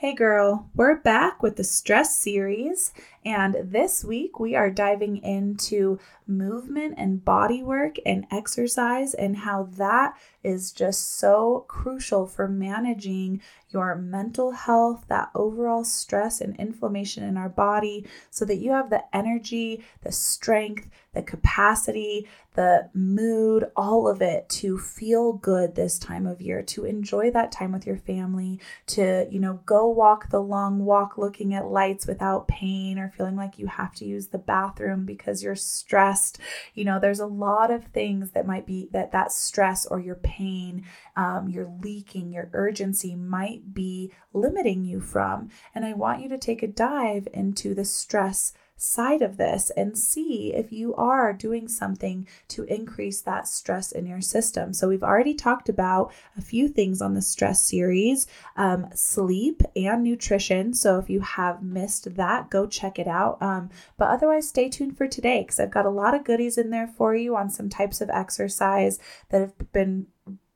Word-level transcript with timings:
Hey 0.00 0.14
girl, 0.14 0.70
we're 0.76 0.94
back 0.94 1.42
with 1.42 1.56
the 1.56 1.64
stress 1.64 2.16
series, 2.16 2.92
and 3.24 3.56
this 3.60 4.04
week 4.04 4.38
we 4.38 4.54
are 4.54 4.70
diving 4.70 5.16
into 5.24 5.98
movement 6.24 6.94
and 6.96 7.24
body 7.24 7.64
work 7.64 7.96
and 8.06 8.24
exercise 8.30 9.12
and 9.12 9.38
how 9.38 9.64
that 9.72 10.16
is 10.44 10.70
just 10.70 11.16
so 11.16 11.64
crucial 11.66 12.28
for 12.28 12.46
managing 12.46 13.42
your 13.70 13.96
mental 13.96 14.52
health, 14.52 15.04
that 15.08 15.30
overall 15.34 15.82
stress 15.82 16.40
and 16.40 16.54
inflammation 16.60 17.24
in 17.24 17.36
our 17.36 17.48
body, 17.48 18.06
so 18.30 18.44
that 18.44 18.58
you 18.58 18.70
have 18.70 18.90
the 18.90 19.02
energy, 19.12 19.84
the 20.02 20.12
strength, 20.12 20.88
the 21.18 21.22
capacity, 21.24 22.28
the 22.54 22.88
mood, 22.94 23.64
all 23.74 24.06
of 24.06 24.22
it 24.22 24.48
to 24.48 24.78
feel 24.78 25.32
good 25.32 25.74
this 25.74 25.98
time 25.98 26.28
of 26.28 26.40
year, 26.40 26.62
to 26.62 26.84
enjoy 26.84 27.28
that 27.32 27.50
time 27.50 27.72
with 27.72 27.84
your 27.84 27.96
family, 27.96 28.60
to, 28.86 29.26
you 29.28 29.40
know, 29.40 29.60
go 29.66 29.88
walk 29.88 30.30
the 30.30 30.40
long 30.40 30.84
walk 30.84 31.18
looking 31.18 31.54
at 31.54 31.66
lights 31.66 32.06
without 32.06 32.46
pain 32.46 33.00
or 33.00 33.10
feeling 33.16 33.34
like 33.34 33.58
you 33.58 33.66
have 33.66 33.92
to 33.96 34.04
use 34.04 34.28
the 34.28 34.38
bathroom 34.38 35.04
because 35.04 35.42
you're 35.42 35.56
stressed. 35.56 36.38
You 36.74 36.84
know, 36.84 37.00
there's 37.00 37.20
a 37.20 37.26
lot 37.26 37.72
of 37.72 37.86
things 37.86 38.30
that 38.30 38.46
might 38.46 38.64
be 38.64 38.88
that 38.92 39.10
that 39.10 39.32
stress 39.32 39.86
or 39.86 39.98
your 39.98 40.14
pain, 40.14 40.84
um, 41.16 41.48
your 41.48 41.68
leaking, 41.82 42.32
your 42.32 42.48
urgency 42.52 43.16
might 43.16 43.74
be 43.74 44.12
limiting 44.32 44.84
you 44.84 45.00
from. 45.00 45.48
And 45.74 45.84
I 45.84 45.94
want 45.94 46.22
you 46.22 46.28
to 46.28 46.38
take 46.38 46.62
a 46.62 46.68
dive 46.68 47.26
into 47.34 47.74
the 47.74 47.84
stress 47.84 48.52
side 48.78 49.20
of 49.20 49.36
this 49.36 49.70
and 49.76 49.98
see 49.98 50.54
if 50.54 50.72
you 50.72 50.94
are 50.94 51.32
doing 51.32 51.68
something 51.68 52.26
to 52.48 52.62
increase 52.64 53.20
that 53.20 53.46
stress 53.46 53.92
in 53.92 54.06
your 54.06 54.20
system. 54.20 54.72
So, 54.72 54.88
we've 54.88 55.02
already 55.02 55.34
talked 55.34 55.68
about 55.68 56.12
a 56.36 56.40
few 56.40 56.68
things 56.68 57.02
on 57.02 57.14
the 57.14 57.22
stress 57.22 57.60
series 57.60 58.26
um, 58.56 58.86
sleep 58.94 59.62
and 59.76 60.02
nutrition. 60.02 60.72
So, 60.72 60.98
if 60.98 61.10
you 61.10 61.20
have 61.20 61.62
missed 61.62 62.16
that, 62.16 62.50
go 62.50 62.66
check 62.66 62.98
it 62.98 63.08
out. 63.08 63.42
Um, 63.42 63.68
but 63.96 64.08
otherwise, 64.08 64.48
stay 64.48 64.68
tuned 64.68 64.96
for 64.96 65.06
today 65.06 65.42
because 65.42 65.60
I've 65.60 65.70
got 65.70 65.86
a 65.86 65.90
lot 65.90 66.14
of 66.14 66.24
goodies 66.24 66.56
in 66.56 66.70
there 66.70 66.88
for 66.88 67.14
you 67.14 67.36
on 67.36 67.50
some 67.50 67.68
types 67.68 68.00
of 68.00 68.08
exercise 68.10 68.98
that 69.30 69.40
have 69.40 69.72
been 69.72 70.06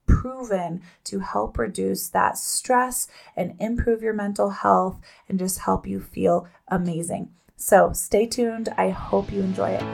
proven 0.06 0.82
to 1.04 1.20
help 1.20 1.58
reduce 1.58 2.08
that 2.08 2.36
stress 2.36 3.08
and 3.36 3.56
improve 3.58 4.02
your 4.02 4.12
mental 4.12 4.50
health 4.50 5.00
and 5.28 5.38
just 5.38 5.60
help 5.60 5.86
you 5.86 6.00
feel 6.00 6.46
amazing. 6.68 7.30
So 7.62 7.92
stay 7.92 8.26
tuned. 8.26 8.70
I 8.76 8.90
hope 8.90 9.30
you 9.32 9.40
enjoy 9.40 9.70
it. 9.70 9.84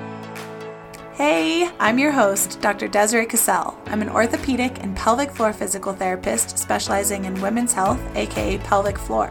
Hey, 1.13 1.71
I'm 1.79 1.99
your 1.99 2.13
host, 2.13 2.63
Dr. 2.63 2.89
Desiree 2.89 3.27
Cassell. 3.27 3.79
I'm 3.87 4.01
an 4.01 4.09
orthopedic 4.09 4.83
and 4.83 4.97
pelvic 4.97 5.31
floor 5.31 5.53
physical 5.53 5.93
therapist 5.93 6.59
specializing 6.59 7.27
in 7.27 7.43
women's 7.43 7.75
health, 7.75 8.01
aka 8.17 8.57
pelvic 8.59 8.97
floor. 8.97 9.31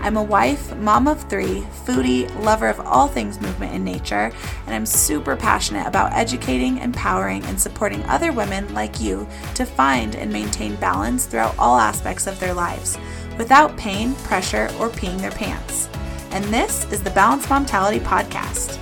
I'm 0.00 0.16
a 0.16 0.22
wife, 0.22 0.74
mom 0.76 1.06
of 1.06 1.28
three, 1.28 1.66
foodie, 1.84 2.34
lover 2.42 2.68
of 2.68 2.80
all 2.80 3.08
things 3.08 3.42
movement 3.42 3.74
and 3.74 3.84
nature, 3.84 4.32
and 4.64 4.74
I'm 4.74 4.86
super 4.86 5.36
passionate 5.36 5.86
about 5.86 6.14
educating, 6.14 6.78
empowering, 6.78 7.44
and 7.44 7.60
supporting 7.60 8.02
other 8.04 8.32
women 8.32 8.72
like 8.72 9.02
you 9.02 9.28
to 9.54 9.66
find 9.66 10.16
and 10.16 10.32
maintain 10.32 10.76
balance 10.76 11.26
throughout 11.26 11.58
all 11.58 11.76
aspects 11.76 12.26
of 12.26 12.40
their 12.40 12.54
lives 12.54 12.96
without 13.36 13.76
pain, 13.76 14.14
pressure, 14.14 14.70
or 14.80 14.88
peeing 14.88 15.18
their 15.18 15.30
pants 15.30 15.90
and 16.36 16.44
this 16.52 16.84
is 16.92 17.02
the 17.02 17.08
Balanced 17.12 17.48
Momtality 17.48 17.98
Podcast, 17.98 18.76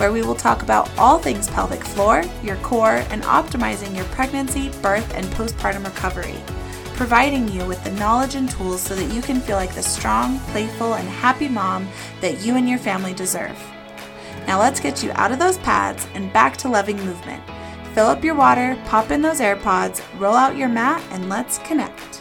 where 0.00 0.10
we 0.10 0.22
will 0.22 0.34
talk 0.34 0.64
about 0.64 0.90
all 0.98 1.20
things 1.20 1.46
pelvic 1.46 1.84
floor, 1.84 2.24
your 2.42 2.56
core, 2.56 3.04
and 3.10 3.22
optimizing 3.22 3.94
your 3.94 4.06
pregnancy, 4.06 4.70
birth, 4.82 5.14
and 5.14 5.24
postpartum 5.26 5.84
recovery, 5.84 6.34
providing 6.96 7.46
you 7.46 7.64
with 7.64 7.82
the 7.84 7.92
knowledge 7.92 8.34
and 8.34 8.50
tools 8.50 8.80
so 8.80 8.96
that 8.96 9.14
you 9.14 9.22
can 9.22 9.40
feel 9.40 9.54
like 9.54 9.72
the 9.72 9.82
strong, 9.84 10.40
playful, 10.48 10.94
and 10.94 11.08
happy 11.08 11.48
mom 11.48 11.88
that 12.20 12.44
you 12.44 12.56
and 12.56 12.68
your 12.68 12.80
family 12.80 13.14
deserve. 13.14 13.56
Now 14.48 14.58
let's 14.58 14.80
get 14.80 15.00
you 15.00 15.12
out 15.14 15.30
of 15.30 15.38
those 15.38 15.58
pads 15.58 16.08
and 16.14 16.32
back 16.32 16.56
to 16.56 16.68
loving 16.68 16.96
movement. 17.04 17.40
Fill 17.94 18.06
up 18.06 18.24
your 18.24 18.34
water, 18.34 18.76
pop 18.86 19.12
in 19.12 19.22
those 19.22 19.38
AirPods, 19.38 20.02
roll 20.18 20.34
out 20.34 20.56
your 20.56 20.68
mat, 20.68 21.00
and 21.12 21.28
let's 21.28 21.58
connect. 21.58 22.19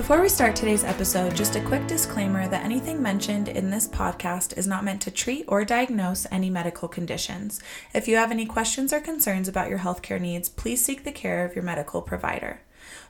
Before 0.00 0.22
we 0.22 0.30
start 0.30 0.56
today's 0.56 0.82
episode, 0.82 1.36
just 1.36 1.56
a 1.56 1.60
quick 1.60 1.86
disclaimer 1.86 2.48
that 2.48 2.64
anything 2.64 3.02
mentioned 3.02 3.48
in 3.48 3.68
this 3.68 3.86
podcast 3.86 4.56
is 4.56 4.66
not 4.66 4.82
meant 4.82 5.02
to 5.02 5.10
treat 5.10 5.44
or 5.46 5.62
diagnose 5.62 6.26
any 6.30 6.48
medical 6.48 6.88
conditions. 6.88 7.60
If 7.92 8.08
you 8.08 8.16
have 8.16 8.30
any 8.30 8.46
questions 8.46 8.94
or 8.94 9.00
concerns 9.00 9.46
about 9.46 9.68
your 9.68 9.80
healthcare 9.80 10.18
needs, 10.18 10.48
please 10.48 10.82
seek 10.82 11.04
the 11.04 11.12
care 11.12 11.44
of 11.44 11.54
your 11.54 11.64
medical 11.64 12.00
provider. 12.00 12.62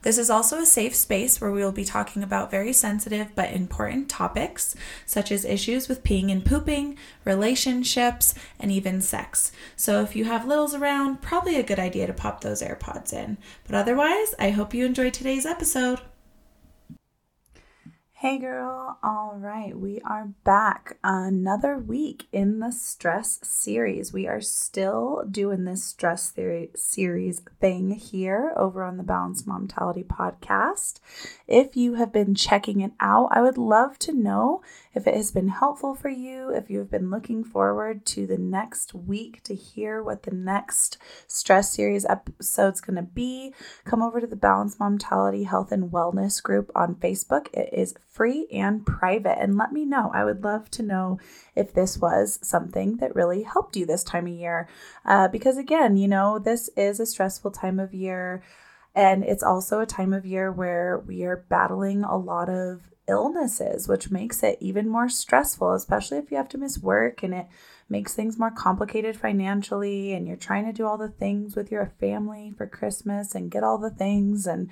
This 0.03 0.19
is 0.19 0.31
also 0.31 0.59
a 0.59 0.67
safe 0.67 0.97
space 0.97 1.41
where 1.41 1.53
we 1.53 1.63
will 1.63 1.71
be 1.71 1.85
talking 1.85 2.25
about 2.25 2.51
very 2.51 2.73
sensitive 2.73 3.29
but 3.37 3.53
important 3.53 4.09
topics, 4.09 4.75
such 5.07 5.31
as 5.31 5.45
issues 5.45 5.89
with 5.89 6.03
peeing 6.03 6.33
and 6.33 6.45
pooping, 6.45 6.99
relationships, 7.25 8.35
and 8.59 8.73
even 8.73 9.01
sex. 9.01 9.53
So 9.77 10.03
if 10.03 10.17
you 10.17 10.25
have 10.25 10.45
littles 10.45 10.75
around, 10.75 11.23
probably 11.23 11.55
a 11.55 11.63
good 11.63 11.79
idea 11.79 12.09
to 12.09 12.13
pop 12.13 12.41
those 12.41 12.63
AirPods 12.63 13.13
in. 13.13 13.39
But 13.65 13.77
otherwise, 13.77 14.35
I 14.41 14.51
hope 14.51 14.75
you 14.75 14.85
enjoy 14.85 15.11
today's 15.11 15.47
episode. 15.47 16.01
Hey 18.21 18.37
girl, 18.37 18.99
all 19.03 19.33
right, 19.39 19.75
we 19.75 19.99
are 20.05 20.27
back 20.45 20.99
another 21.03 21.79
week 21.79 22.27
in 22.33 22.59
the 22.59 22.71
stress 22.71 23.39
series. 23.43 24.13
We 24.13 24.29
are 24.29 24.43
still 24.43 25.25
doing 25.25 25.65
this 25.65 25.83
stress 25.83 26.31
theory 26.31 26.69
series 26.77 27.41
thing 27.63 27.93
here 27.93 28.53
over 28.57 28.85
on 28.85 28.99
the 28.99 29.03
Balanced 29.03 29.49
Momtality 29.49 30.05
podcast. 30.07 31.01
If 31.49 31.79
you 31.79 31.95
have 31.95 32.13
been 32.13 32.35
checking 32.35 32.83
it 32.83 32.93
out, 33.01 33.31
I 33.33 33.41
would 33.41 33.57
love 33.57 33.99
to 34.01 34.13
know 34.13 34.61
if 34.93 35.07
it 35.07 35.15
has 35.15 35.31
been 35.31 35.49
helpful 35.49 35.95
for 35.95 36.11
you, 36.11 36.51
if 36.51 36.69
you 36.69 36.79
have 36.81 36.91
been 36.91 37.11
looking 37.11 37.43
forward 37.43 38.05
to 38.07 38.27
the 38.27 38.37
next 38.37 38.93
week 38.93 39.43
to 39.45 39.55
hear 39.55 40.03
what 40.03 40.25
the 40.25 40.35
next 40.35 40.99
stress 41.27 41.73
series 41.73 42.05
episode 42.05 42.75
is 42.75 42.81
going 42.83 42.97
to 42.97 43.03
be. 43.03 43.55
Come 43.85 44.03
over 44.03 44.21
to 44.21 44.27
the 44.27 44.37
Balanced 44.37 44.79
Momtality 44.79 45.47
Health 45.47 45.73
and 45.73 45.91
Wellness 45.91 46.43
group 46.43 46.71
on 46.75 46.97
Facebook. 46.97 47.47
It 47.55 47.71
is 47.73 47.95
free 48.11 48.49
and 48.53 48.85
private. 48.85 49.41
And 49.41 49.57
let 49.57 49.73
me 49.73 49.85
know. 49.85 50.11
I 50.13 50.25
would 50.25 50.43
love 50.43 50.71
to 50.73 50.83
know 50.83 51.19
if 51.55 51.73
this 51.73 51.97
was 51.97 52.41
something 52.43 52.97
that 52.97 53.15
really 53.15 53.45
helped 53.45 53.77
you 53.77 53.87
this 53.87 54.05
time 54.05 54.27
of 54.27 54.33
year. 54.33 54.69
Uh, 55.05 55.29
because 55.29 55.57
again, 55.57 55.97
you 55.97 56.09
know, 56.09 56.39
this 56.39 56.69
is 56.77 56.99
a 56.99 57.07
stressful 57.07 57.53
time 57.53 57.79
of 57.79 57.95
year. 57.95 58.43
And 58.95 59.23
it's 59.23 59.45
also 59.45 59.81
a 59.81 59.87
time 59.87 60.13
of 60.13 60.27
year 60.27 60.51
where 60.51 60.99
we 60.99 61.23
are 61.23 61.45
battling 61.49 62.03
a 62.03 62.17
lot 62.17 62.49
of 62.49 62.91
illnesses, 63.09 63.87
which 63.87 64.11
makes 64.11 64.43
it 64.43 64.59
even 64.61 64.89
more 64.89 65.09
stressful, 65.09 65.73
especially 65.75 66.19
if 66.19 66.31
you 66.31 66.37
have 66.37 66.49
to 66.49 66.59
miss 66.59 66.79
work 66.79 67.23
and 67.23 67.33
it 67.33 67.47
makes 67.89 68.15
things 68.15 68.39
more 68.39 68.51
complicated 68.51 69.17
financially 69.17 70.13
and 70.13 70.27
you're 70.27 70.37
trying 70.37 70.65
to 70.65 70.73
do 70.73 70.87
all 70.87 70.99
the 70.99 71.09
things 71.09 71.55
with 71.55 71.71
your 71.71 71.93
family 72.01 72.53
for 72.57 72.67
Christmas 72.67 73.35
and 73.35 73.51
get 73.51 73.65
all 73.65 73.79
the 73.79 73.91
things 73.91 74.47
and 74.47 74.69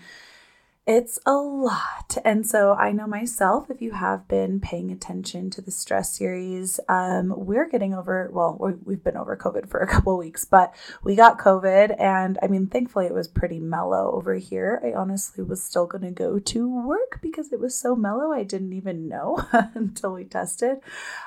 it's 0.89 1.19
a 1.27 1.35
lot. 1.35 2.17
And 2.25 2.47
so 2.47 2.73
I 2.73 2.93
know 2.93 3.07
myself, 3.07 3.71
if 3.71 3.83
you 3.83 3.93
have 3.93 4.27
been 4.27 4.59
paying 4.59 4.91
attention 4.91 5.51
to 5.51 5.61
the 5.61 5.71
stress 5.71 6.17
series, 6.17 6.81
um, 6.89 7.35
we're 7.37 7.69
getting 7.69 7.93
over, 7.93 8.31
well, 8.33 8.57
we've 8.87 9.05
been 9.05 9.19
over 9.19 9.37
COVID 9.37 9.69
for 9.69 9.81
a 9.81 9.87
couple 9.87 10.17
weeks, 10.17 10.47
but 10.47 10.75
we 11.05 11.15
got 11.15 11.39
COVID. 11.39 11.95
And 12.01 12.39
I 12.43 12.47
mean, 12.47 12.69
thankfully, 12.69 13.05
it 13.05 13.13
was 13.13 13.29
pretty 13.29 13.59
mellow 13.59 14.13
over 14.13 14.37
here. 14.37 14.81
I 14.83 14.95
honestly 14.95 15.45
was 15.45 15.63
still 15.63 15.85
going 15.85 16.05
to 16.05 16.11
go 16.11 16.39
to 16.39 16.87
work 16.87 17.21
because 17.21 17.53
it 17.53 17.61
was 17.61 17.79
so 17.79 17.95
mellow. 17.95 18.33
I 18.33 18.43
didn't 18.43 18.73
even 18.73 19.09
know 19.09 19.47
until 19.53 20.15
we 20.15 20.25
tested. 20.25 20.79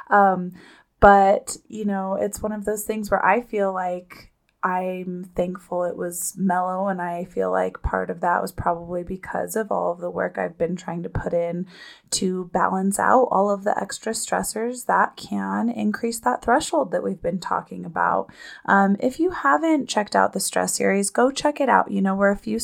Um, 0.09 0.53
but, 0.99 1.57
you 1.67 1.85
know, 1.85 2.15
it's 2.15 2.41
one 2.41 2.51
of 2.51 2.65
those 2.65 2.83
things 2.83 3.11
where 3.11 3.23
I 3.23 3.41
feel 3.41 3.71
like 3.71 4.30
I'm 4.63 5.23
thankful 5.35 5.85
it 5.85 5.97
was 5.97 6.35
mellow, 6.37 6.87
and 6.87 7.01
I 7.01 7.25
feel 7.25 7.51
like 7.51 7.81
part 7.81 8.09
of 8.11 8.21
that 8.21 8.41
was 8.41 8.51
probably 8.51 9.03
because 9.03 9.55
of 9.55 9.71
all 9.71 9.91
of 9.91 9.99
the 9.99 10.11
work 10.11 10.37
I've 10.37 10.57
been 10.57 10.75
trying 10.75 11.01
to 11.03 11.09
put 11.09 11.33
in 11.33 11.65
to 12.11 12.45
balance 12.53 12.99
out 12.99 13.27
all 13.31 13.49
of 13.49 13.63
the 13.63 13.79
extra 13.81 14.13
stressors 14.13 14.85
that 14.85 15.17
can 15.17 15.69
increase 15.69 16.19
that 16.19 16.43
threshold 16.43 16.91
that 16.91 17.03
we've 17.03 17.21
been 17.21 17.39
talking 17.39 17.85
about. 17.85 18.31
Um, 18.65 18.97
if 18.99 19.19
you 19.19 19.31
haven't 19.31 19.89
checked 19.89 20.15
out 20.15 20.33
the 20.33 20.39
stress 20.39 20.75
series, 20.75 21.09
go 21.09 21.31
check 21.31 21.59
it 21.59 21.69
out. 21.69 21.89
You 21.89 22.01
know, 22.01 22.13
we're 22.13 22.29
a 22.29 22.37
few 22.37 22.59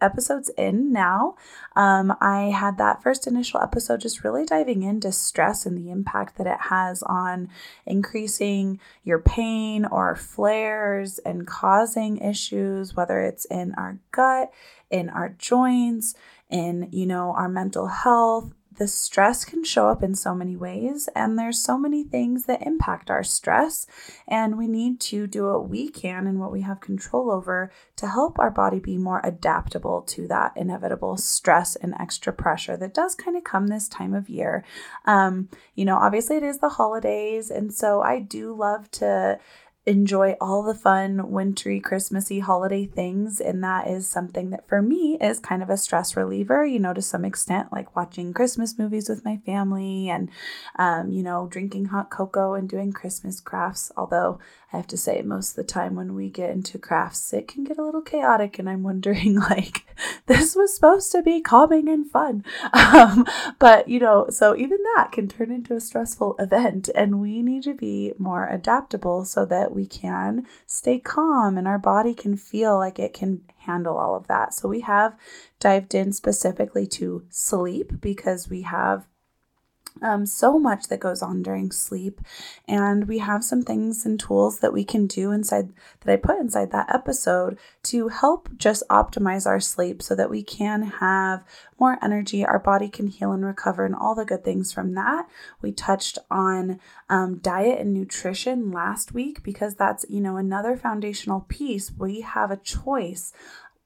episodes 0.00 0.50
in 0.56 0.92
now. 0.92 1.36
Um, 1.76 2.16
I 2.20 2.50
had 2.50 2.78
that 2.78 3.02
first 3.02 3.26
initial 3.26 3.60
episode 3.60 4.00
just 4.00 4.24
really 4.24 4.44
diving 4.44 4.82
into 4.82 5.12
stress 5.12 5.66
and 5.66 5.76
the 5.76 5.90
impact 5.90 6.36
that 6.38 6.46
it 6.46 6.60
has 6.68 7.02
on 7.04 7.48
increasing 7.86 8.80
your 9.02 9.18
pain 9.18 9.84
or 9.84 10.14
flares 10.16 11.18
and 11.20 11.46
causing 11.46 12.18
issues, 12.18 12.94
whether 12.94 13.20
it's 13.20 13.44
in 13.46 13.74
our 13.74 13.98
gut, 14.12 14.52
in 14.90 15.08
our 15.08 15.30
joints, 15.30 16.14
in, 16.50 16.88
you 16.92 17.06
know, 17.06 17.32
our 17.36 17.48
mental 17.48 17.88
health, 17.88 18.52
the 18.76 18.88
stress 18.88 19.44
can 19.44 19.64
show 19.64 19.88
up 19.88 20.02
in 20.02 20.14
so 20.14 20.34
many 20.34 20.56
ways, 20.56 21.08
and 21.14 21.38
there's 21.38 21.58
so 21.58 21.78
many 21.78 22.04
things 22.04 22.46
that 22.46 22.66
impact 22.66 23.10
our 23.10 23.22
stress. 23.22 23.86
And 24.26 24.58
we 24.58 24.66
need 24.66 25.00
to 25.00 25.26
do 25.26 25.46
what 25.46 25.68
we 25.68 25.88
can 25.88 26.26
and 26.26 26.40
what 26.40 26.52
we 26.52 26.62
have 26.62 26.80
control 26.80 27.30
over 27.30 27.70
to 27.96 28.08
help 28.08 28.38
our 28.38 28.50
body 28.50 28.78
be 28.78 28.96
more 28.96 29.20
adaptable 29.24 30.02
to 30.02 30.26
that 30.28 30.52
inevitable 30.56 31.16
stress 31.16 31.76
and 31.76 31.94
extra 31.98 32.32
pressure 32.32 32.76
that 32.76 32.94
does 32.94 33.14
kind 33.14 33.36
of 33.36 33.44
come 33.44 33.68
this 33.68 33.88
time 33.88 34.14
of 34.14 34.28
year. 34.28 34.64
Um, 35.04 35.48
you 35.74 35.84
know, 35.84 35.96
obviously, 35.96 36.36
it 36.36 36.42
is 36.42 36.58
the 36.58 36.70
holidays, 36.70 37.50
and 37.50 37.72
so 37.72 38.02
I 38.02 38.18
do 38.18 38.54
love 38.54 38.90
to 38.92 39.38
enjoy 39.86 40.34
all 40.40 40.62
the 40.62 40.74
fun, 40.74 41.30
wintry, 41.30 41.78
Christmassy 41.78 42.40
holiday 42.40 42.86
things. 42.86 43.38
And 43.40 43.62
that 43.62 43.86
is 43.86 44.08
something 44.08 44.50
that 44.50 44.66
for 44.66 44.80
me 44.80 45.18
is 45.20 45.38
kind 45.38 45.62
of 45.62 45.68
a 45.68 45.76
stress 45.76 46.16
reliever, 46.16 46.64
you 46.64 46.78
know, 46.78 46.94
to 46.94 47.02
some 47.02 47.24
extent, 47.24 47.70
like 47.70 47.94
watching 47.94 48.32
Christmas 48.32 48.78
movies 48.78 49.08
with 49.08 49.24
my 49.24 49.38
family 49.44 50.08
and, 50.08 50.30
um, 50.78 51.10
you 51.10 51.22
know, 51.22 51.46
drinking 51.50 51.86
hot 51.86 52.10
cocoa 52.10 52.54
and 52.54 52.68
doing 52.68 52.92
Christmas 52.92 53.40
crafts. 53.40 53.92
Although 53.96 54.38
I 54.74 54.78
have 54.78 54.88
to 54.88 54.96
say, 54.96 55.22
most 55.22 55.50
of 55.50 55.56
the 55.56 55.72
time 55.72 55.94
when 55.94 56.14
we 56.14 56.28
get 56.28 56.50
into 56.50 56.78
crafts, 56.78 57.32
it 57.32 57.46
can 57.46 57.62
get 57.62 57.78
a 57.78 57.84
little 57.84 58.02
chaotic. 58.02 58.58
And 58.58 58.68
I'm 58.68 58.82
wondering, 58.82 59.38
like, 59.50 59.86
this 60.26 60.56
was 60.56 60.74
supposed 60.74 61.12
to 61.12 61.22
be 61.22 61.40
calming 61.40 61.88
and 61.88 62.10
fun. 62.10 62.44
Um, 62.94 63.26
but, 63.58 63.88
you 63.88 63.98
know, 63.98 64.26
so 64.30 64.56
even 64.56 64.78
that 64.94 65.10
can 65.10 65.26
turn 65.26 65.50
into 65.50 65.74
a 65.74 65.80
stressful 65.80 66.36
event. 66.38 66.88
And 66.94 67.20
we 67.20 67.42
need 67.42 67.62
to 67.64 67.74
be 67.74 68.12
more 68.18 68.48
adaptable 68.48 69.24
so 69.24 69.44
that 69.46 69.72
we 69.72 69.86
can 69.86 70.46
stay 70.66 70.98
calm 70.98 71.56
and 71.56 71.66
our 71.66 71.78
body 71.78 72.14
can 72.14 72.36
feel 72.36 72.76
like 72.78 72.98
it 72.98 73.14
can 73.14 73.42
handle 73.58 73.96
all 73.96 74.14
of 74.14 74.26
that. 74.28 74.54
So 74.54 74.68
we 74.68 74.80
have 74.80 75.16
dived 75.58 75.94
in 75.94 76.12
specifically 76.12 76.86
to 76.88 77.24
sleep 77.30 78.00
because 78.00 78.48
we 78.48 78.62
have 78.62 79.06
um, 80.02 80.26
so 80.26 80.58
much 80.58 80.88
that 80.88 81.00
goes 81.00 81.22
on 81.22 81.42
during 81.42 81.70
sleep. 81.70 82.20
And 82.66 83.06
we 83.06 83.18
have 83.18 83.44
some 83.44 83.62
things 83.62 84.04
and 84.04 84.18
tools 84.18 84.58
that 84.58 84.72
we 84.72 84.84
can 84.84 85.06
do 85.06 85.30
inside 85.30 85.72
that 86.00 86.12
I 86.12 86.16
put 86.16 86.38
inside 86.38 86.72
that 86.72 86.92
episode 86.92 87.58
to 87.84 88.08
help 88.08 88.48
just 88.56 88.82
optimize 88.90 89.46
our 89.46 89.60
sleep 89.60 90.02
so 90.02 90.14
that 90.14 90.30
we 90.30 90.42
can 90.42 90.82
have 90.82 91.44
more 91.78 91.98
energy, 92.02 92.44
our 92.44 92.58
body 92.58 92.88
can 92.88 93.08
heal 93.08 93.32
and 93.32 93.44
recover, 93.44 93.84
and 93.84 93.94
all 93.94 94.14
the 94.14 94.24
good 94.24 94.44
things 94.44 94.72
from 94.72 94.94
that. 94.94 95.26
We 95.60 95.72
touched 95.72 96.18
on 96.30 96.80
um, 97.08 97.38
diet 97.38 97.80
and 97.80 97.92
nutrition 97.92 98.70
last 98.70 99.12
week 99.12 99.42
because 99.42 99.74
that's, 99.74 100.04
you 100.08 100.20
know, 100.20 100.36
another 100.36 100.76
foundational 100.76 101.40
piece. 101.48 101.92
We 101.92 102.20
have 102.20 102.50
a 102.50 102.56
choice 102.56 103.32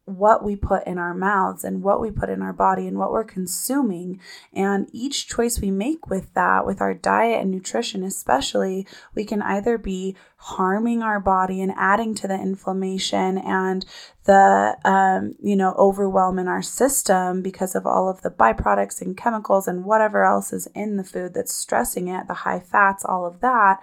what 0.09 0.43
we 0.43 0.57
put 0.57 0.87
in 0.87 0.99
our 0.99 1.15
mouths 1.15 1.65
and 1.65 1.83
what 1.83 2.01
we 2.01 2.11
put 2.11 2.31
in 2.31 2.43
our 2.43 2.53
body 2.53 2.87
and 2.87 2.99
what 2.99 3.13
we're 3.13 3.25
consuming. 3.25 4.21
And 4.53 4.89
each 4.93 5.29
choice 5.29 5.61
we 5.61 5.71
make 5.71 6.09
with 6.09 6.33
that, 6.35 6.65
with 6.65 6.81
our 6.81 6.95
diet 6.95 7.41
and 7.41 7.51
nutrition, 7.51 8.03
especially, 8.03 8.87
we 9.15 9.25
can 9.25 9.43
either 9.43 9.77
be 9.79 10.17
harming 10.37 11.03
our 11.03 11.19
body 11.21 11.61
and 11.61 11.73
adding 11.77 12.15
to 12.15 12.29
the 12.29 12.35
inflammation 12.35 13.39
and 13.39 13.85
the, 14.25 14.77
um, 14.85 15.35
you 15.43 15.57
know, 15.57 15.75
overwhelm 15.77 16.39
in 16.39 16.49
our 16.49 16.63
system 16.63 17.43
because 17.43 17.75
of 17.75 17.87
all 17.87 18.09
of 18.09 18.23
the 18.23 18.31
byproducts 18.31 19.03
and 19.03 19.17
chemicals 19.17 19.67
and 19.67 19.85
whatever 19.85 20.25
else 20.25 20.53
is 20.53 20.69
in 20.75 20.97
the 20.97 21.05
food 21.05 21.35
that's 21.35 21.55
stressing 21.55 22.09
it, 22.09 22.29
the 22.29 22.35
high 22.35 22.61
fats, 22.61 23.05
all 23.05 23.27
of 23.27 23.41
that, 23.41 23.79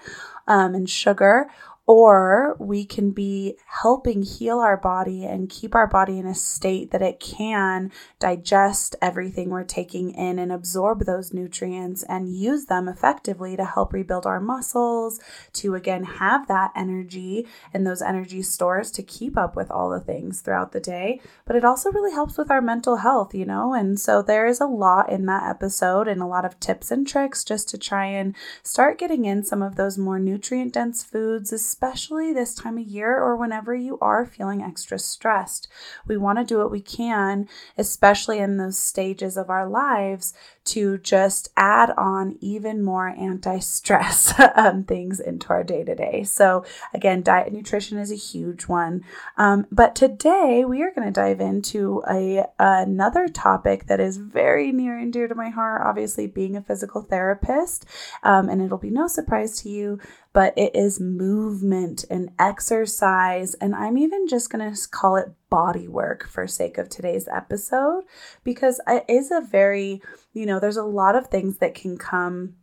um, 0.47 0.73
and 0.75 0.89
sugar 0.89 1.49
or 1.87 2.55
we 2.59 2.83
can 2.83 3.11
be 3.11 3.55
helping 3.67 4.23
heal 4.23 4.59
our 4.59 4.77
body 4.77 5.23
and 5.23 5.49
keep 5.49 5.75
our 5.75 5.85
body 5.85 6.17
in 6.17 6.25
a 6.25 6.33
state 6.33 6.89
that 6.89 7.01
it 7.01 7.19
can 7.19 7.91
digest 8.19 8.95
everything 9.01 9.49
we're 9.49 9.63
taking 9.63 10.09
in 10.11 10.39
and 10.39 10.51
absorb 10.51 11.05
those 11.05 11.31
nutrients 11.31 12.03
and 12.03 12.35
use 12.35 12.65
them 12.65 12.87
effectively 12.87 13.55
to 13.55 13.63
help 13.63 13.93
rebuild 13.93 14.25
our 14.25 14.39
muscles, 14.39 15.19
to 15.53 15.75
again 15.75 16.03
have 16.03 16.47
that 16.47 16.71
energy 16.75 17.45
and 17.71 17.85
those 17.85 18.01
energy 18.01 18.41
stores 18.41 18.89
to 18.89 19.03
keep 19.03 19.37
up 19.37 19.55
with 19.55 19.69
all 19.69 19.89
the 19.91 19.99
things 19.99 20.41
throughout 20.41 20.71
the 20.71 20.79
day. 20.79 21.21
But 21.45 21.55
it 21.55 21.63
also 21.63 21.91
really 21.91 22.11
helps 22.11 22.37
with 22.37 22.49
our 22.49 22.61
mental 22.61 22.97
health, 22.97 23.35
you 23.35 23.45
know? 23.45 23.73
And 23.75 23.99
so 23.99 24.23
there 24.23 24.47
is 24.47 24.59
a 24.59 24.65
lot 24.65 25.11
in 25.11 25.27
that 25.27 25.47
episode 25.47 26.07
and 26.07 26.21
a 26.21 26.27
lot 26.27 26.45
of 26.45 26.59
tips 26.59 26.89
and 26.89 27.07
tricks 27.07 27.43
just 27.43 27.69
to 27.69 27.77
try 27.77 28.05
and 28.05 28.35
start 28.63 28.97
getting 28.97 29.25
in 29.25 29.43
some 29.43 29.61
of 29.61 29.75
those 29.75 29.99
more 29.99 30.17
nutrient 30.17 30.73
dense 30.73 31.03
foods 31.03 31.53
especially 31.75 32.31
this 32.31 32.55
time 32.55 32.77
of 32.77 32.87
year 32.87 33.21
or 33.21 33.35
whenever 33.35 33.75
you 33.75 33.99
are 33.99 34.25
feeling 34.25 34.61
extra 34.61 34.97
stressed. 34.97 35.67
We 36.07 36.15
want 36.15 36.39
to 36.39 36.45
do 36.45 36.57
what 36.57 36.71
we 36.71 36.79
can, 36.79 37.49
especially 37.77 38.39
in 38.39 38.55
those 38.55 38.77
stages 38.77 39.35
of 39.35 39.49
our 39.49 39.67
lives, 39.67 40.33
to 40.65 40.97
just 40.97 41.49
add 41.55 41.91
on 41.91 42.37
even 42.41 42.83
more 42.83 43.07
anti 43.07 43.59
stress 43.59 44.33
um, 44.55 44.83
things 44.83 45.19
into 45.19 45.49
our 45.49 45.63
day 45.63 45.83
to 45.83 45.95
day. 45.95 46.23
So, 46.23 46.65
again, 46.93 47.21
diet 47.21 47.47
and 47.47 47.55
nutrition 47.55 47.97
is 47.97 48.11
a 48.11 48.15
huge 48.15 48.63
one. 48.63 49.03
Um, 49.37 49.67
but 49.71 49.95
today 49.95 50.65
we 50.65 50.81
are 50.83 50.91
going 50.91 51.07
to 51.07 51.11
dive 51.11 51.39
into 51.39 52.03
a, 52.09 52.45
another 52.59 53.27
topic 53.27 53.87
that 53.87 53.99
is 53.99 54.17
very 54.17 54.71
near 54.71 54.97
and 54.97 55.13
dear 55.13 55.27
to 55.27 55.35
my 55.35 55.49
heart, 55.49 55.81
obviously, 55.85 56.27
being 56.27 56.55
a 56.55 56.61
physical 56.61 57.01
therapist. 57.01 57.85
Um, 58.23 58.49
and 58.49 58.61
it'll 58.61 58.77
be 58.77 58.89
no 58.89 59.07
surprise 59.07 59.61
to 59.61 59.69
you 59.69 59.99
but 60.35 60.53
it 60.57 60.75
is 60.75 60.99
movement 60.99 62.03
and 62.09 62.29
exercise. 62.37 63.53
And 63.53 63.73
I'm 63.73 63.97
even 63.97 64.27
just 64.27 64.49
going 64.49 64.69
to 64.69 64.89
call 64.89 65.15
it 65.15 65.33
body 65.49 65.87
work 65.87 66.27
for 66.27 66.45
sake 66.45 66.77
of 66.77 66.89
today's 66.89 67.29
episode 67.29 68.03
because 68.43 68.81
it 68.85 69.05
is 69.07 69.31
a 69.31 69.39
very, 69.39 70.01
you 70.35 70.45
know, 70.45 70.59
there's 70.59 70.77
a 70.77 70.83
lot 70.83 71.15
of 71.15 71.27
things 71.27 71.57
that 71.57 71.73
can 71.73 71.97
come 71.97 72.57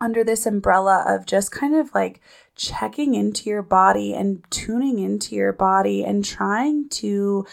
under 0.00 0.24
this 0.24 0.46
umbrella 0.46 1.04
of 1.06 1.26
just 1.26 1.50
kind 1.50 1.74
of 1.74 1.92
like 1.94 2.20
checking 2.56 3.14
into 3.14 3.50
your 3.50 3.62
body 3.62 4.14
and 4.14 4.42
tuning 4.50 4.98
into 4.98 5.34
your 5.34 5.52
body 5.52 6.04
and 6.04 6.24
trying 6.24 6.88
to 6.88 7.44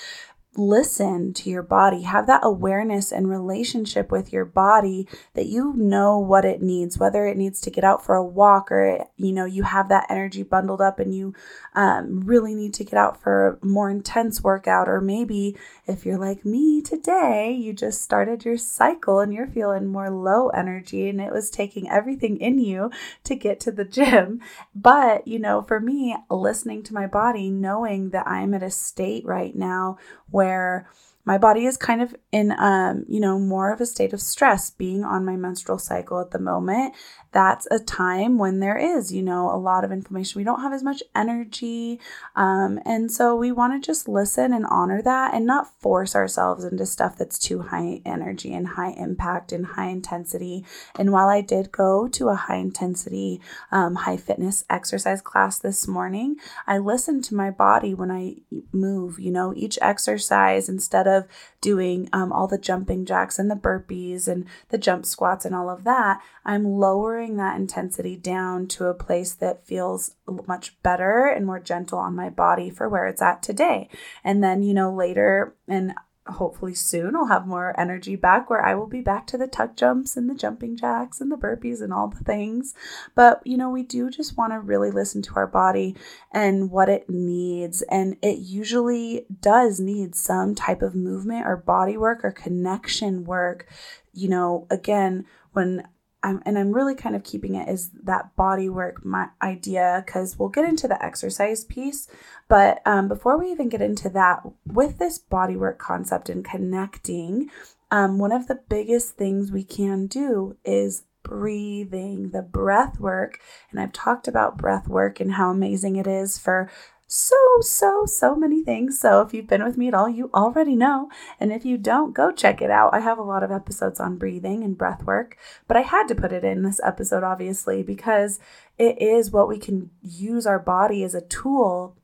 listen 0.57 1.33
to 1.33 1.49
your 1.49 1.61
body, 1.61 2.01
have 2.01 2.25
that 2.27 2.41
awareness 2.43 3.11
and 3.11 3.29
relationship 3.29 4.11
with 4.11 4.33
your 4.33 4.43
body 4.43 5.07
that 5.35 5.45
you 5.45 5.73
know 5.77 6.17
what 6.17 6.43
it 6.43 6.61
needs, 6.61 6.97
whether 6.97 7.27
it 7.27 7.37
needs 7.37 7.61
to 7.61 7.69
get 7.69 7.83
out 7.83 8.03
for 8.03 8.15
a 8.15 8.25
walk 8.25 8.71
or, 8.71 9.05
you 9.15 9.31
know, 9.31 9.45
you 9.45 9.63
have 9.63 9.87
that 9.89 10.07
energy 10.09 10.41
bundled 10.41 10.81
up 10.81 10.99
and 10.99 11.13
you 11.15 11.33
um, 11.75 12.21
really 12.21 12.55
need 12.55 12.73
to 12.73 12.83
get 12.83 12.95
out 12.95 13.21
for 13.21 13.59
a 13.61 13.65
more 13.65 13.89
intense 13.89 14.41
workout. 14.41 14.89
Or 14.89 14.99
maybe 14.99 15.55
if 15.85 16.05
you're 16.05 16.17
like 16.17 16.43
me 16.43 16.81
today, 16.81 17.51
you 17.51 17.71
just 17.71 18.01
started 18.01 18.43
your 18.43 18.57
cycle 18.57 19.19
and 19.19 19.31
you're 19.31 19.47
feeling 19.47 19.85
more 19.85 20.09
low 20.09 20.49
energy 20.49 21.07
and 21.07 21.21
it 21.21 21.31
was 21.31 21.51
taking 21.51 21.89
everything 21.89 22.37
in 22.37 22.57
you 22.57 22.89
to 23.23 23.35
get 23.35 23.59
to 23.59 23.71
the 23.71 23.85
gym. 23.85 24.41
But, 24.73 25.27
you 25.27 25.37
know, 25.37 25.61
for 25.61 25.79
me, 25.79 26.17
listening 26.31 26.81
to 26.83 26.93
my 26.93 27.05
body, 27.05 27.51
knowing 27.51 28.09
that 28.09 28.27
I'm 28.27 28.55
at 28.55 28.63
a 28.63 28.71
state 28.71 29.25
right 29.25 29.55
now 29.55 29.97
where 30.29 30.89
my 31.27 31.37
body 31.37 31.65
is 31.65 31.75
kind 31.75 32.01
of 32.01 32.15
in 32.31 32.53
um 32.57 33.05
you 33.07 33.19
know 33.19 33.37
more 33.37 33.71
of 33.71 33.81
a 33.81 33.85
state 33.85 34.13
of 34.13 34.21
stress 34.21 34.71
being 34.71 35.03
on 35.03 35.25
my 35.25 35.35
menstrual 35.35 35.77
cycle 35.77 36.21
at 36.21 36.31
the 36.31 36.39
moment 36.39 36.95
that's 37.31 37.67
a 37.69 37.79
time 37.79 38.37
when 38.37 38.59
there 38.59 38.77
is, 38.77 39.11
you 39.11 39.21
know, 39.21 39.51
a 39.53 39.57
lot 39.57 39.83
of 39.83 39.91
inflammation. 39.91 40.39
We 40.39 40.43
don't 40.43 40.61
have 40.61 40.73
as 40.73 40.83
much 40.83 41.03
energy. 41.15 41.99
Um, 42.35 42.79
and 42.85 43.11
so 43.11 43.35
we 43.35 43.51
want 43.51 43.81
to 43.81 43.85
just 43.85 44.07
listen 44.07 44.53
and 44.53 44.65
honor 44.69 45.01
that 45.01 45.33
and 45.33 45.45
not 45.45 45.79
force 45.79 46.15
ourselves 46.15 46.63
into 46.63 46.85
stuff 46.85 47.17
that's 47.17 47.37
too 47.37 47.61
high 47.61 48.01
energy 48.05 48.53
and 48.53 48.69
high 48.69 48.91
impact 48.91 49.51
and 49.51 49.65
high 49.65 49.89
intensity. 49.89 50.65
And 50.97 51.11
while 51.11 51.27
I 51.27 51.41
did 51.41 51.71
go 51.71 52.07
to 52.07 52.29
a 52.29 52.35
high 52.35 52.57
intensity, 52.57 53.41
um, 53.71 53.95
high 53.95 54.17
fitness 54.17 54.65
exercise 54.69 55.21
class 55.21 55.59
this 55.59 55.87
morning, 55.87 56.37
I 56.65 56.77
listened 56.77 57.23
to 57.25 57.35
my 57.35 57.51
body 57.51 57.93
when 57.93 58.11
I 58.11 58.37
move, 58.71 59.19
you 59.19 59.31
know, 59.31 59.53
each 59.55 59.77
exercise 59.81 60.69
instead 60.69 61.07
of 61.07 61.16
doing 61.61 62.09
um, 62.13 62.31
all 62.31 62.47
the 62.47 62.57
jumping 62.57 63.05
jacks 63.05 63.39
and 63.39 63.49
the 63.49 63.55
burpees 63.55 64.27
and 64.27 64.45
the 64.69 64.77
jump 64.77 65.05
squats 65.05 65.45
and 65.45 65.55
all 65.55 65.69
of 65.69 65.83
that, 65.85 66.21
I'm 66.45 66.65
lowering 66.65 67.37
that 67.37 67.55
intensity 67.55 68.15
down 68.15 68.67
to 68.67 68.85
a 68.85 68.93
place 68.93 69.33
that 69.35 69.65
feels 69.65 70.15
much 70.47 70.81
better 70.83 71.25
and 71.25 71.45
more 71.45 71.59
gentle 71.59 71.99
on 71.99 72.15
my 72.15 72.29
body 72.29 72.69
for 72.69 72.87
where 72.89 73.07
it's 73.07 73.21
at 73.21 73.41
today. 73.41 73.89
And 74.23 74.43
then, 74.43 74.61
you 74.61 74.73
know, 74.73 74.93
later, 74.93 75.55
and 75.67 75.93
hopefully 76.29 76.73
soon 76.73 77.15
I'll 77.15 77.27
have 77.27 77.47
more 77.47 77.77
energy 77.79 78.15
back 78.15 78.49
where 78.49 78.63
I 78.63 78.75
will 78.75 78.87
be 78.87 79.01
back 79.01 79.27
to 79.27 79.37
the 79.37 79.47
tuck 79.47 79.75
jumps 79.75 80.17
and 80.17 80.29
the 80.29 80.35
jumping 80.35 80.75
jacks 80.75 81.21
and 81.21 81.31
the 81.31 81.35
burpees 81.35 81.81
and 81.81 81.93
all 81.93 82.07
the 82.07 82.23
things. 82.23 82.73
But, 83.15 83.41
you 83.45 83.57
know, 83.57 83.69
we 83.69 83.83
do 83.83 84.09
just 84.09 84.37
want 84.37 84.53
to 84.53 84.59
really 84.59 84.91
listen 84.91 85.21
to 85.23 85.35
our 85.35 85.47
body 85.47 85.95
and 86.31 86.71
what 86.71 86.89
it 86.89 87.09
needs. 87.09 87.81
And 87.83 88.17
it 88.21 88.39
usually 88.39 89.25
does 89.41 89.79
need 89.79 90.15
some 90.15 90.55
type 90.55 90.81
of 90.81 90.95
movement 90.95 91.45
or 91.45 91.57
body 91.57 91.97
work 91.97 92.23
or 92.23 92.31
connection 92.31 93.23
work. 93.23 93.67
You 94.13 94.29
know, 94.29 94.67
again, 94.69 95.25
when 95.53 95.87
I'm, 96.27 96.43
and 96.45 96.59
I'm 96.59 96.73
really 96.73 96.95
kind 96.95 97.15
of 97.15 97.23
keeping 97.23 97.55
it 97.55 97.67
as 97.69 97.89
that 98.03 98.35
body 98.35 98.67
work 98.67 99.05
my 99.05 99.29
idea 99.41 100.03
because 100.05 100.37
we'll 100.37 100.49
get 100.49 100.65
into 100.65 100.87
the 100.87 101.01
exercise 101.03 101.63
piece. 101.63 102.09
But 102.49 102.81
um, 102.85 103.07
before 103.07 103.37
we 103.37 103.49
even 103.51 103.69
get 103.69 103.81
into 103.81 104.09
that, 104.09 104.41
with 104.65 104.97
this 104.97 105.17
body 105.17 105.55
work 105.55 105.79
concept 105.79 106.29
and 106.29 106.43
connecting, 106.43 107.49
um, 107.91 108.19
one 108.19 108.33
of 108.33 108.47
the 108.47 108.59
biggest 108.67 109.15
things 109.15 109.51
we 109.51 109.63
can 109.63 110.07
do 110.07 110.57
is 110.65 111.03
breathing, 111.23 112.31
the 112.31 112.41
breath 112.41 112.99
work. 112.99 113.39
And 113.71 113.79
I've 113.79 113.93
talked 113.93 114.27
about 114.27 114.57
breath 114.57 114.87
work 114.87 115.21
and 115.21 115.33
how 115.33 115.51
amazing 115.51 115.95
it 115.95 116.07
is 116.07 116.37
for 116.37 116.69
so, 117.09 117.37
so, 117.61 118.05
so 118.05 118.35
many 118.35 118.63
things. 118.63 118.99
So 118.99 119.21
if 119.21 119.33
you've 119.33 119.47
been 119.47 119.63
with 119.63 119.77
me 119.77 119.87
at 119.87 119.93
all, 119.93 120.09
you 120.09 120.29
already 120.33 120.75
know. 120.75 121.09
And 121.39 121.53
if 121.53 121.63
you 121.63 121.77
don't, 121.77 122.13
go 122.13 122.33
check 122.33 122.61
it 122.61 122.69
out. 122.69 122.93
I 122.93 122.99
have 122.99 123.17
a 123.17 123.23
lot 123.23 123.43
of 123.43 123.51
episodes 123.51 124.01
on 124.01 124.17
breathing 124.17 124.61
and 124.61 124.77
breath 124.77 125.03
work, 125.03 125.37
but 125.69 125.77
I 125.77 125.81
had 125.81 126.07
to 126.09 126.15
put 126.15 126.33
it 126.33 126.43
in 126.43 126.63
this 126.63 126.81
episode, 126.83 127.23
obviously, 127.23 127.81
because 127.81 128.41
it 128.77 129.01
is 129.01 129.31
what 129.31 129.47
we 129.47 129.57
can 129.57 129.89
use 130.01 130.45
our 130.45 130.59
body 130.59 131.01
as 131.03 131.15
a 131.15 131.21
tool 131.21 131.95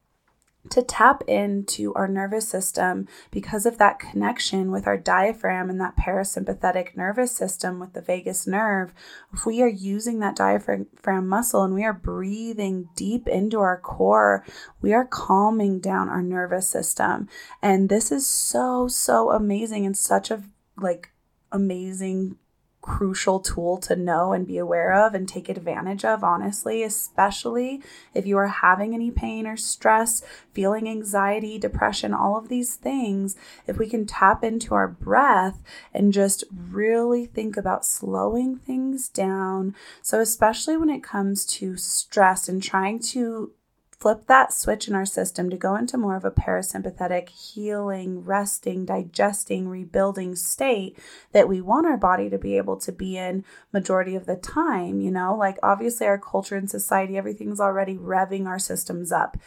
to 0.69 0.81
tap 0.81 1.23
into 1.27 1.93
our 1.93 2.07
nervous 2.07 2.47
system 2.47 3.07
because 3.31 3.65
of 3.65 3.77
that 3.77 3.99
connection 3.99 4.71
with 4.71 4.87
our 4.87 4.97
diaphragm 4.97 5.69
and 5.69 5.79
that 5.81 5.97
parasympathetic 5.97 6.95
nervous 6.95 7.35
system 7.35 7.79
with 7.79 7.93
the 7.93 8.01
vagus 8.01 8.47
nerve. 8.47 8.93
If 9.33 9.45
we 9.45 9.61
are 9.61 9.67
using 9.67 10.19
that 10.19 10.35
diaphragm 10.35 11.27
muscle 11.27 11.63
and 11.63 11.73
we 11.73 11.83
are 11.83 11.93
breathing 11.93 12.89
deep 12.95 13.27
into 13.27 13.59
our 13.59 13.79
core, 13.79 14.45
we 14.81 14.93
are 14.93 15.05
calming 15.05 15.79
down 15.79 16.09
our 16.09 16.21
nervous 16.21 16.67
system. 16.67 17.27
And 17.61 17.89
this 17.89 18.11
is 18.11 18.25
so, 18.25 18.87
so 18.87 19.31
amazing 19.31 19.85
and 19.85 19.97
such 19.97 20.31
a 20.31 20.43
like 20.77 21.11
amazing 21.51 22.37
crucial 22.83 23.39
tool 23.39 23.77
to 23.77 23.95
know 23.95 24.33
and 24.33 24.45
be 24.45 24.57
aware 24.57 24.93
of 24.93 25.15
and 25.15 25.27
take 25.27 25.47
advantage 25.47 26.03
of, 26.03 26.21
honestly, 26.21 26.83
especially 26.83 27.81
if 28.13 28.27
you 28.27 28.37
are 28.37 28.47
having 28.47 28.93
any 28.93 29.09
pain 29.09 29.47
or 29.47 29.55
stress, 29.55 30.21
feeling 30.51 30.87
anxiety, 30.89 31.57
depression, 31.57 32.13
all 32.13 32.37
of 32.37 32.49
these 32.49 32.75
things. 32.75 33.37
If 33.65 33.77
we 33.77 33.89
can 33.89 34.05
tap 34.05 34.43
into 34.43 34.75
our 34.75 34.89
breath 34.89 35.63
and 35.93 36.11
just 36.11 36.43
really 36.51 37.25
think 37.25 37.55
about 37.55 37.85
slowing 37.85 38.57
things 38.57 39.07
down. 39.07 39.75
So, 40.01 40.19
especially 40.19 40.75
when 40.75 40.89
it 40.89 41.01
comes 41.01 41.45
to 41.57 41.77
stress 41.77 42.49
and 42.49 42.61
trying 42.61 42.99
to 43.13 43.53
flip 44.03 44.27
that 44.27 44.51
switch 44.51 44.89
in 44.89 44.95
our 44.95 45.05
system 45.05 45.49
to 45.49 45.55
go 45.55 45.77
into 45.77 45.97
more 45.97 46.17
of 46.17 46.25
a 46.25 46.29
parasympathetic, 46.29 47.29
healing, 47.29 48.21
resting, 48.25 48.83
digesting, 48.83 49.69
rebuilding 49.69 50.35
state 50.35 50.99
that 51.31 51.47
we 51.47 51.61
want 51.61 51.87
our 51.87 51.95
body 51.95 52.29
to 52.29 52.37
be 52.37 52.57
able 52.57 52.75
to 52.75 52.91
be 52.91 53.15
in 53.15 53.45
majority 53.71 54.13
of 54.13 54.25
the 54.25 54.35
time, 54.35 54.99
you 54.99 55.09
know? 55.09 55.33
Like 55.33 55.57
obviously 55.63 56.05
our 56.05 56.17
culture 56.17 56.57
and 56.57 56.69
society 56.69 57.17
everything's 57.17 57.61
already 57.61 57.95
revving 57.95 58.45
our 58.45 58.59
systems 58.59 59.13
up. 59.13 59.37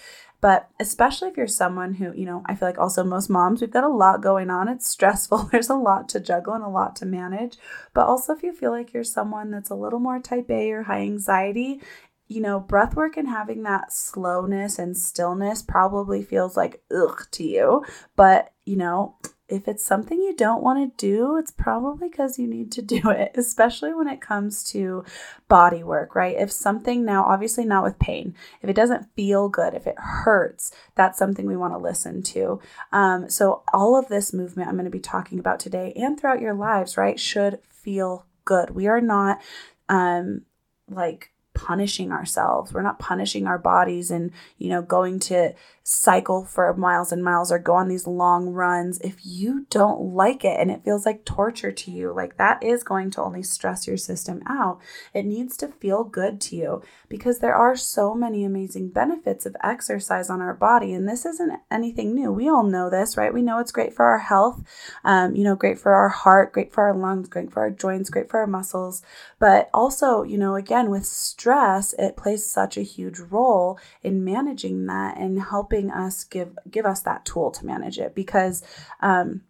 But 0.40 0.68
especially 0.78 1.28
if 1.28 1.36
you're 1.36 1.46
someone 1.46 1.94
who, 1.94 2.12
you 2.14 2.26
know, 2.26 2.42
I 2.46 2.54
feel 2.54 2.68
like 2.68 2.78
also 2.78 3.02
most 3.02 3.30
moms, 3.30 3.60
we've 3.60 3.70
got 3.70 3.84
a 3.84 3.88
lot 3.88 4.22
going 4.22 4.50
on. 4.50 4.68
It's 4.68 4.88
stressful. 4.88 5.48
There's 5.52 5.70
a 5.70 5.74
lot 5.74 6.08
to 6.10 6.20
juggle 6.20 6.54
and 6.54 6.64
a 6.64 6.68
lot 6.68 6.94
to 6.96 7.06
manage. 7.06 7.56
But 7.94 8.06
also 8.06 8.34
if 8.34 8.42
you 8.42 8.52
feel 8.52 8.70
like 8.70 8.92
you're 8.92 9.04
someone 9.04 9.50
that's 9.50 9.70
a 9.70 9.74
little 9.74 9.98
more 9.98 10.18
type 10.18 10.50
A 10.50 10.70
or 10.72 10.84
high 10.84 11.00
anxiety, 11.00 11.80
you 12.28 12.40
know, 12.40 12.58
breath 12.58 12.96
work 12.96 13.16
and 13.16 13.28
having 13.28 13.62
that 13.62 13.92
slowness 13.92 14.78
and 14.78 14.96
stillness 14.96 15.62
probably 15.62 16.22
feels 16.22 16.56
like 16.56 16.82
ugh 16.94 17.26
to 17.32 17.44
you. 17.44 17.84
But, 18.16 18.52
you 18.64 18.76
know, 18.76 19.16
if 19.48 19.68
it's 19.68 19.84
something 19.84 20.20
you 20.20 20.34
don't 20.34 20.62
want 20.62 20.98
to 20.98 21.06
do, 21.06 21.36
it's 21.36 21.52
probably 21.52 22.08
because 22.08 22.38
you 22.38 22.48
need 22.48 22.72
to 22.72 22.82
do 22.82 23.10
it, 23.10 23.32
especially 23.36 23.94
when 23.94 24.08
it 24.08 24.20
comes 24.20 24.64
to 24.72 25.04
body 25.48 25.82
work, 25.82 26.14
right? 26.14 26.36
If 26.36 26.50
something 26.50 27.04
now, 27.04 27.24
obviously 27.24 27.64
not 27.64 27.84
with 27.84 27.98
pain, 27.98 28.34
if 28.60 28.68
it 28.68 28.76
doesn't 28.76 29.14
feel 29.14 29.48
good, 29.48 29.74
if 29.74 29.86
it 29.86 29.98
hurts, 29.98 30.72
that's 30.94 31.18
something 31.18 31.46
we 31.46 31.56
want 31.56 31.74
to 31.74 31.78
listen 31.78 32.22
to. 32.24 32.60
Um, 32.92 33.30
so, 33.30 33.62
all 33.72 33.96
of 33.96 34.08
this 34.08 34.32
movement 34.32 34.68
I'm 34.68 34.74
going 34.74 34.84
to 34.84 34.90
be 34.90 34.98
talking 34.98 35.38
about 35.38 35.60
today 35.60 35.92
and 35.94 36.18
throughout 36.18 36.40
your 36.40 36.54
lives, 36.54 36.96
right, 36.96 37.20
should 37.20 37.60
feel 37.70 38.26
good. 38.44 38.70
We 38.70 38.88
are 38.88 39.00
not 39.00 39.40
um, 39.88 40.42
like 40.88 41.30
punishing 41.56 42.12
ourselves. 42.12 42.72
We're 42.72 42.82
not 42.82 42.98
punishing 42.98 43.46
our 43.46 43.58
bodies 43.58 44.10
and, 44.10 44.30
you 44.58 44.68
know, 44.68 44.82
going 44.82 45.18
to 45.20 45.54
cycle 45.88 46.44
for 46.44 46.74
miles 46.74 47.12
and 47.12 47.22
miles 47.22 47.52
or 47.52 47.60
go 47.60 47.76
on 47.76 47.86
these 47.86 48.08
long 48.08 48.48
runs. 48.48 48.98
If 49.02 49.18
you 49.22 49.66
don't 49.70 50.14
like 50.14 50.44
it 50.44 50.58
and 50.58 50.68
it 50.68 50.82
feels 50.82 51.06
like 51.06 51.24
torture 51.24 51.70
to 51.70 51.90
you, 51.92 52.12
like 52.12 52.38
that 52.38 52.60
is 52.60 52.82
going 52.82 53.12
to 53.12 53.22
only 53.22 53.44
stress 53.44 53.86
your 53.86 53.96
system 53.96 54.42
out. 54.48 54.80
It 55.14 55.26
needs 55.26 55.56
to 55.58 55.68
feel 55.68 56.02
good 56.02 56.40
to 56.40 56.56
you 56.56 56.82
because 57.08 57.38
there 57.38 57.54
are 57.54 57.76
so 57.76 58.14
many 58.14 58.44
amazing 58.44 58.88
benefits 58.88 59.46
of 59.46 59.54
exercise 59.62 60.28
on 60.28 60.40
our 60.40 60.54
body. 60.54 60.92
And 60.92 61.08
this 61.08 61.24
isn't 61.24 61.60
anything 61.70 62.16
new. 62.16 62.32
We 62.32 62.48
all 62.48 62.64
know 62.64 62.90
this, 62.90 63.16
right? 63.16 63.32
We 63.32 63.42
know 63.42 63.60
it's 63.60 63.70
great 63.70 63.94
for 63.94 64.06
our 64.06 64.18
health, 64.18 64.64
um, 65.04 65.36
you 65.36 65.44
know, 65.44 65.54
great 65.54 65.78
for 65.78 65.94
our 65.94 66.08
heart, 66.08 66.52
great 66.52 66.72
for 66.72 66.82
our 66.88 66.96
lungs, 66.96 67.28
great 67.28 67.52
for 67.52 67.60
our 67.60 67.70
joints, 67.70 68.10
great 68.10 68.28
for 68.28 68.40
our 68.40 68.48
muscles. 68.48 69.02
But 69.38 69.70
also, 69.72 70.24
you 70.24 70.36
know, 70.36 70.56
again, 70.56 70.90
with 70.90 71.06
stress, 71.06 71.94
it 71.96 72.16
plays 72.16 72.44
such 72.44 72.76
a 72.76 72.82
huge 72.82 73.20
role 73.20 73.78
in 74.02 74.24
managing 74.24 74.86
that 74.86 75.16
and 75.16 75.40
helping 75.40 75.75
us 75.90 76.24
give 76.24 76.58
give 76.70 76.86
us 76.86 77.00
that 77.02 77.24
tool 77.24 77.50
to 77.52 77.66
manage 77.66 77.98
it 77.98 78.14
because 78.14 78.62
um, 79.00 79.42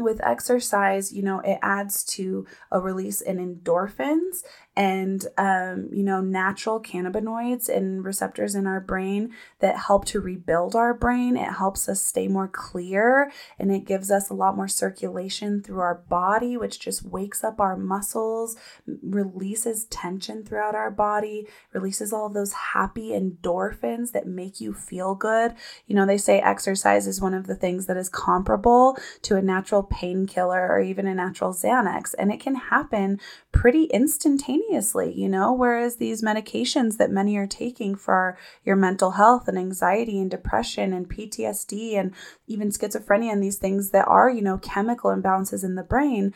with 0.00 0.20
exercise, 0.24 1.12
you 1.12 1.22
know, 1.22 1.40
it 1.40 1.58
adds 1.62 2.04
to 2.04 2.46
a 2.70 2.80
release 2.80 3.20
in 3.20 3.36
endorphins 3.38 4.42
and 4.76 5.26
um, 5.36 5.88
you 5.92 6.04
know 6.04 6.20
natural 6.20 6.80
cannabinoids 6.80 7.68
and 7.68 8.04
receptors 8.04 8.54
in 8.54 8.66
our 8.66 8.80
brain 8.80 9.30
that 9.58 9.76
help 9.76 10.04
to 10.06 10.20
rebuild 10.20 10.76
our 10.76 10.94
brain. 10.94 11.36
It 11.36 11.52
helps 11.54 11.88
us 11.88 12.00
stay 12.00 12.28
more 12.28 12.46
clear 12.46 13.32
and 13.58 13.72
it 13.72 13.84
gives 13.84 14.10
us 14.10 14.30
a 14.30 14.34
lot 14.34 14.56
more 14.56 14.68
circulation 14.68 15.60
through 15.62 15.80
our 15.80 15.96
body 16.08 16.56
which 16.56 16.78
just 16.78 17.04
wakes 17.04 17.42
up 17.42 17.60
our 17.60 17.76
muscles 17.76 18.56
releases 19.02 19.84
tension 19.86 20.44
throughout 20.44 20.76
our 20.76 20.90
body 20.90 21.48
releases 21.72 22.12
all 22.12 22.28
those 22.28 22.52
happy 22.52 23.08
endorphins 23.08 24.12
that 24.12 24.26
make 24.26 24.60
you 24.60 24.72
feel 24.72 25.16
good. 25.16 25.52
You 25.88 25.96
know 25.96 26.06
they 26.06 26.18
say 26.18 26.38
exercise 26.38 27.08
is 27.08 27.20
one 27.20 27.34
of 27.34 27.48
the 27.48 27.56
things 27.56 27.86
that 27.86 27.96
is 27.96 28.08
comparable 28.08 28.96
to 29.22 29.36
a 29.36 29.42
natural 29.42 29.82
painkiller 29.82 30.68
or 30.68 30.80
even 30.80 31.08
a 31.08 31.14
natural 31.14 31.52
xanax 31.52 32.14
and 32.16 32.30
it 32.30 32.38
can 32.38 32.54
happen 32.54 33.18
pretty 33.50 33.84
instantaneously 33.86 34.59
you 34.70 35.28
know, 35.28 35.52
whereas 35.52 35.96
these 35.96 36.22
medications 36.22 36.96
that 36.96 37.10
many 37.10 37.36
are 37.36 37.46
taking 37.46 37.94
for 37.94 38.38
your 38.64 38.76
mental 38.76 39.12
health 39.12 39.48
and 39.48 39.58
anxiety 39.58 40.18
and 40.20 40.30
depression 40.30 40.92
and 40.92 41.08
PTSD 41.08 41.94
and 41.94 42.14
even 42.46 42.70
schizophrenia 42.70 43.32
and 43.32 43.42
these 43.42 43.58
things 43.58 43.90
that 43.90 44.06
are, 44.06 44.30
you 44.30 44.42
know, 44.42 44.58
chemical 44.58 45.10
imbalances 45.10 45.64
in 45.64 45.74
the 45.74 45.82
brain, 45.82 46.34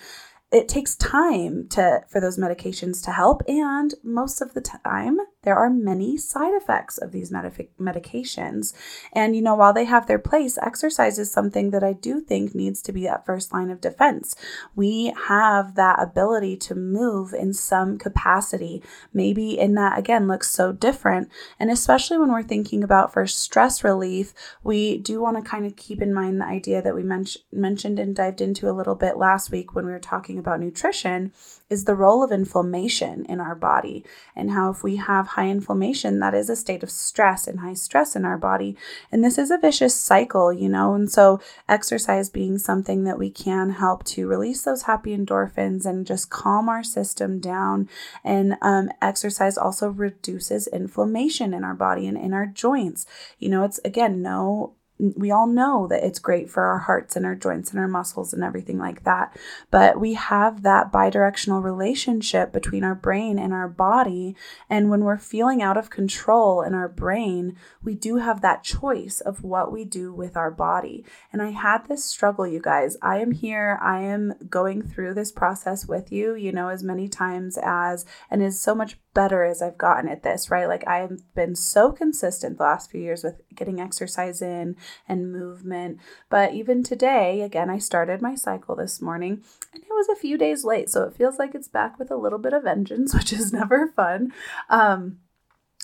it 0.52 0.69
takes 0.69 0.95
time 0.97 1.69
to 1.69 2.02
for 2.09 2.21
those 2.21 2.38
medications 2.38 3.02
to 3.04 3.11
help. 3.11 3.43
And 3.49 3.93
most 4.02 4.40
of 4.40 4.54
the 4.54 4.61
time 4.61 5.19
there 5.45 5.57
are 5.57 5.71
many 5.71 6.17
side 6.17 6.55
effects 6.55 6.99
of 6.99 7.13
these 7.13 7.31
medications. 7.31 8.75
And, 9.13 9.37
you 9.37 9.43
know, 9.43 9.55
while 9.55 9.73
they 9.73 9.85
have 9.85 10.07
their 10.07 10.19
place, 10.19 10.59
exercise 10.59 11.19
is 11.19 11.31
something 11.31 11.71
that 11.71 11.85
I 11.85 11.93
do 11.93 12.21
think 12.21 12.55
needs 12.55 12.83
to 12.83 12.93
be 12.93 13.05
that 13.05 13.27
first 13.27 13.53
line 13.53 13.71
of 13.71 13.81
defense. 13.81 14.35
We 14.75 15.15
have 15.29 15.75
that 15.77 16.03
ability 16.03 16.57
to 16.59 16.75
move 16.75 17.33
in 17.33 17.53
some 17.53 17.99
capacity. 17.99 18.83
Maybe 19.13 19.59
in 19.59 19.75
that, 19.75 19.99
again, 19.99 20.27
looks 20.27 20.51
so 20.51 20.73
different. 20.73 21.31
And 21.59 21.71
especially 21.71 22.19
when 22.19 22.33
we're 22.33 22.43
thinking 22.43 22.83
about 22.83 23.13
for 23.13 23.27
stress 23.27 23.85
relief, 23.85 24.33
we 24.63 24.99
do 24.99 25.21
want 25.21 25.37
to 25.37 25.49
kind 25.49 25.67
of 25.67 25.77
keep 25.77 26.01
in 26.01 26.15
mind 26.15 26.41
the 26.41 26.47
idea 26.47 26.83
that 26.83 26.95
we 26.95 27.03
men- 27.03 27.27
mentioned 27.53 27.99
and 27.99 28.17
dived 28.17 28.41
into 28.41 28.71
a 28.71 28.73
little 28.73 28.95
bit 28.95 29.17
last 29.17 29.51
week 29.51 29.75
when 29.75 29.87
we 29.87 29.93
were 29.93 29.99
talking 29.99 30.39
about 30.39 30.61
nutrition 30.61 31.33
is 31.75 31.85
the 31.85 31.95
role 32.04 32.23
of 32.23 32.33
inflammation 32.33 33.26
in 33.26 33.40
our 33.40 33.54
body. 33.54 34.04
And 34.35 34.52
how 34.52 34.71
if 34.71 34.83
we 34.83 34.97
have 34.97 35.26
high 35.37 35.49
inflammation 35.49 36.21
that 36.21 36.35
is 36.35 36.49
a 36.49 36.57
state 36.57 36.83
of 36.83 36.90
stress 36.90 37.47
and 37.47 37.61
high 37.61 37.75
stress 37.75 38.16
in 38.16 38.25
our 38.25 38.38
body. 38.38 38.76
And 39.11 39.23
this 39.23 39.37
is 39.37 39.50
a 39.50 39.59
vicious 39.59 39.95
cycle 39.95 40.52
you 40.52 40.69
know? 40.69 40.95
And 40.95 41.11
so 41.11 41.40
exercise 41.69 42.31
being 42.31 42.59
something 42.59 43.04
that 43.04 43.19
we 43.19 43.31
can 43.31 43.71
help 43.71 44.04
to 44.04 44.26
release 44.26 44.62
those 44.62 44.83
happy 44.83 45.16
endorphins 45.16 45.85
and 45.85 46.07
just 46.07 46.31
calm 46.31 46.69
our 46.69 46.85
system 46.85 47.40
down. 47.40 47.88
And 48.23 48.57
um, 48.62 48.90
exercise 49.02 49.59
also 49.59 49.88
reduces 49.88 50.66
inflammation 50.69 51.52
in 51.52 51.64
our 51.64 51.75
body 51.75 52.07
and 52.07 52.16
in 52.16 52.33
our 52.33 52.47
joints. 52.47 53.07
You 53.38 53.49
know 53.50 53.64
it's 53.64 53.81
again 53.85 54.23
no 54.23 54.75
we 54.99 55.31
all 55.33 55.49
know 55.49 55.89
that 55.89 56.05
it's 56.05 56.21
great 56.21 56.49
for 56.49 56.63
our 56.65 56.79
hearts 56.79 57.17
and 57.17 57.27
our 57.27 57.35
joints 57.35 57.71
and 57.71 57.81
our 57.81 57.89
muscles 57.89 58.33
and 58.33 58.45
everything 58.45 58.79
like 58.79 59.03
that. 59.03 59.37
But 59.71 59.99
we 59.99 60.15
have 60.15 60.63
that 60.63 60.93
bidirectional 60.93 61.63
relationship 61.63 62.53
between 62.53 62.85
our 62.85 62.95
brain 62.95 63.39
and 63.39 63.53
our 63.53 63.69
body. 63.69 64.37
And 64.71 64.91
when 64.91 65.03
we're 65.03 65.19
feeling 65.19 65.61
out 65.63 65.77
of 65.77 65.91
control 65.91 66.63
in 66.63 66.75
our 66.75 66.89
brain, 66.89 67.57
we 67.83 67.95
do 67.95 68.19
have 68.19 68.41
that 68.43 68.63
choice 68.63 69.21
of 69.21 69.43
what 69.43 69.73
we 69.73 69.85
do 69.85 70.15
with 70.15 70.37
our 70.37 70.51
body. 70.51 71.05
And 71.33 71.43
I 71.43 71.51
had 71.51 71.87
this 71.89 72.05
struggle, 72.05 72.47
you 72.47 72.61
guys. 72.61 72.97
I 73.03 73.19
am 73.19 73.33
here, 73.33 73.79
I 73.83 74.01
am 74.01 74.35
going 74.49 74.83
through 74.83 75.15
this 75.15 75.33
process 75.33 75.89
with 75.89 76.13
you, 76.13 76.37
you 76.37 76.53
know, 76.53 76.69
as 76.69 76.85
many 76.85 77.09
times 77.09 77.59
as, 77.61 78.07
and 78.31 78.43
as 78.43 78.61
so 78.61 78.77
much 78.77 78.97
better 79.15 79.45
as 79.45 79.63
I've 79.63 79.79
gotten 79.79 80.09
at 80.09 80.23
this, 80.23 80.51
right? 80.51 80.69
Like 80.69 80.87
I've 80.87 81.23
been 81.35 81.55
so 81.55 81.93
consistent 81.93 82.59
the 82.59 82.65
last 82.65 82.91
few 82.91 83.01
years 83.01 83.23
with 83.23 83.41
getting 83.55 83.81
exercise 83.81 84.43
in 84.43 84.77
and 85.09 85.33
movement. 85.33 86.01
But 86.29 86.55
even 86.55 86.83
today, 86.83 87.43
again, 87.43 87.71
I 87.71 87.79
started 87.79 88.23
my 88.23 88.35
cycle 88.35 88.77
this 88.77 89.01
morning 89.01 89.43
and 89.73 89.83
it 89.83 89.91
was 89.91 90.09
a 90.09 90.17
few 90.17 90.39
days 90.39 90.65
late. 90.65 90.91
So 90.91 91.05
it 91.05 91.15
feels 91.15 91.39
like 91.39 91.55
it's 91.55 91.69
back 91.69 91.99
with 91.99 92.11
a 92.11 92.17
little 92.17 92.39
bit 92.39 92.53
of 92.53 92.65
vengeance, 92.65 93.15
which 93.15 93.33
is 93.33 93.53
never 93.53 93.89
fun. 93.89 94.33
Um, 94.69 95.19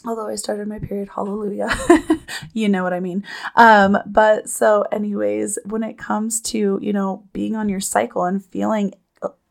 although 0.06 0.28
I 0.28 0.34
started 0.34 0.68
my 0.68 0.78
period, 0.78 1.10
hallelujah. 1.14 1.70
you 2.52 2.68
know 2.68 2.82
what 2.82 2.92
I 2.92 3.00
mean. 3.00 3.24
Um, 3.56 3.98
but 4.06 4.48
so, 4.48 4.84
anyways, 4.92 5.58
when 5.64 5.82
it 5.82 5.98
comes 5.98 6.40
to, 6.42 6.78
you 6.80 6.92
know, 6.92 7.24
being 7.32 7.56
on 7.56 7.68
your 7.68 7.80
cycle 7.80 8.24
and 8.24 8.44
feeling 8.44 8.94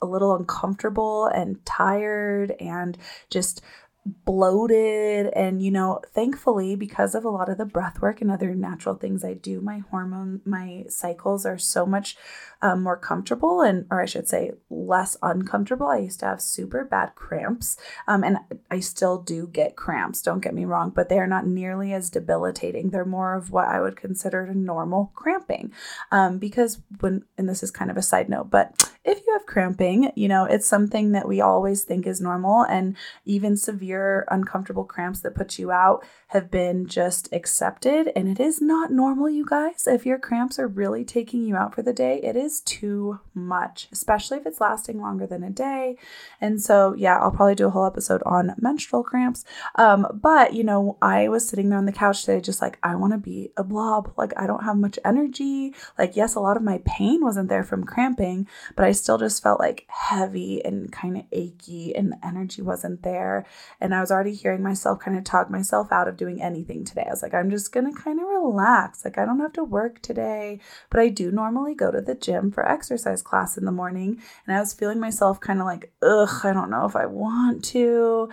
a 0.01 0.05
little 0.05 0.35
uncomfortable 0.35 1.27
and 1.27 1.63
tired 1.65 2.51
and 2.59 2.97
just 3.29 3.61
bloated 4.05 5.27
and 5.33 5.61
you 5.61 5.69
know 5.69 5.99
thankfully 6.13 6.75
because 6.75 7.13
of 7.13 7.25
a 7.25 7.29
lot 7.29 7.49
of 7.49 7.57
the 7.57 7.65
breath 7.65 8.01
work 8.01 8.21
and 8.21 8.31
other 8.31 8.55
natural 8.55 8.95
things 8.95 9.25
i 9.25 9.33
do 9.33 9.59
my 9.59 9.79
hormone 9.91 10.41
my 10.45 10.85
cycles 10.87 11.45
are 11.45 11.57
so 11.57 11.85
much 11.85 12.15
um, 12.61 12.83
more 12.83 12.97
comfortable 12.97 13.61
and 13.61 13.85
or 13.89 14.01
i 14.01 14.05
should 14.05 14.27
say 14.27 14.51
less 14.69 15.17
uncomfortable. 15.21 15.87
I 15.87 15.99
used 15.99 16.19
to 16.21 16.25
have 16.25 16.41
super 16.41 16.83
bad 16.83 17.15
cramps 17.15 17.77
um, 18.07 18.23
and 18.23 18.37
i 18.69 18.79
still 18.79 19.21
do 19.21 19.47
get 19.47 19.75
cramps 19.75 20.21
don't 20.21 20.41
get 20.41 20.53
me 20.53 20.65
wrong 20.65 20.89
but 20.89 21.09
they 21.09 21.19
are 21.19 21.27
not 21.27 21.47
nearly 21.47 21.93
as 21.93 22.09
debilitating. 22.09 22.89
They're 22.89 23.05
more 23.05 23.35
of 23.35 23.51
what 23.51 23.67
i 23.67 23.79
would 23.79 23.95
consider 23.95 24.53
normal 24.53 25.11
cramping 25.15 25.71
um, 26.11 26.39
because 26.39 26.81
when 26.99 27.23
and 27.37 27.47
this 27.47 27.63
is 27.63 27.71
kind 27.71 27.91
of 27.91 27.97
a 27.97 28.01
side 28.01 28.29
note 28.29 28.49
but 28.49 28.91
if 29.03 29.19
you 29.25 29.33
have 29.33 29.45
cramping 29.45 30.11
you 30.15 30.27
know 30.27 30.45
it's 30.45 30.67
something 30.67 31.11
that 31.11 31.27
we 31.27 31.41
always 31.41 31.83
think 31.83 32.05
is 32.05 32.21
normal 32.21 32.63
and 32.63 32.95
even 33.25 33.55
severe 33.55 34.25
uncomfortable 34.29 34.83
cramps 34.83 35.21
that 35.21 35.35
put 35.35 35.59
you 35.59 35.71
out 35.71 36.03
have 36.27 36.51
been 36.51 36.85
just 36.87 37.31
accepted 37.33 38.11
and 38.15 38.27
it 38.27 38.39
is 38.39 38.61
not 38.61 38.91
normal 38.91 39.29
you 39.29 39.45
guys. 39.45 39.87
If 39.87 40.05
your 40.05 40.19
cramps 40.19 40.59
are 40.59 40.67
really 40.67 41.03
taking 41.03 41.43
you 41.43 41.55
out 41.55 41.73
for 41.73 41.81
the 41.81 41.93
day 41.93 42.19
it 42.23 42.35
is 42.35 42.48
is 42.49 42.61
too 42.61 43.19
much, 43.33 43.87
especially 43.91 44.37
if 44.37 44.45
it's 44.45 44.59
lasting 44.59 44.99
longer 44.99 45.27
than 45.27 45.43
a 45.43 45.49
day. 45.49 45.97
And 46.41 46.59
so, 46.59 46.95
yeah, 46.97 47.17
I'll 47.19 47.31
probably 47.31 47.55
do 47.55 47.67
a 47.67 47.69
whole 47.69 47.85
episode 47.85 48.23
on 48.25 48.55
menstrual 48.57 49.03
cramps. 49.03 49.45
Um, 49.75 50.07
but, 50.13 50.53
you 50.53 50.63
know, 50.63 50.97
I 51.01 51.27
was 51.29 51.47
sitting 51.47 51.69
there 51.69 51.77
on 51.77 51.85
the 51.85 51.91
couch 51.91 52.21
today, 52.21 52.41
just 52.41 52.61
like, 52.61 52.79
I 52.81 52.95
want 52.95 53.13
to 53.13 53.19
be 53.19 53.51
a 53.55 53.63
blob. 53.63 54.13
Like, 54.17 54.33
I 54.35 54.47
don't 54.47 54.63
have 54.63 54.77
much 54.77 54.97
energy. 55.05 55.75
Like, 55.97 56.15
yes, 56.15 56.35
a 56.35 56.39
lot 56.39 56.57
of 56.57 56.63
my 56.63 56.81
pain 56.85 57.23
wasn't 57.23 57.49
there 57.49 57.63
from 57.63 57.83
cramping, 57.83 58.47
but 58.75 58.85
I 58.85 58.93
still 58.93 59.19
just 59.19 59.43
felt 59.43 59.59
like 59.59 59.85
heavy 59.87 60.65
and 60.65 60.91
kind 60.91 61.17
of 61.17 61.23
achy, 61.31 61.95
and 61.95 62.11
the 62.11 62.25
energy 62.25 62.61
wasn't 62.61 63.03
there. 63.03 63.45
And 63.79 63.93
I 63.93 64.01
was 64.01 64.11
already 64.11 64.33
hearing 64.33 64.63
myself 64.63 64.99
kind 64.99 65.17
of 65.17 65.23
talk 65.23 65.51
myself 65.51 65.91
out 65.91 66.07
of 66.07 66.17
doing 66.17 66.41
anything 66.41 66.83
today. 66.83 67.05
I 67.05 67.11
was 67.11 67.21
like, 67.21 67.35
I'm 67.35 67.51
just 67.51 67.71
going 67.71 67.93
to 67.93 68.01
kind 68.01 68.19
of 68.19 68.27
relax. 68.27 69.05
Like, 69.05 69.19
I 69.19 69.25
don't 69.25 69.39
have 69.39 69.53
to 69.53 69.63
work 69.63 70.01
today, 70.01 70.59
but 70.89 70.99
I 70.99 71.09
do 71.09 71.31
normally 71.31 71.75
go 71.75 71.91
to 71.91 72.01
the 72.01 72.15
gym 72.15 72.38
gym 72.39 72.51
for 72.51 72.67
exercise 72.67 73.21
class 73.21 73.57
in 73.57 73.65
the 73.65 73.71
morning. 73.71 74.21
And 74.45 74.55
I 74.55 74.59
was 74.59 74.73
feeling 74.73 74.99
myself 74.99 75.39
kind 75.39 75.59
of 75.59 75.65
like, 75.65 75.91
ugh, 76.01 76.41
I 76.43 76.53
don't 76.53 76.69
know 76.69 76.85
if 76.85 76.95
I 76.95 77.05
want 77.05 77.63
to. 77.65 78.29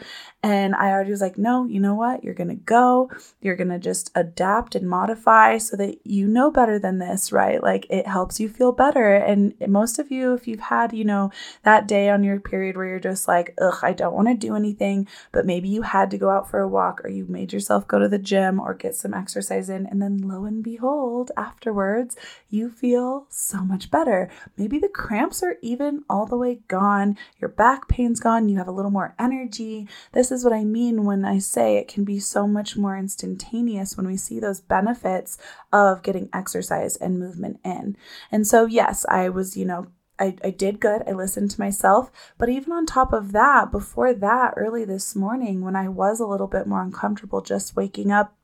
And 0.46 0.76
I 0.76 0.90
already 0.90 1.10
was 1.10 1.20
like, 1.20 1.36
no, 1.36 1.64
you 1.64 1.80
know 1.80 1.96
what? 1.96 2.22
You're 2.22 2.32
going 2.32 2.50
to 2.50 2.54
go. 2.54 3.10
You're 3.40 3.56
going 3.56 3.70
to 3.70 3.80
just 3.80 4.12
adapt 4.14 4.76
and 4.76 4.88
modify 4.88 5.58
so 5.58 5.76
that 5.76 5.98
you 6.04 6.28
know 6.28 6.52
better 6.52 6.78
than 6.78 7.00
this, 7.00 7.32
right? 7.32 7.60
Like 7.60 7.84
it 7.90 8.06
helps 8.06 8.38
you 8.38 8.48
feel 8.48 8.70
better. 8.70 9.16
And 9.16 9.54
most 9.66 9.98
of 9.98 10.12
you, 10.12 10.34
if 10.34 10.46
you've 10.46 10.60
had, 10.60 10.92
you 10.92 11.04
know, 11.04 11.32
that 11.64 11.88
day 11.88 12.10
on 12.10 12.22
your 12.22 12.38
period 12.38 12.76
where 12.76 12.86
you're 12.86 13.00
just 13.00 13.26
like, 13.26 13.54
ugh, 13.60 13.80
I 13.82 13.92
don't 13.92 14.14
want 14.14 14.28
to 14.28 14.34
do 14.34 14.54
anything, 14.54 15.08
but 15.32 15.46
maybe 15.46 15.68
you 15.68 15.82
had 15.82 16.12
to 16.12 16.18
go 16.18 16.30
out 16.30 16.48
for 16.48 16.60
a 16.60 16.68
walk 16.68 17.04
or 17.04 17.08
you 17.08 17.26
made 17.28 17.52
yourself 17.52 17.88
go 17.88 17.98
to 17.98 18.08
the 18.08 18.16
gym 18.16 18.60
or 18.60 18.72
get 18.72 18.94
some 18.94 19.14
exercise 19.14 19.68
in. 19.68 19.84
And 19.86 20.00
then 20.00 20.18
lo 20.18 20.44
and 20.44 20.62
behold, 20.62 21.32
afterwards, 21.36 22.16
you 22.48 22.70
feel 22.70 23.26
so 23.30 23.64
much 23.64 23.90
better. 23.90 24.30
Maybe 24.56 24.78
the 24.78 24.88
cramps 24.88 25.42
are 25.42 25.56
even 25.60 26.04
all 26.08 26.24
the 26.24 26.36
way 26.36 26.60
gone. 26.68 27.18
Your 27.40 27.50
back 27.50 27.88
pain's 27.88 28.20
gone. 28.20 28.48
You 28.48 28.58
have 28.58 28.68
a 28.68 28.72
little 28.72 28.92
more 28.92 29.16
energy. 29.18 29.88
This 30.12 30.30
is 30.30 30.35
what 30.44 30.52
I 30.52 30.64
mean 30.64 31.04
when 31.04 31.24
I 31.24 31.38
say 31.38 31.76
it 31.76 31.88
can 31.88 32.04
be 32.04 32.18
so 32.18 32.46
much 32.46 32.76
more 32.76 32.96
instantaneous 32.96 33.96
when 33.96 34.06
we 34.06 34.16
see 34.16 34.40
those 34.40 34.60
benefits 34.60 35.38
of 35.72 36.02
getting 36.02 36.28
exercise 36.32 36.96
and 36.96 37.18
movement 37.18 37.60
in. 37.64 37.96
And 38.30 38.46
so, 38.46 38.66
yes, 38.66 39.04
I 39.08 39.28
was, 39.28 39.56
you 39.56 39.64
know, 39.64 39.88
I, 40.18 40.36
I 40.42 40.50
did 40.50 40.80
good. 40.80 41.02
I 41.06 41.12
listened 41.12 41.50
to 41.52 41.60
myself. 41.60 42.10
But 42.38 42.48
even 42.48 42.72
on 42.72 42.86
top 42.86 43.12
of 43.12 43.32
that, 43.32 43.70
before 43.70 44.14
that, 44.14 44.54
early 44.56 44.84
this 44.84 45.14
morning, 45.14 45.62
when 45.62 45.76
I 45.76 45.88
was 45.88 46.20
a 46.20 46.26
little 46.26 46.46
bit 46.46 46.66
more 46.66 46.82
uncomfortable 46.82 47.42
just 47.42 47.76
waking 47.76 48.10
up 48.10 48.34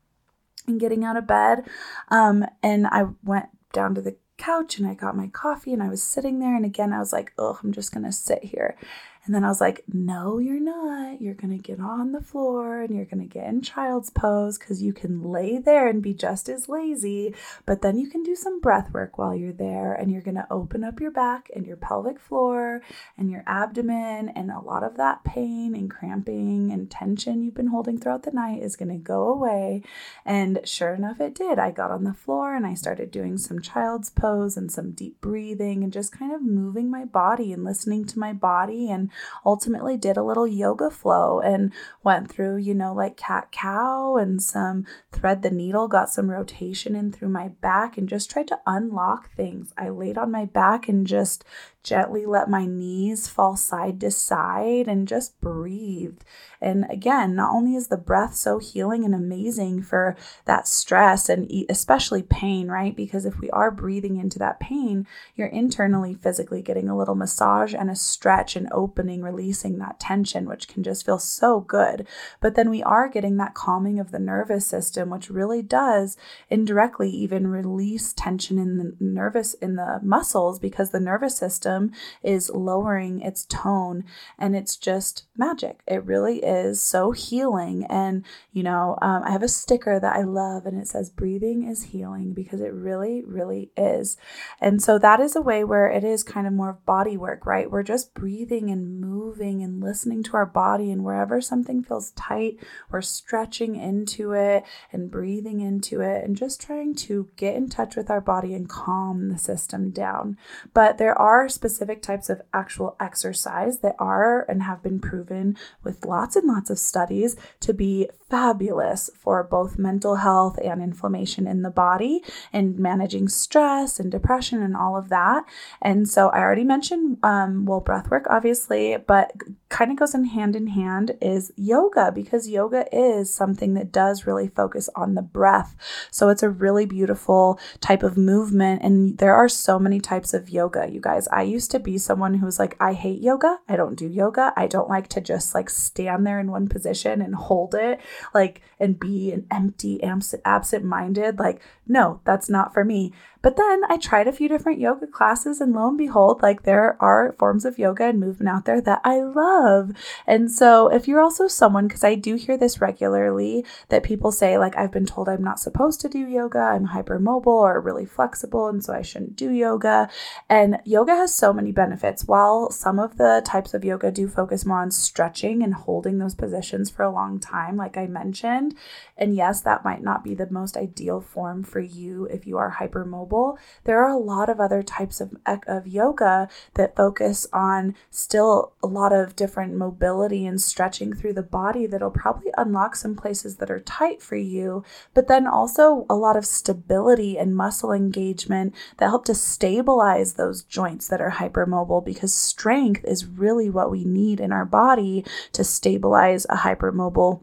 and 0.67 0.79
getting 0.79 1.05
out 1.05 1.17
of 1.17 1.27
bed, 1.27 1.67
um, 2.09 2.45
and 2.63 2.87
I 2.87 3.07
went 3.25 3.47
down 3.73 3.95
to 3.95 4.03
the 4.03 4.17
couch 4.39 4.79
and 4.79 4.87
I 4.87 4.95
got 4.95 5.17
my 5.17 5.29
coffee 5.29 5.73
and 5.73 5.83
I 5.83 5.89
was 5.89 6.03
sitting 6.03 6.41
there. 6.41 6.57
And 6.57 6.65
again, 6.65 6.93
I 6.93 6.99
was 6.99 7.13
like, 7.13 7.33
oh, 7.39 7.59
I'm 7.63 7.73
just 7.73 7.93
going 7.93 8.05
to 8.05 8.13
sit 8.13 8.45
here. 8.45 8.77
And 9.25 9.33
then 9.33 9.45
I 9.45 9.49
was 9.49 9.61
like, 9.61 9.85
no, 9.93 10.39
you're 10.39 10.59
not. 10.59 11.23
You're 11.23 11.35
going 11.35 11.57
to 11.57 11.63
get 11.63 11.79
on 11.79 12.11
the 12.11 12.21
floor 12.21 12.83
and 12.83 12.97
you're 12.97 13.05
going 13.05 13.21
to 13.21 13.33
get 13.33 13.47
in 13.47 13.63
child's 13.63 14.11
pose 14.11 14.59
because 14.59 14.83
you 14.83 14.93
can 14.93 15.23
lay 15.23 15.59
there 15.59 15.87
and 15.87 16.03
be 16.03 16.13
just 16.13 16.49
as 16.49 16.69
lazy. 16.69 17.33
But 17.65 17.83
then 17.83 17.97
you 17.97 18.09
can 18.09 18.25
do 18.25 18.35
some 18.35 18.61
breath 18.61 18.93
work 18.93 19.19
while 19.19 19.33
you're 19.33 19.53
there 19.53 19.93
and 19.93 20.11
you're 20.11 20.23
going 20.23 20.35
to 20.35 20.47
open 20.51 20.83
up 20.83 21.01
your 21.01 21.13
back 21.13 21.51
and 21.55 21.65
your 21.65 21.77
pelvic 21.77 22.19
floor 22.19 22.83
and 23.17 23.31
your 23.31 23.45
abdomen. 23.47 24.29
And 24.31 24.51
a 24.51 24.59
lot 24.59 24.83
of 24.83 24.97
that 24.97 25.23
pain 25.23 25.77
and 25.77 25.89
cramping 25.89 26.73
and 26.73 26.91
tension 26.91 27.45
you've 27.45 27.55
been 27.55 27.69
holding 27.69 27.99
throughout 27.99 28.25
the 28.25 28.33
night 28.33 28.61
is 28.61 28.75
going 28.75 28.89
to 28.89 28.97
go 28.97 29.29
away. 29.29 29.85
And 30.25 30.61
sure 30.65 30.95
enough, 30.95 31.21
it 31.21 31.37
did. 31.37 31.61
I 31.61 31.71
got 31.71 31.93
on 31.93 32.03
the 32.03 32.13
floor 32.13 32.57
and 32.57 32.67
I 32.67 32.75
started 32.75 33.13
doing 33.13 33.39
some 33.39 33.63
child's 33.63 34.11
pose 34.11 34.57
and 34.57 34.73
some 34.73 34.91
deep 34.91 35.21
breathing 35.21 35.85
and 35.85 35.93
just 35.93 36.11
kind 36.11 36.35
of 36.35 36.43
moving 36.43 36.91
my 36.91 37.05
body 37.05 37.53
and 37.53 37.63
listening 37.63 38.05
to 38.07 38.19
my 38.19 38.33
body 38.33 38.91
and 38.91 39.12
ultimately 39.45 39.97
did 39.97 40.17
a 40.17 40.23
little 40.23 40.47
yoga 40.47 40.91
flow 40.91 41.41
and 41.41 41.73
went 42.03 42.31
through, 42.31 42.57
you 42.57 42.75
know, 42.75 42.93
like 42.93 43.17
cat 43.17 43.51
cow 43.53 44.17
and 44.17 44.43
some 44.43 44.87
thread 45.11 45.43
the 45.43 45.51
needle, 45.51 45.89
got 45.89 46.11
some 46.11 46.31
rotation 46.31 46.95
in 46.95 47.13
through 47.13 47.29
my 47.29 47.49
back 47.49 47.97
and 47.97 48.09
just 48.09 48.31
tried 48.31 48.49
to 48.49 48.61
unlock 48.67 49.35
things. 49.35 49.73
I 49.77 49.89
laid 49.89 50.19
on 50.19 50.31
my 50.31 50.45
back 50.45 50.89
and 50.89 51.07
just 51.07 51.45
gently 51.83 52.25
let 52.27 52.49
my 52.49 52.65
knees 52.65 53.29
fall 53.29 53.57
side 53.57 54.01
to 54.01 54.11
side 54.11 54.87
and 54.87 55.09
just 55.09 55.41
breathed. 55.41 56.25
And 56.61 56.87
again, 56.89 57.35
not 57.35 57.53
only 57.53 57.75
is 57.75 57.89
the 57.89 57.97
breath 57.97 58.37
so 58.37 58.59
healing 58.59 59.05
and 59.05 59.15
amazing 59.15 59.83
for 59.83 60.17
that 60.45 60.69
stress 60.69 61.29
and 61.29 61.51
especially 61.69 62.23
pain, 62.23 62.69
right? 62.69 62.95
Because 62.95 63.27
if 63.27 63.41
we 63.41 63.51
are 63.51 63.73
breathing 63.73 64.17
into 64.17 64.39
that 64.39 64.61
pain, 64.61 65.07
you're 65.35 65.49
internally 65.49 66.15
physically 66.15 66.63
getting 66.63 66.89
a 66.89 66.97
little 66.97 67.17
massage 67.17 67.75
and 67.75 67.91
a 67.91 67.97
stretch 67.97 68.55
and 68.55 68.69
opening, 68.71 69.23
releasing 69.23 69.79
that 69.79 69.99
tension, 69.99 70.49
which 70.49 70.69
can 70.69 70.85
just 70.85 71.05
feel 71.05 71.19
so 71.19 71.61
good. 71.61 72.07
But 72.41 72.55
then 72.55 72.71
we 72.71 72.83
are 72.85 73.09
getting 73.09 73.39
that 73.39 73.55
calming 73.55 73.99
of 73.99 74.13
the 74.13 74.21
nervous 74.21 74.65
system, 74.65 75.11
which 75.11 75.31
really 75.31 75.63
does 75.63 76.17
indirectly 76.49 77.11
even 77.11 77.49
release 77.49 78.13
tension 78.13 78.59
in 78.59 78.79
the 78.79 78.97
nervous 79.01 79.55
in 79.55 79.75
the 79.75 79.99
muscles 80.03 80.61
because 80.61 80.91
the 80.91 81.01
nervous 81.01 81.37
system 81.37 81.72
system 81.73 81.93
is 82.23 82.51
lowering 82.51 83.21
its 83.21 83.45
tone 83.47 84.05
and 84.39 84.55
it's 84.55 84.77
just 84.77 85.25
magic. 85.37 85.81
It 85.87 86.05
really 86.05 86.39
is 86.39 86.81
so 86.81 87.13
healing. 87.13 87.87
And, 87.89 88.25
you 88.53 88.63
know, 88.63 88.99
um, 89.03 89.23
I 89.25 89.31
have 89.31 89.43
a 89.43 89.49
sticker 89.49 89.99
that 89.99 90.17
I 90.17 90.23
love 90.23 90.67
and 90.67 90.81
it 90.81 90.89
says, 90.89 91.11
breathing 91.11 91.69
is 91.69 91.85
healing 91.85 92.33
because 92.33 92.61
it 92.61 92.73
really, 92.73 93.23
really 93.25 93.71
is. 93.77 94.17
And 94.61 94.83
so 94.83 94.99
that 94.99 95.21
is 95.21 95.37
a 95.37 95.43
way 95.43 95.65
where 95.65 95.91
it 95.91 96.05
is 96.05 96.23
kind 96.23 96.47
of 96.47 96.53
more 96.53 96.79
body 96.87 97.17
work, 97.17 97.47
right? 97.47 97.71
We're 97.71 97.83
just 97.83 98.15
breathing 98.15 98.71
and 98.71 99.01
moving 99.01 99.63
and 99.63 99.83
listening 99.83 100.23
to 100.25 100.37
our 100.37 100.47
body. 100.47 100.91
And 100.91 101.05
wherever 101.05 101.41
something 101.41 101.83
feels 101.83 102.13
tight, 102.13 102.59
we're 102.91 103.03
stretching 103.03 103.77
into 103.77 104.33
it 104.33 104.65
and 104.93 105.11
breathing 105.11 105.61
into 105.61 106.01
it 106.01 106.25
and 106.25 106.37
just 106.37 106.61
trying 106.61 106.95
to 106.95 107.29
get 107.37 107.57
in 107.57 107.69
touch 107.69 107.97
with 107.97 108.11
our 108.11 108.21
body 108.21 108.55
and 108.55 108.69
calm 108.69 109.29
the 109.29 109.39
system 109.39 109.91
down. 109.91 110.37
But 110.75 110.99
there 110.99 111.19
are 111.19 111.49
specific 111.63 112.03
types 112.03 112.29
of 112.29 112.43
actual 112.53 112.97
exercise 112.99 113.79
that 113.79 113.95
are 114.01 114.45
and 114.49 114.65
have 114.65 114.83
been 114.83 114.99
proven 114.99 115.57
with 115.85 116.05
lots 116.05 116.35
and 116.35 116.49
lots 116.49 116.71
of 116.71 116.79
studies 116.79 117.37
to 117.61 117.73
be 117.73 118.09
fabulous 118.29 119.11
for 119.15 119.45
both 119.45 119.79
mental 119.79 120.17
health 120.17 120.59
and 120.65 120.83
inflammation 120.83 121.47
in 121.47 121.63
the 121.63 121.71
body 121.71 122.21
and 122.53 122.79
managing 122.79 123.29
stress 123.29 124.01
and 124.01 124.11
depression 124.11 124.61
and 124.61 124.77
all 124.77 124.97
of 124.97 125.09
that. 125.09 125.45
And 125.81 126.09
so 126.09 126.31
I 126.31 126.41
already 126.41 126.65
mentioned, 126.65 127.19
um, 127.23 127.65
well, 127.65 127.79
breath 127.81 128.11
work, 128.11 128.27
obviously, 128.29 128.97
but 128.97 129.33
kind 129.69 129.93
of 129.93 129.99
goes 129.99 130.15
in 130.15 130.25
hand 130.25 130.57
in 130.57 130.67
hand 130.69 131.17
is 131.21 131.53
yoga 131.57 132.11
because 132.11 132.49
yoga 132.49 132.87
is 132.91 133.33
something 133.33 133.75
that 133.75 133.93
does 133.93 134.27
really 134.27 134.49
focus 134.49 134.89
on 134.97 135.15
the 135.15 135.23
breath. 135.23 135.77
So 136.11 136.29
it's 136.29 136.43
a 136.43 136.51
really 136.51 136.87
beautiful 136.87 137.61
type 137.81 138.03
of 138.03 138.17
movement. 138.17 138.83
And 138.83 139.19
there 139.19 139.35
are 139.35 139.49
so 139.49 139.79
many 139.79 140.01
types 140.01 140.35
of 140.35 140.49
yoga, 140.49 140.89
you 140.91 141.01
guys. 141.01 141.29
I 141.29 141.43
used 141.53 141.71
to 141.71 141.79
be 141.79 141.99
someone 141.99 142.35
who 142.35 142.47
was 142.47 142.59
like, 142.59 142.77
I 142.81 142.95
hate 142.95 143.21
yoga. 143.21 143.59
I 143.69 143.77
don't 143.77 143.95
do 143.97 144.09
yoga. 144.09 144.53
I 144.57 144.67
don't 144.67 144.89
like 144.89 145.09
to 145.09 145.21
just 145.21 145.55
like 145.55 145.71
stand 145.71 146.27
there 146.27 146.41
in 146.41 146.51
one 146.51 146.69
position 146.69 147.21
and 147.21 147.35
hold 147.35 147.75
it, 147.75 148.01
like, 148.35 148.63
and 148.81 148.99
be 148.99 149.31
an 149.31 149.47
empty, 149.51 150.01
absent 150.45 150.85
minded. 150.85 151.39
Like, 151.39 151.61
no, 151.87 152.21
that's 152.25 152.49
not 152.49 152.75
for 152.75 152.85
me. 152.85 153.13
But 153.43 153.57
then 153.57 153.83
I 153.89 153.97
tried 153.97 154.29
a 154.29 154.33
few 154.33 154.49
different 154.49 154.79
yoga 154.79 155.07
classes, 155.07 155.61
and 155.61 155.73
lo 155.73 155.89
and 155.89 155.99
behold, 155.99 156.43
like 156.43 156.63
there 156.63 156.97
are 157.01 157.35
forms 157.39 157.65
of 157.65 157.79
yoga 157.79 158.05
and 158.05 158.21
movement 158.21 158.49
out 158.49 158.65
there 158.67 158.81
that 158.81 159.01
I 159.05 159.21
love. 159.23 159.91
And 160.29 160.51
so, 160.51 160.89
if 160.89 161.09
you're 161.09 161.21
also 161.21 161.49
someone, 161.49 161.89
because 161.89 162.05
I 162.05 162.15
do 162.15 162.37
hear 162.37 162.57
this 162.57 162.81
regularly, 162.81 163.65
that 163.89 164.05
people 164.05 164.31
say, 164.31 164.59
like, 164.59 164.77
I've 164.77 164.93
been 164.93 165.07
told 165.07 165.29
I'm 165.29 165.43
not 165.43 165.59
supposed 165.59 166.01
to 166.03 166.09
do 166.09 166.21
yoga, 166.21 166.61
I'm 166.61 166.89
hypermobile 166.89 167.47
or 167.47 167.81
really 167.81 168.07
flexible, 168.07 168.69
and 168.69 168.83
so 168.85 168.95
I 168.95 169.03
shouldn't 169.03 169.35
do 169.35 169.51
yoga. 169.51 170.09
And 170.49 170.79
yoga 170.85 171.17
has 171.17 171.35
so 171.43 171.53
many 171.53 171.73
benefits. 171.73 172.25
While 172.25 172.71
some 172.71 173.01
of 173.01 173.17
the 173.17 173.43
types 173.45 173.75
of 173.75 173.85
yoga 173.85 174.13
do 174.13 174.29
focus 174.29 174.65
more 174.65 174.79
on 174.79 174.93
stretching 174.93 175.61
and 175.61 175.75
holding 175.75 176.19
those 176.19 176.37
positions 176.37 176.89
for 176.89 177.03
a 177.03 177.11
long 177.11 177.41
time, 177.41 177.77
like 177.77 177.97
I 177.97 178.07
mentioned, 178.07 178.77
and 179.19 179.35
yes, 179.35 179.61
that 179.63 179.85
might 179.85 180.05
not 180.05 180.23
be 180.23 180.35
the 180.35 180.49
most 180.49 180.77
ideal 180.77 181.21
form 181.21 181.65
for 181.65 181.81
you 181.81 182.27
if 182.27 182.47
you 182.47 182.59
are 182.59 182.77
hypermobile. 182.79 183.59
There 183.83 184.05
are 184.05 184.09
a 184.09 184.17
lot 184.17 184.49
of 184.51 184.61
other 184.61 184.85
types 184.85 185.21
of, 185.21 185.35
of 185.67 185.89
yoga 185.89 186.49
that 186.75 186.95
focus 186.95 187.49
on 187.53 187.97
still 188.09 188.75
a 188.81 188.87
lot 188.87 189.13
of 189.13 189.35
different 189.35 189.75
mobility 189.75 190.47
and 190.47 190.61
stretching 190.61 191.13
through 191.13 191.33
the 191.33 191.43
body 191.43 191.87
that'll 191.87 192.13
probably 192.13 192.53
unlock 192.57 192.95
some 192.95 193.17
places 193.17 193.57
that 193.57 193.71
are 193.71 193.81
tight 193.81 194.23
for 194.23 194.37
you, 194.37 194.85
but 195.13 195.27
then 195.27 195.49
also 195.49 196.07
a 196.09 196.15
lot 196.15 196.37
of 196.37 196.47
stability 196.47 197.37
and 197.37 197.57
muscle 197.57 197.91
engagement 197.91 198.73
that 198.99 199.09
help 199.09 199.25
to 199.25 199.35
stabilize 199.35 200.35
those 200.35 200.63
joints 200.63 201.09
that 201.09 201.21
are 201.21 201.32
hypermobile 201.33 202.05
because 202.05 202.35
strength 202.35 203.05
is 203.05 203.27
really 203.27 203.71
what 203.71 203.91
we 203.91 204.05
need 204.05 204.41
in 204.41 204.53
our 204.53 204.65
body 204.65 205.25
to 205.53 205.65
stabilize 205.65 206.45
a 206.47 206.57
hypermobile 206.57 207.43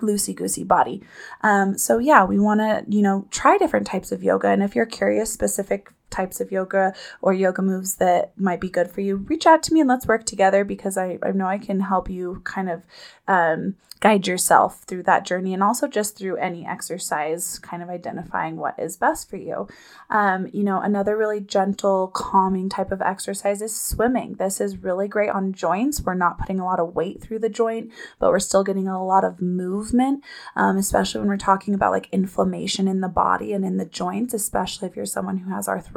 loosey 0.00 0.34
goosey 0.34 0.64
body. 0.64 1.02
Um, 1.42 1.78
so 1.78 1.98
yeah, 1.98 2.24
we 2.24 2.38
want 2.38 2.60
to 2.60 2.84
you 2.88 3.02
know 3.02 3.26
try 3.30 3.56
different 3.58 3.86
types 3.86 4.12
of 4.12 4.22
yoga, 4.22 4.48
and 4.48 4.62
if 4.62 4.74
you're 4.74 4.86
curious 4.86 5.32
specific 5.32 5.92
types 6.12 6.40
of 6.40 6.52
yoga 6.52 6.94
or 7.20 7.32
yoga 7.32 7.62
moves 7.62 7.96
that 7.96 8.38
might 8.38 8.60
be 8.60 8.68
good 8.68 8.90
for 8.90 9.00
you, 9.00 9.16
reach 9.16 9.46
out 9.46 9.62
to 9.64 9.74
me 9.74 9.80
and 9.80 9.88
let's 9.88 10.06
work 10.06 10.24
together 10.24 10.64
because 10.64 10.96
I, 10.96 11.18
I 11.22 11.32
know 11.32 11.46
I 11.46 11.58
can 11.58 11.80
help 11.80 12.08
you 12.08 12.40
kind 12.44 12.70
of 12.70 12.82
um, 13.26 13.76
guide 14.02 14.26
yourself 14.26 14.82
through 14.82 15.04
that 15.04 15.24
journey 15.24 15.54
and 15.54 15.62
also 15.62 15.86
just 15.86 16.18
through 16.18 16.36
any 16.36 16.66
exercise, 16.66 17.60
kind 17.60 17.84
of 17.84 17.88
identifying 17.88 18.56
what 18.56 18.76
is 18.76 18.96
best 18.96 19.30
for 19.30 19.36
you. 19.36 19.68
Um, 20.10 20.48
you 20.52 20.64
know, 20.64 20.80
another 20.80 21.16
really 21.16 21.38
gentle, 21.38 22.08
calming 22.08 22.68
type 22.68 22.90
of 22.90 23.00
exercise 23.00 23.62
is 23.62 23.74
swimming. 23.74 24.34
This 24.34 24.60
is 24.60 24.78
really 24.78 25.06
great 25.06 25.30
on 25.30 25.52
joints. 25.52 26.02
We're 26.02 26.14
not 26.14 26.36
putting 26.36 26.58
a 26.58 26.64
lot 26.64 26.80
of 26.80 26.96
weight 26.96 27.22
through 27.22 27.38
the 27.38 27.48
joint, 27.48 27.92
but 28.18 28.30
we're 28.30 28.40
still 28.40 28.64
getting 28.64 28.88
a 28.88 29.04
lot 29.04 29.22
of 29.22 29.40
movement, 29.40 30.24
um, 30.56 30.76
especially 30.76 31.20
when 31.20 31.28
we're 31.28 31.36
talking 31.36 31.72
about 31.72 31.92
like 31.92 32.08
inflammation 32.10 32.88
in 32.88 33.02
the 33.02 33.08
body 33.08 33.52
and 33.52 33.64
in 33.64 33.76
the 33.76 33.86
joints, 33.86 34.34
especially 34.34 34.88
if 34.88 34.96
you're 34.96 35.06
someone 35.06 35.38
who 35.38 35.54
has 35.54 35.68
arthritis. 35.68 35.92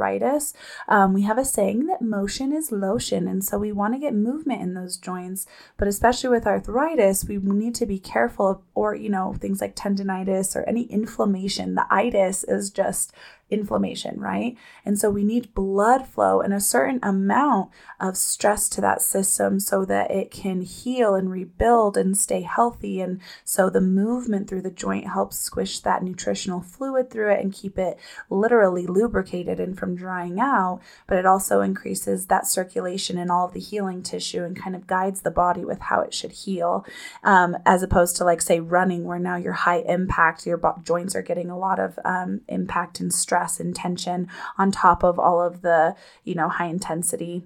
Um, 0.86 1.12
we 1.12 1.22
have 1.22 1.38
a 1.38 1.44
saying 1.44 1.86
that 1.86 2.02
motion 2.02 2.52
is 2.52 2.70
lotion. 2.70 3.26
And 3.26 3.44
so 3.44 3.58
we 3.58 3.72
want 3.72 3.94
to 3.94 4.00
get 4.00 4.14
movement 4.14 4.62
in 4.62 4.74
those 4.74 4.96
joints, 4.96 5.46
but 5.76 5.88
especially 5.88 6.30
with 6.30 6.46
arthritis, 6.46 7.24
we 7.24 7.38
need 7.38 7.74
to 7.74 7.86
be 7.86 7.96
be 7.96 8.00
careful 8.00 8.48
of, 8.48 8.60
or, 8.74 8.94
you 8.94 9.08
know, 9.08 9.34
things 9.40 9.60
like 9.60 9.74
tendonitis 9.74 10.54
or 10.54 10.62
any 10.68 10.82
inflammation. 10.82 11.74
The 11.74 11.86
itis 11.90 12.44
is 12.44 12.70
just 12.70 13.12
inflammation, 13.48 14.18
right? 14.18 14.56
And 14.84 14.98
so 14.98 15.08
we 15.08 15.22
need 15.22 15.54
blood 15.54 16.06
flow 16.06 16.40
and 16.40 16.52
a 16.52 16.60
certain 16.60 16.98
amount 17.02 17.70
of 18.00 18.16
stress 18.16 18.68
to 18.70 18.80
that 18.80 19.00
system 19.00 19.60
so 19.60 19.84
that 19.84 20.10
it 20.10 20.32
can 20.32 20.62
heal 20.62 21.14
and 21.14 21.30
rebuild 21.30 21.96
and 21.96 22.16
stay 22.16 22.42
healthy. 22.42 23.00
And 23.00 23.20
so 23.44 23.70
the 23.70 23.80
movement 23.80 24.48
through 24.48 24.62
the 24.62 24.70
joint 24.70 25.06
helps 25.06 25.38
squish 25.38 25.78
that 25.80 26.02
nutritional 26.02 26.60
fluid 26.60 27.08
through 27.08 27.32
it 27.32 27.40
and 27.40 27.52
keep 27.52 27.78
it 27.78 27.98
literally 28.28 28.86
lubricated 28.86 29.60
and 29.60 29.78
from 29.78 29.94
drying 29.94 30.40
out. 30.40 30.80
But 31.06 31.18
it 31.18 31.26
also 31.26 31.60
increases 31.60 32.26
that 32.26 32.48
circulation 32.48 33.16
in 33.16 33.30
all 33.30 33.46
of 33.46 33.52
the 33.52 33.60
healing 33.60 34.02
tissue 34.02 34.42
and 34.42 34.60
kind 34.60 34.74
of 34.74 34.88
guides 34.88 35.20
the 35.20 35.30
body 35.30 35.64
with 35.64 35.78
how 35.78 36.00
it 36.00 36.12
should 36.12 36.32
heal, 36.32 36.84
um, 37.22 37.56
as 37.64 37.84
opposed 37.84 38.16
to 38.16 38.24
like, 38.24 38.42
say, 38.42 38.58
running, 38.58 39.04
where 39.04 39.20
now 39.20 39.36
you're 39.36 39.52
high 39.52 39.84
impact, 39.86 40.46
your 40.46 40.56
bo- 40.56 40.80
joints 40.82 41.14
are 41.14 41.22
getting 41.22 41.48
a 41.48 41.58
lot 41.58 41.78
of 41.78 41.98
um, 42.04 42.40
impact 42.48 42.98
and 42.98 43.12
stress 43.12 43.35
stress 43.36 43.60
and 43.60 43.76
tension 43.76 44.28
on 44.56 44.70
top 44.72 45.02
of 45.04 45.18
all 45.18 45.42
of 45.42 45.60
the, 45.60 45.94
you 46.24 46.34
know, 46.34 46.48
high 46.48 46.66
intensity 46.66 47.44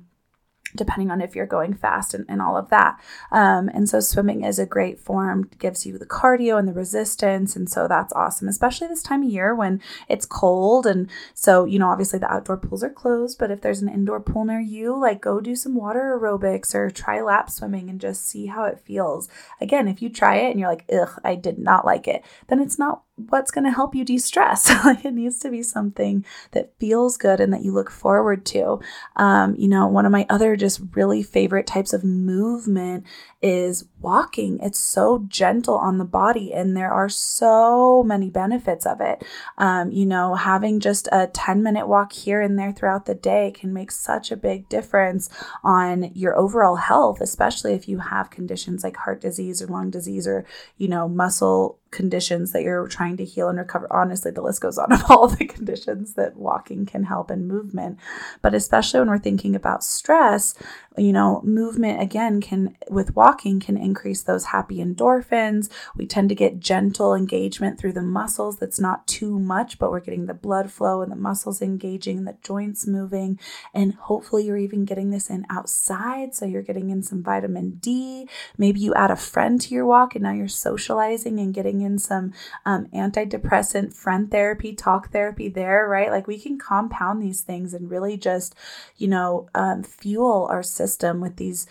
depending 0.76 1.11
on 1.11 1.20
if 1.20 1.35
you're 1.35 1.46
going 1.46 1.74
fast 1.74 2.14
and, 2.14 2.24
and 2.29 2.40
all 2.40 2.57
of 2.57 2.70
that. 2.70 2.96
Um, 3.33 3.68
and 3.74 3.88
so 3.88 3.98
swimming 3.98 4.44
is 4.44 4.59
a 4.59 4.66
great 4.66 5.00
form, 5.00 5.50
gives 5.59 5.85
you 5.85 5.98
the 5.98 6.07
cardio 6.07 6.61
and 6.61 6.68
the 6.68 6.72
resistance. 6.72 7.57
And 7.57 7.68
so 7.68 7.88
that's 7.88 8.12
awesome, 8.12 8.46
especially 8.46 8.87
this 8.87 9.03
time 9.03 9.24
of 9.24 9.31
year 9.31 9.53
when 9.53 9.81
it's 10.09 10.26
cold. 10.26 10.87
And 10.87 11.11
so, 11.35 11.64
you 11.64 11.81
know, 11.81 11.88
obviously 11.88 12.20
the 12.20 12.33
outdoor 12.33 12.57
pools 12.57 12.85
are 12.85 12.90
closed, 12.90 13.37
but 13.37 13.50
if 13.50 13.62
there's 13.62 13.83
an 13.83 13.88
indoor 13.88 14.20
pool 14.20 14.44
near 14.44 14.61
you, 14.61 14.96
like 14.96 15.20
go 15.20 15.40
do 15.40 15.57
some 15.57 15.74
water 15.74 16.16
aerobics 16.16 16.74
or 16.74 16.90
try 16.90 17.20
lap 17.20 17.50
swimming 17.50 17.90
and 17.90 18.00
just 18.00 18.29
see 18.29 18.46
how 18.46 18.64
it 18.64 18.79
feels. 18.79 19.29
Again, 19.61 19.88
if 19.88 20.00
you 20.00 20.09
try 20.09 20.37
it 20.37 20.50
and 20.50 20.61
you're 20.61 20.70
like, 20.70 20.85
ugh, 20.92 21.20
I 21.24 21.35
did 21.35 21.59
not 21.59 21.85
like 21.85 22.07
it, 22.07 22.24
then 22.46 22.61
it's 22.61 22.79
not 22.79 23.03
what's 23.28 23.50
going 23.50 23.64
to 23.64 23.70
help 23.70 23.94
you 23.94 24.04
de-stress 24.04 24.68
like 24.85 25.04
it 25.04 25.14
needs 25.14 25.38
to 25.38 25.50
be 25.50 25.62
something 25.62 26.24
that 26.52 26.72
feels 26.78 27.16
good 27.16 27.40
and 27.40 27.52
that 27.52 27.62
you 27.62 27.72
look 27.72 27.90
forward 27.90 28.44
to 28.44 28.80
um, 29.16 29.54
you 29.56 29.68
know 29.68 29.87
one 29.87 30.06
of 30.06 30.12
my 30.12 30.26
other 30.28 30.56
just 30.56 30.80
really 30.94 31.22
favorite 31.22 31.66
types 31.66 31.92
of 31.92 32.04
movement 32.04 33.04
is 33.42 33.87
walking. 34.00 34.59
It's 34.61 34.78
so 34.78 35.24
gentle 35.28 35.76
on 35.76 35.98
the 35.98 36.04
body, 36.04 36.52
and 36.52 36.76
there 36.76 36.92
are 36.92 37.09
so 37.09 38.02
many 38.02 38.28
benefits 38.28 38.85
of 38.85 39.00
it. 39.00 39.24
Um, 39.56 39.90
you 39.90 40.04
know, 40.04 40.35
having 40.35 40.80
just 40.80 41.09
a 41.11 41.28
10 41.28 41.62
minute 41.62 41.88
walk 41.88 42.12
here 42.12 42.40
and 42.40 42.59
there 42.59 42.72
throughout 42.72 43.06
the 43.06 43.14
day 43.14 43.52
can 43.52 43.72
make 43.72 43.90
such 43.90 44.30
a 44.30 44.37
big 44.37 44.68
difference 44.68 45.30
on 45.64 46.11
your 46.14 46.37
overall 46.37 46.76
health, 46.76 47.20
especially 47.20 47.72
if 47.72 47.88
you 47.88 47.98
have 47.98 48.30
conditions 48.30 48.85
like 48.85 48.96
heart 48.96 49.20
disease 49.20 49.62
or 49.62 49.66
lung 49.66 49.90
disease 49.90 50.26
or, 50.26 50.44
you 50.76 50.88
know, 50.88 51.09
muscle 51.09 51.78
conditions 51.90 52.52
that 52.52 52.62
you're 52.62 52.87
trying 52.87 53.10
to 53.16 53.25
heal 53.25 53.49
and 53.49 53.59
recover. 53.59 53.87
Honestly, 53.92 54.31
the 54.31 54.42
list 54.42 54.61
goes 54.61 54.79
on 54.79 54.92
of 54.92 55.03
all 55.11 55.29
the 55.29 55.46
conditions 55.46 56.14
that 56.14 56.37
walking 56.37 56.87
can 56.87 57.05
help 57.05 57.31
and 57.31 57.49
movement. 57.49 57.99
But 58.42 58.55
especially 58.55 59.01
when 59.01 59.11
we're 59.11 59.18
thinking 59.18 59.55
about 59.55 59.85
stress, 59.85 60.55
you 60.98 61.12
know, 61.12 61.40
movement 61.44 62.03
again 62.03 62.40
can, 62.40 62.76
with 62.88 63.14
walking, 63.14 63.61
can 63.61 63.76
increase 63.76 64.22
those 64.22 64.46
happy 64.46 64.79
endorphins. 64.79 65.70
We 65.96 66.05
tend 66.05 66.29
to 66.31 66.35
get 66.35 66.59
gentle 66.59 67.14
engagement 67.14 67.79
through 67.79 67.92
the 67.92 68.03
muscles 68.03 68.59
that's 68.59 68.81
not 68.81 69.07
too 69.07 69.38
much, 69.38 69.79
but 69.79 69.90
we're 69.90 70.00
getting 70.00 70.26
the 70.26 70.35
blood 70.35 70.70
flow 70.70 71.00
and 71.00 71.11
the 71.11 71.16
muscles 71.16 71.62
engaging, 71.62 72.24
the 72.24 72.37
joints 72.42 72.87
moving. 72.88 73.38
And 73.72 73.94
hopefully, 73.94 74.44
you're 74.44 74.59
even 74.59 74.85
getting 74.85 75.11
this 75.11 75.31
in 75.31 75.46
outside. 75.48 76.35
So 76.35 76.44
you're 76.44 76.61
getting 76.62 76.90
in 76.90 77.03
some 77.03 77.22
vitamin 77.22 77.79
D. 77.81 78.29
Maybe 78.59 78.81
you 78.81 78.92
add 78.94 79.12
a 79.12 79.16
friend 79.16 79.61
to 79.61 79.74
your 79.74 79.87
walk 79.87 80.16
and 80.16 80.24
now 80.24 80.33
you're 80.33 80.48
socializing 80.48 81.38
and 81.38 81.55
getting 81.55 81.83
in 81.83 81.98
some 81.98 82.33
um, 82.66 82.87
antidepressant 82.87 83.94
friend 83.94 84.31
therapy, 84.31 84.74
talk 84.74 85.12
therapy 85.12 85.48
there, 85.48 85.88
right? 85.88 86.11
Like 86.11 86.26
we 86.26 86.38
can 86.38 86.59
compound 86.59 87.22
these 87.22 87.42
things 87.42 87.72
and 87.72 87.90
really 87.90 88.16
just, 88.16 88.55
you 88.96 89.07
know, 89.07 89.48
um, 89.55 89.83
fuel 89.83 90.48
our 90.50 90.62
system 90.62 90.89
with 91.20 91.37
these 91.37 91.66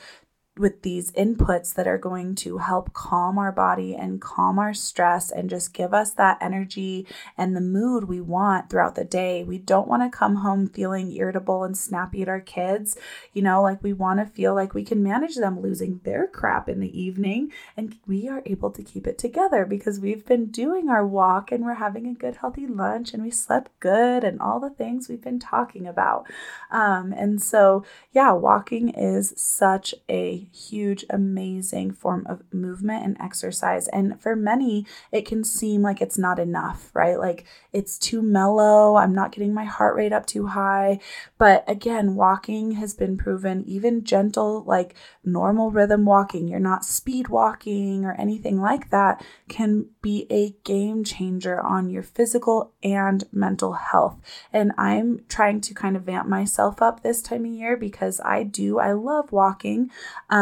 with 0.59 0.81
these 0.81 1.11
inputs 1.13 1.73
that 1.73 1.87
are 1.87 1.97
going 1.97 2.35
to 2.35 2.57
help 2.57 2.93
calm 2.93 3.37
our 3.37 3.51
body 3.51 3.95
and 3.95 4.21
calm 4.21 4.59
our 4.59 4.73
stress 4.73 5.31
and 5.31 5.49
just 5.49 5.73
give 5.73 5.93
us 5.93 6.11
that 6.11 6.37
energy 6.41 7.07
and 7.37 7.55
the 7.55 7.61
mood 7.61 8.03
we 8.03 8.19
want 8.19 8.69
throughout 8.69 8.95
the 8.95 9.05
day. 9.05 9.43
We 9.43 9.57
don't 9.57 9.87
want 9.87 10.03
to 10.03 10.15
come 10.15 10.35
home 10.35 10.67
feeling 10.67 11.11
irritable 11.11 11.63
and 11.63 11.77
snappy 11.77 12.21
at 12.21 12.27
our 12.27 12.41
kids. 12.41 12.97
You 13.33 13.41
know, 13.41 13.61
like 13.61 13.81
we 13.81 13.93
want 13.93 14.19
to 14.19 14.25
feel 14.25 14.53
like 14.53 14.73
we 14.73 14.83
can 14.83 15.01
manage 15.01 15.35
them 15.35 15.61
losing 15.61 16.01
their 16.03 16.27
crap 16.27 16.67
in 16.67 16.81
the 16.81 16.99
evening 16.99 17.51
and 17.77 17.97
we 18.05 18.27
are 18.27 18.43
able 18.45 18.71
to 18.71 18.83
keep 18.83 19.07
it 19.07 19.17
together 19.17 19.65
because 19.65 19.99
we've 19.99 20.25
been 20.25 20.47
doing 20.47 20.89
our 20.89 21.07
walk 21.07 21.51
and 21.51 21.63
we're 21.63 21.75
having 21.75 22.05
a 22.05 22.13
good, 22.13 22.37
healthy 22.37 22.67
lunch 22.67 23.13
and 23.13 23.23
we 23.23 23.31
slept 23.31 23.71
good 23.79 24.23
and 24.25 24.41
all 24.41 24.59
the 24.59 24.69
things 24.69 25.07
we've 25.07 25.21
been 25.21 25.39
talking 25.39 25.87
about. 25.87 26.27
Um, 26.69 27.13
and 27.13 27.41
so, 27.41 27.85
yeah, 28.11 28.33
walking 28.33 28.89
is 28.89 29.33
such 29.37 29.95
a 30.09 30.48
huge, 30.53 31.05
amazing 31.09 31.91
form 31.91 32.25
of 32.27 32.41
movement 32.53 33.05
and 33.05 33.17
exercise. 33.19 33.87
And 33.89 34.21
for 34.21 34.35
many, 34.35 34.85
it 35.11 35.25
can 35.25 35.43
seem 35.43 35.81
like 35.81 36.01
it's 36.01 36.17
not 36.17 36.39
enough, 36.39 36.91
right? 36.93 37.17
Like 37.17 37.45
it's 37.73 37.97
too 37.97 38.21
mellow. 38.21 38.95
I'm 38.95 39.13
not 39.13 39.31
getting 39.31 39.53
my 39.53 39.65
heart 39.65 39.95
rate 39.95 40.13
up 40.13 40.25
too 40.25 40.47
high. 40.47 40.99
But 41.37 41.63
again, 41.67 42.15
walking 42.15 42.73
has 42.73 42.93
been 42.93 43.17
proven, 43.17 43.63
even 43.65 44.03
gentle, 44.03 44.63
like 44.63 44.95
normal 45.23 45.71
rhythm 45.71 46.05
walking, 46.05 46.47
you're 46.47 46.59
not 46.59 46.85
speed 46.85 47.27
walking 47.27 48.05
or 48.05 48.13
anything 48.13 48.59
like 48.59 48.89
that, 48.89 49.23
can 49.47 49.87
be 50.01 50.25
a 50.29 50.55
game 50.63 51.03
changer 51.03 51.59
on 51.61 51.89
your 51.89 52.03
physical 52.03 52.73
and 52.83 53.23
mental 53.31 53.73
health. 53.73 54.19
And 54.51 54.71
I'm 54.77 55.21
trying 55.29 55.61
to 55.61 55.73
kind 55.73 55.95
of 55.95 56.03
vamp 56.03 56.27
myself 56.27 56.81
up 56.81 57.03
this 57.03 57.21
time 57.21 57.45
of 57.45 57.51
year 57.51 57.77
because 57.77 58.19
I 58.23 58.43
do, 58.43 58.79
I 58.79 58.93
love 58.93 59.31
walking. 59.31 59.91
Um, 60.29 60.38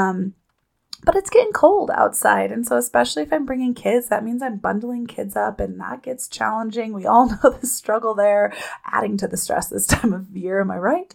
but 1.04 1.16
it's 1.16 1.30
getting 1.30 1.54
cold 1.54 1.92
outside. 1.94 2.52
And 2.52 2.66
so, 2.66 2.76
especially 2.76 3.24
if 3.24 3.32
I'm 3.32 3.46
bringing 3.46 3.74
kids, 3.76 4.08
that 4.08 4.24
means 4.24 4.42
I'm 4.42 4.58
bundling 4.58 5.06
kids 5.06 5.36
up, 5.36 5.60
and 5.60 5.80
that 5.80 6.02
gets 6.02 6.28
challenging. 6.28 6.92
We 6.92 7.06
all 7.06 7.30
know 7.44 7.52
the 7.52 7.68
struggle 7.68 8.16
there, 8.16 8.52
adding 8.86 9.18
to 9.18 9.28
the 9.28 9.38
stress 9.38 9.70
this 9.70 9.88
time 9.88 10.14
of 10.14 10.36
year. 10.36 10.60
Am 10.60 10.72
I 10.72 10.78
right? 10.78 11.14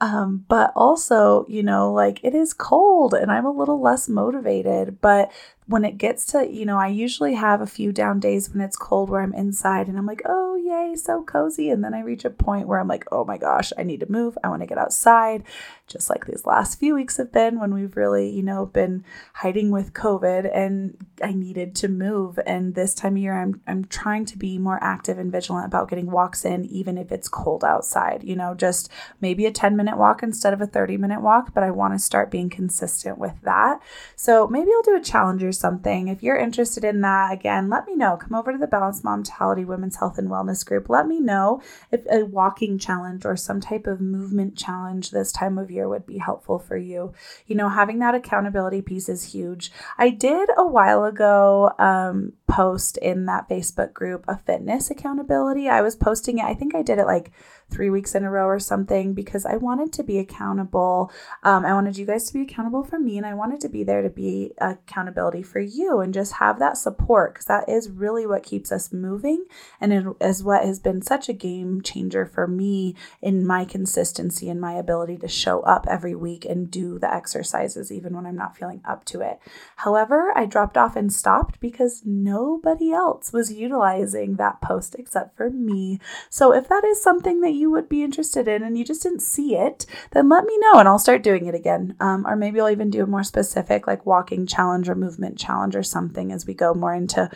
Um, 0.00 0.44
but 0.48 0.72
also, 0.76 1.46
you 1.48 1.62
know, 1.62 1.92
like 1.92 2.20
it 2.22 2.34
is 2.34 2.52
cold 2.52 3.14
and 3.14 3.30
I'm 3.30 3.46
a 3.46 3.50
little 3.50 3.80
less 3.80 4.08
motivated. 4.08 5.00
But 5.00 5.32
when 5.72 5.84
it 5.86 5.96
gets 5.96 6.26
to, 6.26 6.46
you 6.46 6.66
know, 6.66 6.76
I 6.76 6.88
usually 6.88 7.34
have 7.34 7.62
a 7.62 7.66
few 7.66 7.92
down 7.92 8.20
days 8.20 8.50
when 8.50 8.60
it's 8.60 8.76
cold 8.76 9.08
where 9.08 9.22
I'm 9.22 9.32
inside 9.32 9.88
and 9.88 9.96
I'm 9.96 10.06
like, 10.06 10.20
oh, 10.26 10.54
yay, 10.56 10.94
so 10.94 11.22
cozy. 11.22 11.70
And 11.70 11.82
then 11.82 11.94
I 11.94 12.00
reach 12.00 12.26
a 12.26 12.30
point 12.30 12.68
where 12.68 12.78
I'm 12.78 12.88
like, 12.88 13.04
oh 13.10 13.24
my 13.24 13.38
gosh, 13.38 13.72
I 13.78 13.82
need 13.82 14.00
to 14.00 14.12
move. 14.12 14.36
I 14.44 14.48
want 14.48 14.60
to 14.60 14.66
get 14.66 14.76
outside, 14.78 15.44
just 15.86 16.10
like 16.10 16.26
these 16.26 16.44
last 16.44 16.78
few 16.78 16.94
weeks 16.94 17.16
have 17.16 17.32
been 17.32 17.58
when 17.58 17.72
we've 17.74 17.96
really, 17.96 18.28
you 18.28 18.42
know, 18.42 18.66
been 18.66 19.04
hiding 19.32 19.70
with 19.70 19.94
COVID 19.94 20.54
and 20.54 20.96
I 21.22 21.32
needed 21.32 21.74
to 21.76 21.88
move. 21.88 22.38
And 22.46 22.74
this 22.74 22.94
time 22.94 23.14
of 23.14 23.22
year, 23.22 23.40
I'm, 23.40 23.60
I'm 23.66 23.86
trying 23.86 24.26
to 24.26 24.38
be 24.38 24.58
more 24.58 24.78
active 24.82 25.18
and 25.18 25.32
vigilant 25.32 25.66
about 25.66 25.88
getting 25.88 26.10
walks 26.10 26.44
in, 26.44 26.66
even 26.66 26.98
if 26.98 27.10
it's 27.10 27.28
cold 27.28 27.64
outside, 27.64 28.24
you 28.24 28.36
know, 28.36 28.54
just 28.54 28.90
maybe 29.22 29.46
a 29.46 29.50
10 29.50 29.74
minute 29.74 29.96
walk 29.96 30.22
instead 30.22 30.52
of 30.52 30.60
a 30.60 30.66
30 30.66 30.98
minute 30.98 31.22
walk. 31.22 31.54
But 31.54 31.64
I 31.64 31.70
want 31.70 31.94
to 31.94 31.98
start 31.98 32.30
being 32.30 32.50
consistent 32.50 33.16
with 33.16 33.40
that. 33.42 33.80
So 34.16 34.46
maybe 34.46 34.70
I'll 34.70 34.82
do 34.82 34.96
a 34.96 35.00
challenge 35.00 35.42
something. 35.62 36.08
If 36.08 36.22
you're 36.22 36.36
interested 36.36 36.84
in 36.84 37.00
that, 37.00 37.32
again, 37.32 37.70
let 37.70 37.86
me 37.86 37.96
know. 37.96 38.18
Come 38.18 38.34
over 38.34 38.52
to 38.52 38.58
the 38.58 38.66
Balanced 38.66 39.04
Momtality 39.04 39.64
Women's 39.64 39.96
Health 39.96 40.18
and 40.18 40.28
Wellness 40.28 40.66
group. 40.66 40.90
Let 40.90 41.06
me 41.06 41.20
know 41.20 41.62
if 41.90 42.02
a 42.10 42.24
walking 42.24 42.78
challenge 42.78 43.24
or 43.24 43.36
some 43.36 43.60
type 43.60 43.86
of 43.86 44.00
movement 44.00 44.58
challenge 44.58 45.10
this 45.10 45.32
time 45.32 45.56
of 45.56 45.70
year 45.70 45.88
would 45.88 46.04
be 46.04 46.18
helpful 46.18 46.58
for 46.58 46.76
you. 46.76 47.14
You 47.46 47.56
know, 47.56 47.70
having 47.70 48.00
that 48.00 48.14
accountability 48.14 48.82
piece 48.82 49.08
is 49.08 49.32
huge. 49.32 49.72
I 49.96 50.10
did 50.10 50.50
a 50.56 50.66
while 50.66 51.04
ago 51.04 51.72
um, 51.78 52.34
post 52.46 52.98
in 52.98 53.24
that 53.26 53.48
Facebook 53.48 53.94
group 53.94 54.24
a 54.28 54.36
fitness 54.36 54.90
accountability. 54.90 55.68
I 55.68 55.80
was 55.80 55.96
posting 55.96 56.38
it, 56.38 56.44
I 56.44 56.54
think 56.54 56.74
I 56.74 56.82
did 56.82 56.98
it 56.98 57.06
like 57.06 57.32
three 57.72 57.90
weeks 57.90 58.14
in 58.14 58.24
a 58.24 58.30
row 58.30 58.46
or 58.46 58.58
something 58.58 59.14
because 59.14 59.46
I 59.46 59.56
wanted 59.56 59.92
to 59.94 60.02
be 60.02 60.18
accountable. 60.18 61.10
Um, 61.42 61.64
I 61.64 61.72
wanted 61.72 61.96
you 61.96 62.06
guys 62.06 62.26
to 62.26 62.34
be 62.34 62.42
accountable 62.42 62.84
for 62.84 62.98
me, 62.98 63.16
and 63.16 63.26
I 63.26 63.34
wanted 63.34 63.60
to 63.60 63.68
be 63.68 63.82
there 63.84 64.02
to 64.02 64.10
be 64.10 64.52
accountability 64.58 65.42
for 65.42 65.60
you 65.60 66.00
and 66.00 66.14
just 66.14 66.34
have 66.34 66.58
that 66.58 66.76
support 66.76 67.34
because 67.34 67.46
that 67.46 67.68
is 67.68 67.90
really 67.90 68.26
what 68.26 68.42
keeps 68.42 68.70
us 68.70 68.92
moving 68.92 69.44
and 69.80 69.92
it 69.92 70.06
is 70.20 70.42
what 70.42 70.64
has 70.64 70.78
been 70.78 71.02
such 71.02 71.28
a 71.28 71.32
game 71.32 71.80
changer 71.82 72.26
for 72.26 72.46
me 72.46 72.94
in 73.20 73.46
my 73.46 73.64
consistency 73.64 74.48
and 74.48 74.60
my 74.60 74.74
ability 74.74 75.16
to 75.18 75.28
show 75.28 75.60
up 75.60 75.86
every 75.88 76.14
week 76.14 76.44
and 76.44 76.70
do 76.70 76.98
the 76.98 77.12
exercises 77.12 77.90
even 77.90 78.14
when 78.14 78.26
I'm 78.26 78.36
not 78.36 78.56
feeling 78.56 78.80
up 78.84 79.04
to 79.06 79.20
it. 79.20 79.38
However, 79.76 80.32
I 80.36 80.46
dropped 80.46 80.76
off 80.76 80.96
and 80.96 81.12
stopped 81.12 81.60
because 81.60 82.02
nobody 82.04 82.92
else 82.92 83.32
was 83.32 83.52
utilizing 83.52 84.36
that 84.36 84.60
post 84.60 84.94
except 84.98 85.36
for 85.36 85.50
me. 85.50 85.98
So 86.28 86.52
if 86.52 86.68
that 86.68 86.84
is 86.84 87.02
something 87.02 87.40
that 87.40 87.52
you 87.52 87.61
you 87.62 87.70
would 87.70 87.88
be 87.88 88.02
interested 88.02 88.48
in 88.48 88.62
and 88.62 88.76
you 88.76 88.84
just 88.84 89.02
didn't 89.02 89.22
see 89.22 89.56
it, 89.56 89.86
then 90.10 90.28
let 90.28 90.44
me 90.44 90.58
know 90.58 90.78
and 90.78 90.88
I'll 90.88 90.98
start 90.98 91.22
doing 91.22 91.46
it 91.46 91.54
again. 91.54 91.96
Um, 92.00 92.26
or 92.26 92.36
maybe 92.36 92.60
I'll 92.60 92.68
even 92.68 92.90
do 92.90 93.02
a 93.02 93.06
more 93.06 93.22
specific, 93.22 93.86
like 93.86 94.04
walking 94.04 94.46
challenge 94.46 94.88
or 94.88 94.94
movement 94.94 95.38
challenge 95.38 95.74
or 95.74 95.82
something 95.82 96.32
as 96.32 96.46
we 96.46 96.52
go 96.52 96.74
more 96.74 96.94
into 96.94 97.30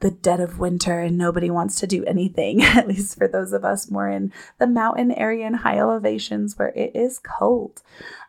the 0.00 0.10
dead 0.10 0.40
of 0.40 0.58
winter 0.58 0.98
and 1.00 1.16
nobody 1.16 1.48
wants 1.48 1.76
to 1.76 1.86
do 1.86 2.04
anything, 2.04 2.62
at 2.62 2.86
least 2.86 3.16
for 3.16 3.26
those 3.26 3.52
of 3.52 3.64
us 3.64 3.90
more 3.90 4.08
in 4.08 4.32
the 4.58 4.66
mountain 4.66 5.12
area 5.12 5.46
and 5.46 5.56
high 5.56 5.78
elevations 5.78 6.58
where 6.58 6.72
it 6.76 6.94
is 6.94 7.18
cold. 7.18 7.82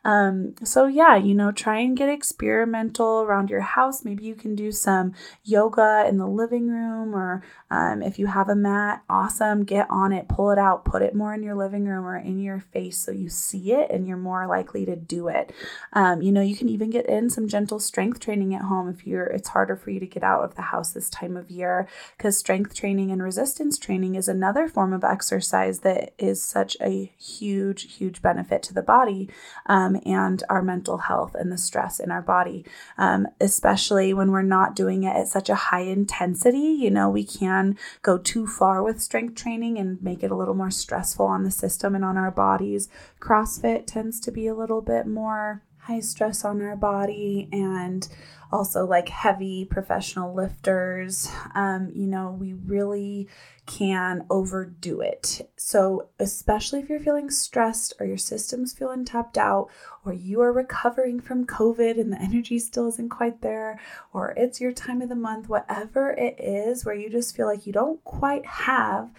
Um, 0.06 0.56
so, 0.64 0.88
yeah, 0.88 1.16
you 1.16 1.34
know, 1.34 1.52
try 1.52 1.80
and 1.80 1.96
get 1.98 2.10
experimental 2.10 3.22
around 3.22 3.50
your 3.50 3.62
house. 3.62 4.04
Maybe 4.04 4.26
you 4.26 4.36
can 4.36 4.56
do 4.56 4.72
some 4.72 5.14
yoga 5.44 6.06
in 6.08 6.18
the 6.18 6.28
living 6.28 6.70
room, 6.70 7.16
or 7.16 7.44
um, 7.72 8.04
if 8.04 8.20
you 8.20 8.28
have 8.28 8.50
a 8.50 8.56
mat, 8.56 9.04
awesome, 9.10 9.64
get 9.64 9.88
on 9.90 10.12
it, 10.12 10.28
pull 10.28 10.52
it 10.52 10.60
out, 10.60 10.86
put 10.86 11.02
it 11.02 11.16
more 11.16 11.34
in 11.34 11.42
your 11.42 11.56
living 11.56 11.86
room 11.86 12.06
or 12.06 12.18
in 12.18 12.40
your 12.40 12.60
face 12.60 12.98
so 12.98 13.12
you 13.12 13.30
see 13.30 13.72
it 13.72 13.90
and 13.90 14.08
you're 14.08 14.18
more 14.18 14.46
likely 14.46 14.86
to 14.86 14.96
do 14.96 15.28
it. 15.28 15.52
Um, 15.94 16.22
you 16.22 16.32
know, 16.32 16.42
you 16.42 16.56
can 16.56 16.70
even 16.70 16.90
get 16.90 17.08
in 17.08 17.30
some 17.30 17.48
gentle 17.48 17.80
strength 17.80 18.20
training 18.20 18.54
at 18.54 18.64
home 18.64 18.90
if 18.90 19.08
you're 19.08 19.26
it's 19.26 19.50
harder 19.50 19.76
for 19.76 19.90
you 19.90 20.00
to 20.00 20.06
get 20.06 20.24
out 20.24 20.44
of 20.44 20.56
the 20.56 20.62
house 20.62 20.92
this 20.92 21.10
time 21.10 21.36
of 21.36 21.50
year 21.50 21.88
because 22.18 22.38
strength 22.38 22.76
training 22.76 23.12
and 23.12 23.24
resistance 23.24 23.78
training 23.78 24.16
is 24.16 24.28
another 24.28 24.68
form 24.68 24.94
of 24.94 25.04
exercise 25.04 25.80
that 25.80 26.14
is 26.18 26.42
such 26.42 26.78
a 26.82 27.12
huge, 27.18 27.96
huge 27.96 28.22
benefit 28.22 28.62
to 28.64 28.74
the 28.74 28.82
body. 28.84 29.30
Um, 29.66 29.93
um, 29.96 30.02
and 30.06 30.44
our 30.50 30.62
mental 30.62 30.98
health 30.98 31.36
and 31.36 31.52
the 31.52 31.58
stress 31.58 32.00
in 32.00 32.12
our 32.12 32.22
body, 32.22 32.66
um, 32.98 33.28
especially 33.40 34.14
when 34.14 34.32
we're 34.32 34.42
not 34.42 34.76
doing 34.76 35.04
it 35.04 35.16
at 35.16 35.28
such 35.28 35.50
a 35.50 35.56
high 35.56 35.82
intensity. 35.82 36.58
You 36.58 36.92
know, 36.92 37.10
we 37.10 37.24
can 37.24 37.78
go 38.02 38.18
too 38.18 38.48
far 38.48 38.84
with 38.84 39.02
strength 39.02 39.36
training 39.36 39.78
and 39.78 40.02
make 40.02 40.24
it 40.24 40.32
a 40.32 40.36
little 40.36 40.56
more 40.56 40.72
stressful 40.72 41.26
on 41.26 41.44
the 41.44 41.52
system 41.52 41.96
and 41.96 42.06
on 42.06 42.18
our 42.18 42.32
bodies. 42.32 42.90
CrossFit 43.20 43.86
tends 43.88 44.20
to 44.22 44.32
be 44.32 44.48
a 44.48 44.56
little 44.56 44.82
bit 44.82 45.08
more 45.08 45.62
high 45.84 46.00
stress 46.00 46.46
on 46.46 46.62
our 46.62 46.76
body 46.76 47.50
and 47.52 48.08
also 48.54 48.86
like 48.86 49.10
heavy 49.10 49.66
professional 49.66 50.34
lifters. 50.34 51.30
Um, 51.56 51.92
you 51.94 52.06
know, 52.06 52.38
we 52.40 52.54
really 52.54 53.28
can 53.66 54.26
overdo 54.30 55.02
it. 55.02 55.50
So, 55.56 56.10
especially 56.20 56.80
if 56.80 56.90
you're 56.90 57.00
feeling 57.00 57.30
stressed 57.30 57.94
or 58.00 58.06
your 58.06 58.18
system's 58.18 58.74
feeling 58.74 59.06
tapped 59.06 59.38
out, 59.38 59.70
or 60.06 60.14
you 60.14 60.42
are 60.42 60.54
recovering 60.54 61.20
from 61.20 61.48
COVID 61.48 62.00
and 62.00 62.14
the 62.14 62.22
energy 62.22 62.60
still 62.60 62.88
isn't 62.90 63.10
quite 63.10 63.42
there, 63.42 63.80
or 64.14 64.34
it's 64.38 64.62
your 64.62 64.74
time 64.74 65.02
of 65.02 65.10
the 65.10 65.16
month, 65.16 65.50
whatever 65.50 66.12
it 66.12 66.40
is, 66.40 66.86
where 66.86 66.96
you 66.96 67.10
just 67.10 67.36
feel 67.36 67.48
like 67.48 67.66
you 67.66 67.74
don't 67.74 68.04
quite 68.04 68.46
have 68.46 69.10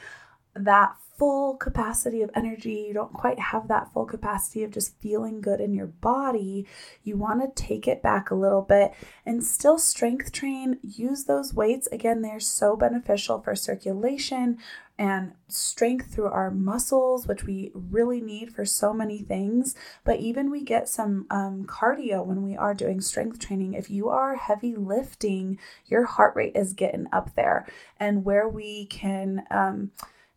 that 0.55 0.97
full 1.17 1.55
capacity 1.57 2.23
of 2.23 2.31
energy, 2.35 2.87
you 2.89 2.95
don't 2.95 3.13
quite 3.13 3.39
have 3.39 3.69
that 3.69 3.93
full 3.93 4.05
capacity 4.05 4.65
of 4.65 4.73
just 4.73 4.99
feeling 5.01 5.41
good 5.41 5.61
in 5.61 5.73
your 5.73 5.87
body, 5.87 6.67
you 7.05 7.17
want 7.17 7.41
to 7.41 7.63
take 7.63 7.87
it 7.87 8.03
back 8.03 8.31
a 8.31 8.35
little 8.35 8.63
bit 8.63 8.93
and 9.25 9.45
still 9.45 9.79
strength 9.79 10.33
train. 10.33 10.79
Use 10.83 11.25
those 11.25 11.55
weights. 11.55 11.87
Again, 11.89 12.23
they're 12.23 12.41
so 12.41 12.77
beneficial 12.77 13.41
for 13.41 13.55
circulation 13.55 14.59
and 14.97 15.33
strength 15.49 16.13
through 16.13 16.27
our 16.27 16.51
muscles, 16.51 17.27
which 17.27 17.45
we 17.45 17.71
really 17.75 18.21
need 18.21 18.55
for 18.55 18.65
so 18.65 18.93
many 18.93 19.19
things. 19.19 19.75
But 20.05 20.21
even 20.21 20.51
we 20.51 20.63
get 20.63 20.89
some 20.89 21.27
um, 21.31 21.65
cardio 21.67 22.25
when 22.25 22.43
we 22.43 22.57
are 22.57 22.75
doing 22.75 23.01
strength 23.01 23.41
training. 23.41 23.75
If 23.75 23.91
you 23.91 24.09
are 24.09 24.37
heavy 24.37 24.77
lifting, 24.77 25.59
your 25.87 26.05
heart 26.05 26.37
rate 26.37 26.55
is 26.55 26.73
getting 26.73 27.07
up 27.13 27.35
there. 27.35 27.67
And 27.99 28.25
where 28.25 28.49
we 28.49 28.87
can, 28.87 29.45
um, 29.51 29.91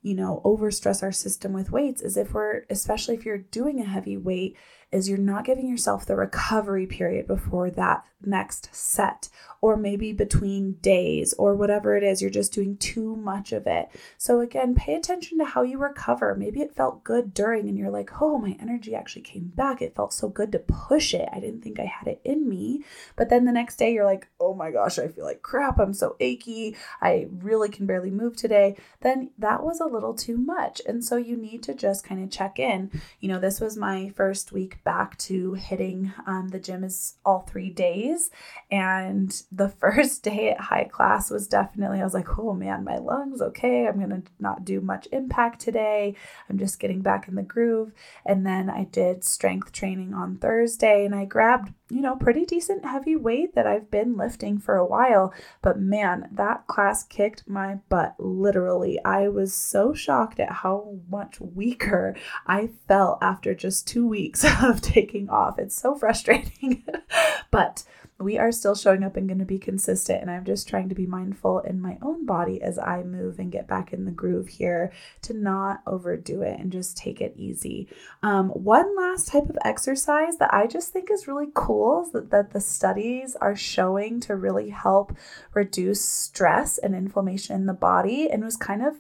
you 0.08 0.16
know, 0.16 0.42
overstress 0.46 1.04
our 1.04 1.12
system 1.12 1.52
with 1.52 1.70
weights 1.70 2.02
is 2.02 2.16
if 2.16 2.34
we're, 2.34 2.64
especially 2.70 3.14
if 3.14 3.26
you're 3.26 3.38
doing 3.38 3.82
a 3.82 3.86
heavy 3.86 4.16
weight, 4.16 4.56
is 4.92 5.10
you're 5.10 5.18
not 5.18 5.46
giving 5.46 5.68
yourself 5.68 6.06
the 6.06 6.16
recovery 6.16 6.86
period 6.86 7.28
before 7.28 7.70
that 7.70 8.06
next 8.26 8.74
set 8.74 9.30
or 9.60 9.76
maybe 9.76 10.14
between 10.14 10.74
days 10.74 11.34
or 11.34 11.56
whatever 11.56 11.96
it 11.96 12.04
is. 12.04 12.22
You're 12.22 12.32
just 12.32 12.54
doing 12.54 12.78
too 12.78 13.16
much 13.16 13.52
of 13.52 13.68
it. 13.68 13.90
So 14.18 14.40
again 14.40 14.76
pay 14.76 14.96
attention 14.96 15.40
to 15.40 15.46
how 15.46 15.64
you 15.64 15.78
recover. 15.78 16.36
Maybe 16.36 16.62
it 16.62 16.76
felt 16.76 17.04
good 17.04 17.34
during 17.34 17.68
and 17.68 17.78
you're 17.78 17.90
like 17.90 18.22
oh 18.22 18.38
my 18.38 18.56
energy 18.62 18.96
actually 18.96 19.24
came 19.24 19.52
back. 19.56 19.82
It 19.82 19.96
felt 19.96 20.14
so 20.14 20.30
good 20.30 20.52
to 20.52 20.60
push 20.60 21.14
it. 21.14 21.28
I 21.32 21.40
didn't 21.40 21.62
think 21.62 21.80
i 21.80 21.86
had 21.86 22.08
it 22.08 22.22
in 22.24 22.48
me. 22.48 22.84
But 23.16 23.30
then 23.30 23.46
the 23.46 23.52
next 23.52 23.78
day 23.78 23.94
you're 23.94 24.06
like 24.06 24.28
oh 24.40 24.54
my 24.54 24.72
gosh 24.72 25.00
i 25.00 25.08
feel 25.08 25.26
like 25.26 25.42
crap. 25.42 25.80
I'm 25.80 25.94
so 25.94 26.16
achy. 26.20 26.76
I 27.02 27.28
really 27.32 27.70
can 27.70 27.86
barely 27.86 28.12
move 28.12 28.36
today. 28.36 28.78
Then 29.02 29.32
that 29.38 29.64
was 29.64 29.80
a 29.80 29.86
little 29.86 30.14
too 30.14 30.38
much. 30.38 30.82
And 30.88 31.04
so 31.04 31.18
you 31.18 31.36
need 31.36 31.64
to 31.64 31.74
just 31.74 32.04
kind 32.04 32.24
of 32.24 32.32
check 32.32 32.60
in. 32.60 32.92
You 33.20 33.30
know 33.30 33.40
this 33.40 33.60
was 33.60 33.76
my 33.76 34.10
first 34.16 34.52
week 34.52 34.77
back 34.84 35.18
to 35.20 35.54
hitting 35.54 36.14
um, 36.26 36.50
the 36.50 36.60
gym 36.60 36.84
is 36.84 37.16
all 37.26 37.42
three 37.42 37.70
days. 37.70 38.30
And 38.72 39.42
the 39.52 39.70
first 39.80 40.24
day 40.24 40.52
at 40.52 40.60
high 40.60 40.86
class 40.86 41.30
was 41.30 41.48
definitely, 41.48 42.02
I 42.02 42.04
was 42.04 42.14
like, 42.14 42.38
oh 42.38 42.54
man, 42.54 42.84
my 42.84 42.98
lungs, 42.98 43.42
okay, 43.42 43.88
I'm 43.88 44.00
to 44.10 44.24
not 44.40 44.66
do 44.66 44.82
much 44.82 45.08
impact 45.12 45.62
today. 45.62 46.16
I'm 46.50 46.58
just 46.58 46.80
getting 46.80 47.02
back 47.02 47.28
in 47.28 47.36
the 47.36 47.44
groove. 47.44 47.92
And 48.26 48.46
then 48.46 48.70
I 48.70 48.86
did 48.86 49.24
strength 49.24 49.72
training 49.72 50.14
on 50.14 50.38
Thursday 50.38 51.06
and 51.06 51.16
I 51.16 51.26
grabbed 51.26 51.74
you 51.90 52.02
know, 52.02 52.16
pretty 52.16 52.46
decent 52.46 52.84
heavy 52.84 53.16
weight 53.16 53.56
that 53.56 53.66
I've 53.66 53.90
been 53.90 54.18
lifting 54.18 54.58
for 54.58 54.76
a 54.76 54.86
while. 54.86 55.34
But 55.62 55.80
man, 55.80 56.28
that 56.32 56.68
class 56.68 57.04
kicked 57.04 57.48
my 57.48 57.76
butt 57.90 58.16
literally. 58.20 59.00
I 59.06 59.30
was 59.30 59.54
so 59.54 59.94
shocked 59.94 60.40
at 60.40 60.52
how 60.52 60.98
much 61.10 61.40
weaker 61.40 62.16
I 62.46 62.72
felt 62.88 63.20
after 63.22 63.56
just 63.56 63.88
two 63.88 64.08
weeks 64.08 64.46
of 64.64 64.82
taking 64.82 65.30
off. 65.30 65.58
It's 65.58 65.80
so 65.80 65.96
frustrating. 65.96 66.84
but 67.52 67.84
we 68.20 68.38
are 68.38 68.52
still 68.52 68.74
showing 68.74 69.04
up 69.04 69.16
and 69.16 69.28
going 69.28 69.40
to 69.40 69.46
be 69.46 69.60
consistent. 69.60 70.22
And 70.22 70.32
I'm 70.32 70.46
just 70.46 70.68
trying 70.68 70.90
to 70.90 70.96
be 70.96 71.06
mindful 71.06 71.60
in 71.60 71.82
my 71.82 71.98
own 72.02 72.26
body 72.26 72.62
as 72.62 72.80
I 72.80 73.04
move 73.04 73.38
and 73.38 73.52
get 73.52 73.68
back 73.68 73.94
in 73.94 74.06
the 74.06 74.12
groove 74.12 74.48
here 74.48 74.92
to 75.24 75.34
not 75.34 75.82
overdo 75.86 76.42
it 76.42 76.60
and 76.60 76.72
just 76.72 76.98
take 76.98 77.22
it 77.22 77.34
easy. 77.36 77.88
Um, 78.24 78.50
one 78.50 78.96
last 78.96 79.28
type 79.28 79.50
of 79.50 79.58
exercise 79.64 80.38
that 80.38 80.54
I 80.54 80.66
just 80.66 80.92
think 80.92 81.12
is 81.12 81.28
really 81.28 81.48
cool 81.54 82.10
that, 82.14 82.32
that 82.32 82.54
the 82.54 82.62
studies 82.62 83.36
are 83.36 83.56
showing 83.56 84.20
to 84.22 84.36
really 84.36 84.70
help 84.70 85.16
reduce 85.54 86.04
stress 86.04 86.78
and 86.80 86.96
inflammation 86.96 87.56
in 87.56 87.66
the 87.68 87.74
body 87.74 88.30
and 88.30 88.44
was 88.44 88.58
kind 88.58 88.84
of 88.84 88.96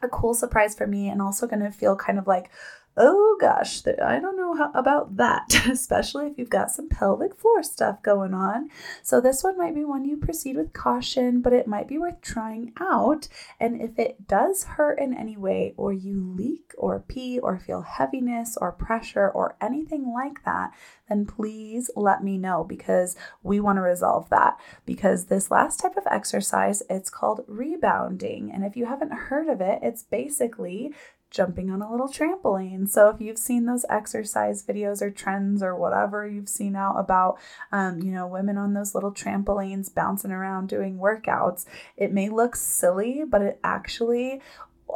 a 0.00 0.08
cool 0.08 0.34
surprise 0.34 0.76
for 0.76 0.86
me 0.86 1.08
and 1.08 1.20
also 1.20 1.46
going 1.46 1.62
to 1.62 1.70
feel 1.70 1.96
kind 1.96 2.18
of 2.18 2.26
like 2.26 2.50
oh 2.98 3.36
gosh, 3.40 3.80
I 3.86 4.18
don't 4.18 4.36
know 4.36 4.54
how, 4.56 4.70
about 4.74 5.16
that, 5.16 5.54
especially 5.70 6.26
if 6.26 6.36
you've 6.36 6.50
got 6.50 6.70
some 6.70 6.88
pelvic 6.88 7.36
floor 7.36 7.62
stuff 7.62 8.02
going 8.02 8.34
on. 8.34 8.70
So, 9.02 9.20
this 9.20 9.44
one 9.44 9.56
might 9.56 9.74
be 9.74 9.84
one 9.84 10.04
you 10.04 10.16
proceed 10.16 10.56
with 10.56 10.72
caution, 10.72 11.40
but 11.40 11.52
it 11.52 11.68
might 11.68 11.88
be 11.88 11.96
worth 11.96 12.20
trying 12.20 12.72
out. 12.80 13.28
And 13.60 13.80
if 13.80 13.98
it 13.98 14.26
does 14.26 14.64
hurt 14.64 14.98
in 14.98 15.14
any 15.14 15.36
way, 15.36 15.74
or 15.76 15.92
you 15.92 16.34
leak 16.36 16.72
or 16.76 16.98
pee 16.98 17.38
or 17.38 17.56
feel 17.58 17.82
heaviness 17.82 18.58
or 18.60 18.72
pressure 18.72 19.30
or 19.30 19.56
anything 19.60 20.12
like 20.12 20.44
that, 20.44 20.72
then 21.08 21.24
please 21.24 21.90
let 21.96 22.22
me 22.22 22.36
know 22.36 22.64
because 22.64 23.16
we 23.42 23.60
want 23.60 23.76
to 23.76 23.82
resolve 23.82 24.28
that. 24.30 24.58
Because 24.84 25.26
this 25.26 25.50
last 25.50 25.80
type 25.80 25.96
of 25.96 26.06
exercise, 26.10 26.82
it's 26.90 27.10
called 27.10 27.44
rebounding. 27.46 28.50
And 28.52 28.64
if 28.64 28.76
you 28.76 28.86
haven't 28.86 29.12
heard 29.12 29.48
of 29.48 29.60
it, 29.60 29.78
it's 29.82 30.02
basically 30.02 30.92
jumping 31.30 31.70
on 31.70 31.82
a 31.82 31.90
little 31.90 32.08
trampoline. 32.08 32.88
So 32.88 33.08
if 33.08 33.20
you've 33.20 33.38
seen 33.38 33.66
those 33.66 33.84
exercise 33.88 34.64
videos 34.64 35.02
or 35.02 35.10
trends 35.10 35.62
or 35.62 35.76
whatever 35.76 36.26
you've 36.26 36.48
seen 36.48 36.74
out 36.74 36.96
about, 36.98 37.38
um, 37.72 38.00
you 38.00 38.12
know, 38.12 38.26
women 38.26 38.56
on 38.56 38.74
those 38.74 38.94
little 38.94 39.12
trampolines 39.12 39.94
bouncing 39.94 40.32
around 40.32 40.68
doing 40.68 40.98
workouts, 40.98 41.66
it 41.96 42.12
may 42.12 42.28
look 42.28 42.56
silly, 42.56 43.24
but 43.28 43.42
it 43.42 43.60
actually 43.62 44.40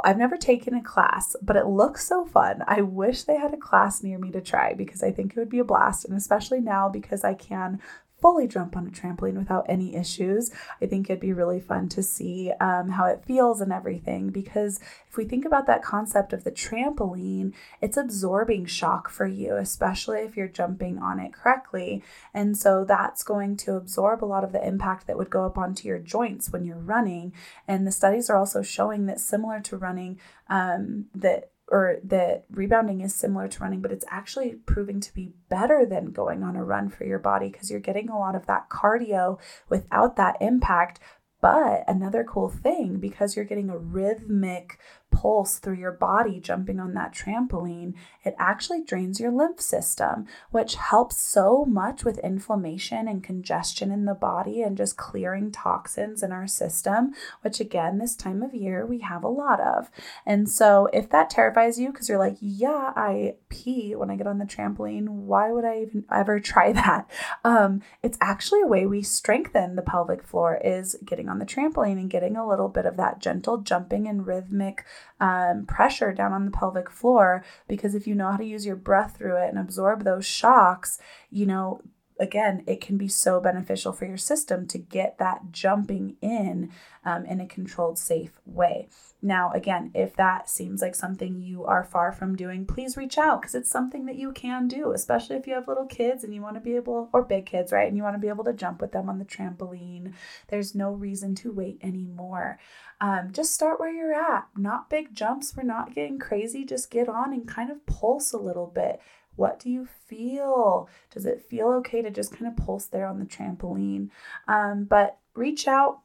I've 0.05 0.19
never 0.19 0.37
taken 0.37 0.75
a 0.75 0.83
class, 0.83 1.37
but 1.43 1.57
it 1.57 1.67
looks 1.67 2.07
so 2.07 2.25
fun. 2.25 2.63
I 2.67 2.81
wish 2.81 3.25
they 3.25 3.37
had 3.37 3.53
a 3.53 3.59
class 3.59 4.03
near 4.03 4.19
me 4.19 4.31
to 4.31 4.41
try 4.41 4.75
because 4.75 5.03
I 5.03 5.11
think 5.11 5.33
it 5.33 5.39
would 5.39 5.51
be 5.51 5.59
a 5.59 5.65
blast. 5.65 6.05
And 6.05 6.17
especially 6.17 6.61
now 6.61 6.89
because 6.89 7.25
I 7.25 7.35
can 7.35 7.81
fully 8.23 8.47
jump 8.47 8.77
on 8.77 8.87
a 8.87 8.91
trampoline 8.91 9.37
without 9.37 9.67
any 9.69 9.97
issues. 9.97 10.53
I 10.81 10.87
think 10.87 11.11
it'd 11.11 11.21
be 11.21 11.33
really 11.33 11.61
fun 11.61 11.89
to 11.91 12.03
see 12.03 12.53
um, 12.61 12.91
how 12.91 13.07
it 13.07 13.25
feels 13.27 13.61
and 13.61 13.73
everything 13.73 14.31
because 14.31 14.81
if 15.09 15.17
we 15.17 15.25
think 15.25 15.45
about 15.45 15.67
that 15.67 15.83
concept 15.83 16.33
of 16.33 16.45
the 16.45 16.53
trampoline, 16.53 17.53
it's 17.81 17.97
absorbing 17.97 18.65
shock 18.65 19.11
for 19.11 19.27
you, 19.27 19.57
especially 19.57 20.21
if 20.21 20.37
you're 20.37 20.49
jumping 20.49 20.99
on 20.99 21.19
it 21.19 21.33
correctly. 21.35 22.03
And 22.33 22.57
so 22.57 22.85
that's 22.85 23.25
going 23.25 23.57
to 23.59 23.75
absorb 23.75 24.23
a 24.23 24.27
lot 24.27 24.45
of 24.45 24.53
the 24.53 24.67
impact 24.67 25.07
that 25.09 25.19
would 25.19 25.29
go 25.29 25.45
up 25.45 25.59
onto 25.59 25.89
your 25.89 25.99
joints 25.99 26.51
when 26.51 26.65
you're 26.65 26.79
running. 26.79 27.33
And 27.67 27.87
the 27.87 27.93
studies 27.93 28.31
are 28.31 28.37
also 28.37 28.63
showing 28.63 29.07
that 29.07 29.21
similar 29.21 29.61
to 29.63 29.77
running, 29.77 30.21
um, 30.49 31.07
that 31.15 31.51
or 31.73 31.97
that 32.05 32.45
rebounding 32.51 33.01
is 33.01 33.15
similar 33.15 33.49
to 33.49 33.61
running, 33.61 33.81
but 33.81 33.91
it's 33.91 34.05
actually 34.11 34.57
proving 34.67 35.01
to 35.01 35.15
be 35.15 35.33
better 35.49 35.87
than 35.87 36.13
going 36.13 36.43
on 36.43 36.55
a 36.55 36.63
run 36.63 36.91
for 36.91 37.05
your 37.05 37.19
body 37.19 37.49
because 37.49 37.71
you're 37.71 37.81
getting 37.81 38.11
a 38.11 38.19
lot 38.19 38.35
of 38.35 38.45
that 38.45 38.69
cardio 38.69 39.41
without 39.71 40.17
that 40.17 40.37
impact. 40.43 41.01
But 41.41 41.85
another 41.89 42.25
cool 42.25 42.51
thing, 42.51 42.99
because 43.01 43.35
you're 43.35 43.47
getting 43.47 43.71
a 43.71 43.79
rhythmic 43.79 44.79
pulse 45.13 45.59
through 45.59 45.77
your 45.77 45.93
body 45.93 46.41
jumping 46.41 46.81
on 46.81 46.95
that 46.95 47.15
trampoline, 47.15 47.95
it 48.25 48.35
actually 48.39 48.83
drains 48.83 49.21
your 49.21 49.31
lymph 49.31 49.61
system, 49.61 50.27
which 50.51 50.77
helps 50.77 51.17
so 51.17 51.65
much 51.65 52.05
with 52.05 52.19
inflammation 52.19 53.07
and 53.07 53.23
congestion 53.23 53.93
in 53.93 54.05
the 54.05 54.15
body 54.15 54.63
and 54.63 54.77
just 54.77 54.97
clearing 54.97 55.53
toxins 55.53 56.23
in 56.23 56.33
our 56.33 56.47
system, 56.47 57.13
which 57.43 57.61
again, 57.61 57.99
this 57.99 58.17
time 58.17 58.43
of 58.43 58.55
year 58.55 58.87
we 58.87 59.01
have 59.01 59.23
a 59.23 59.29
lot 59.29 59.61
of. 59.61 59.91
And 60.27 60.49
so, 60.49 60.89
if 60.93 61.11
that 61.11 61.31
terrifies 61.31 61.79
you 61.79 61.93
because 61.93 62.09
you're 62.09 62.19
like, 62.19 62.37
yeah, 62.41 62.93
I 62.97 63.37
pee 63.49 63.95
when 63.95 64.11
I 64.11 64.17
get 64.17 64.27
on 64.27 64.39
the 64.39 64.45
trampoline, 64.45 65.09
why 65.09 65.53
would 65.53 65.65
I 65.65 65.83
even 65.83 66.05
ever 66.11 66.41
try 66.41 66.73
that? 66.73 67.11
Um, 67.45 67.83
it's 68.03 68.19
actually 68.21 68.63
a 68.63 68.67
way 68.67 68.87
we 68.87 69.03
strengthen 69.03 69.77
the 69.77 69.83
pelvic 69.83 70.23
floor 70.23 70.61
is 70.65 70.97
getting 71.05 71.29
on 71.29 71.39
the 71.39 71.47
trampoline 71.47 71.99
and 71.99 72.11
getting 72.11 72.37
a 72.37 72.49
little 72.49 72.69
bit 72.69 72.87
of 72.87 72.97
that 72.97 73.19
gentle 73.19 73.59
jumping 73.59 74.09
and 74.09 74.27
rhythmic 74.27 74.85
um, 75.21 75.67
pressure 75.67 76.13
down 76.13 76.33
on 76.33 76.45
the 76.45 76.51
pelvic 76.51 76.91
floor 76.91 77.45
because 77.69 77.95
if 77.95 78.07
you 78.07 78.15
know 78.15 78.31
how 78.31 78.37
to 78.37 78.45
use 78.45 78.67
your 78.67 78.77
breath 78.77 79.17
through 79.17 79.37
it 79.37 79.49
and 79.49 79.59
absorb 79.59 80.05
those 80.05 80.27
shocks, 80.27 80.99
you 81.31 81.47
know, 81.47 81.81
again, 82.19 82.63
it 82.67 82.81
can 82.81 82.97
be 82.97 83.09
so 83.09 83.41
beneficial 83.41 83.93
for 83.93 84.07
your 84.07 84.17
system 84.17 84.67
to 84.69 84.79
get 84.79 85.19
that 85.19 85.51
jumping 85.51 86.17
in 86.21 86.71
um, 87.05 87.25
in 87.27 87.41
a 87.41 87.47
controlled, 87.47 87.99
safe 87.99 88.31
way. 88.47 88.89
Now, 89.21 89.51
again, 89.53 89.91
if 89.95 90.15
that 90.17 90.49
seems 90.49 90.81
like 90.81 90.95
something 90.95 91.41
you 91.41 91.65
are 91.65 91.83
far 91.83 92.13
from 92.13 92.37
doing, 92.37 92.65
please 92.65 92.97
reach 92.97 93.19
out 93.19 93.41
because 93.41 93.55
it's 93.55 93.71
something 93.71 94.07
that 94.07 94.17
you 94.17 94.33
can 94.33 94.69
do, 94.69 94.93
especially 94.93 95.37
if 95.37 95.47
you 95.47 95.55
have 95.55 95.69
little 95.69 95.87
kids 95.87 96.23
and 96.23 96.35
you 96.35 96.43
want 96.43 96.55
to 96.55 96.61
be 96.61 96.77
able, 96.77 97.09
or 97.13 97.23
big 97.23 97.47
kids, 97.47 97.73
right? 97.73 97.89
And 97.89 97.97
you 97.97 98.03
want 98.03 98.15
to 98.15 98.21
be 98.21 98.29
able 98.29 98.45
to 98.45 98.53
jump 98.53 98.81
with 98.81 98.93
them 98.93 99.09
on 99.09 99.19
the 99.19 99.25
trampoline. 99.25 100.13
There's 100.49 100.75
no 100.75 100.93
reason 100.93 101.35
to 101.37 101.53
wait 101.53 101.79
anymore. 101.83 102.59
Um, 103.03 103.33
just 103.33 103.53
start 103.53 103.81
where 103.81 103.93
you're 103.93 104.15
at. 104.15 104.47
Not 104.57 104.89
big 104.89 105.13
jumps. 105.13 105.57
We're 105.57 105.65
not 105.65 105.93
getting 105.93 106.21
crazy. 106.21 106.65
Just 106.65 106.89
get 106.89 107.09
on 107.09 107.33
and 107.33 107.49
kind 107.49 107.69
of 107.69 107.85
pulse 107.85 108.33
a 108.33 108.39
little 108.39 108.69
bit. 108.69 109.01
What 109.35 109.59
do 109.59 109.71
you 109.71 109.89
feel? 110.07 110.89
Does 111.13 111.27
it 111.27 111.43
feel 111.43 111.67
okay 111.79 112.01
to 112.01 112.11
just 112.11 112.33
kind 112.33 112.47
of 112.47 112.65
pulse 112.65 112.87
there 112.87 113.07
on 113.07 113.19
the 113.19 113.25
trampoline? 113.25 114.11
Um, 114.47 114.85
but 114.85 115.19
reach 115.35 115.67
out, 115.67 116.03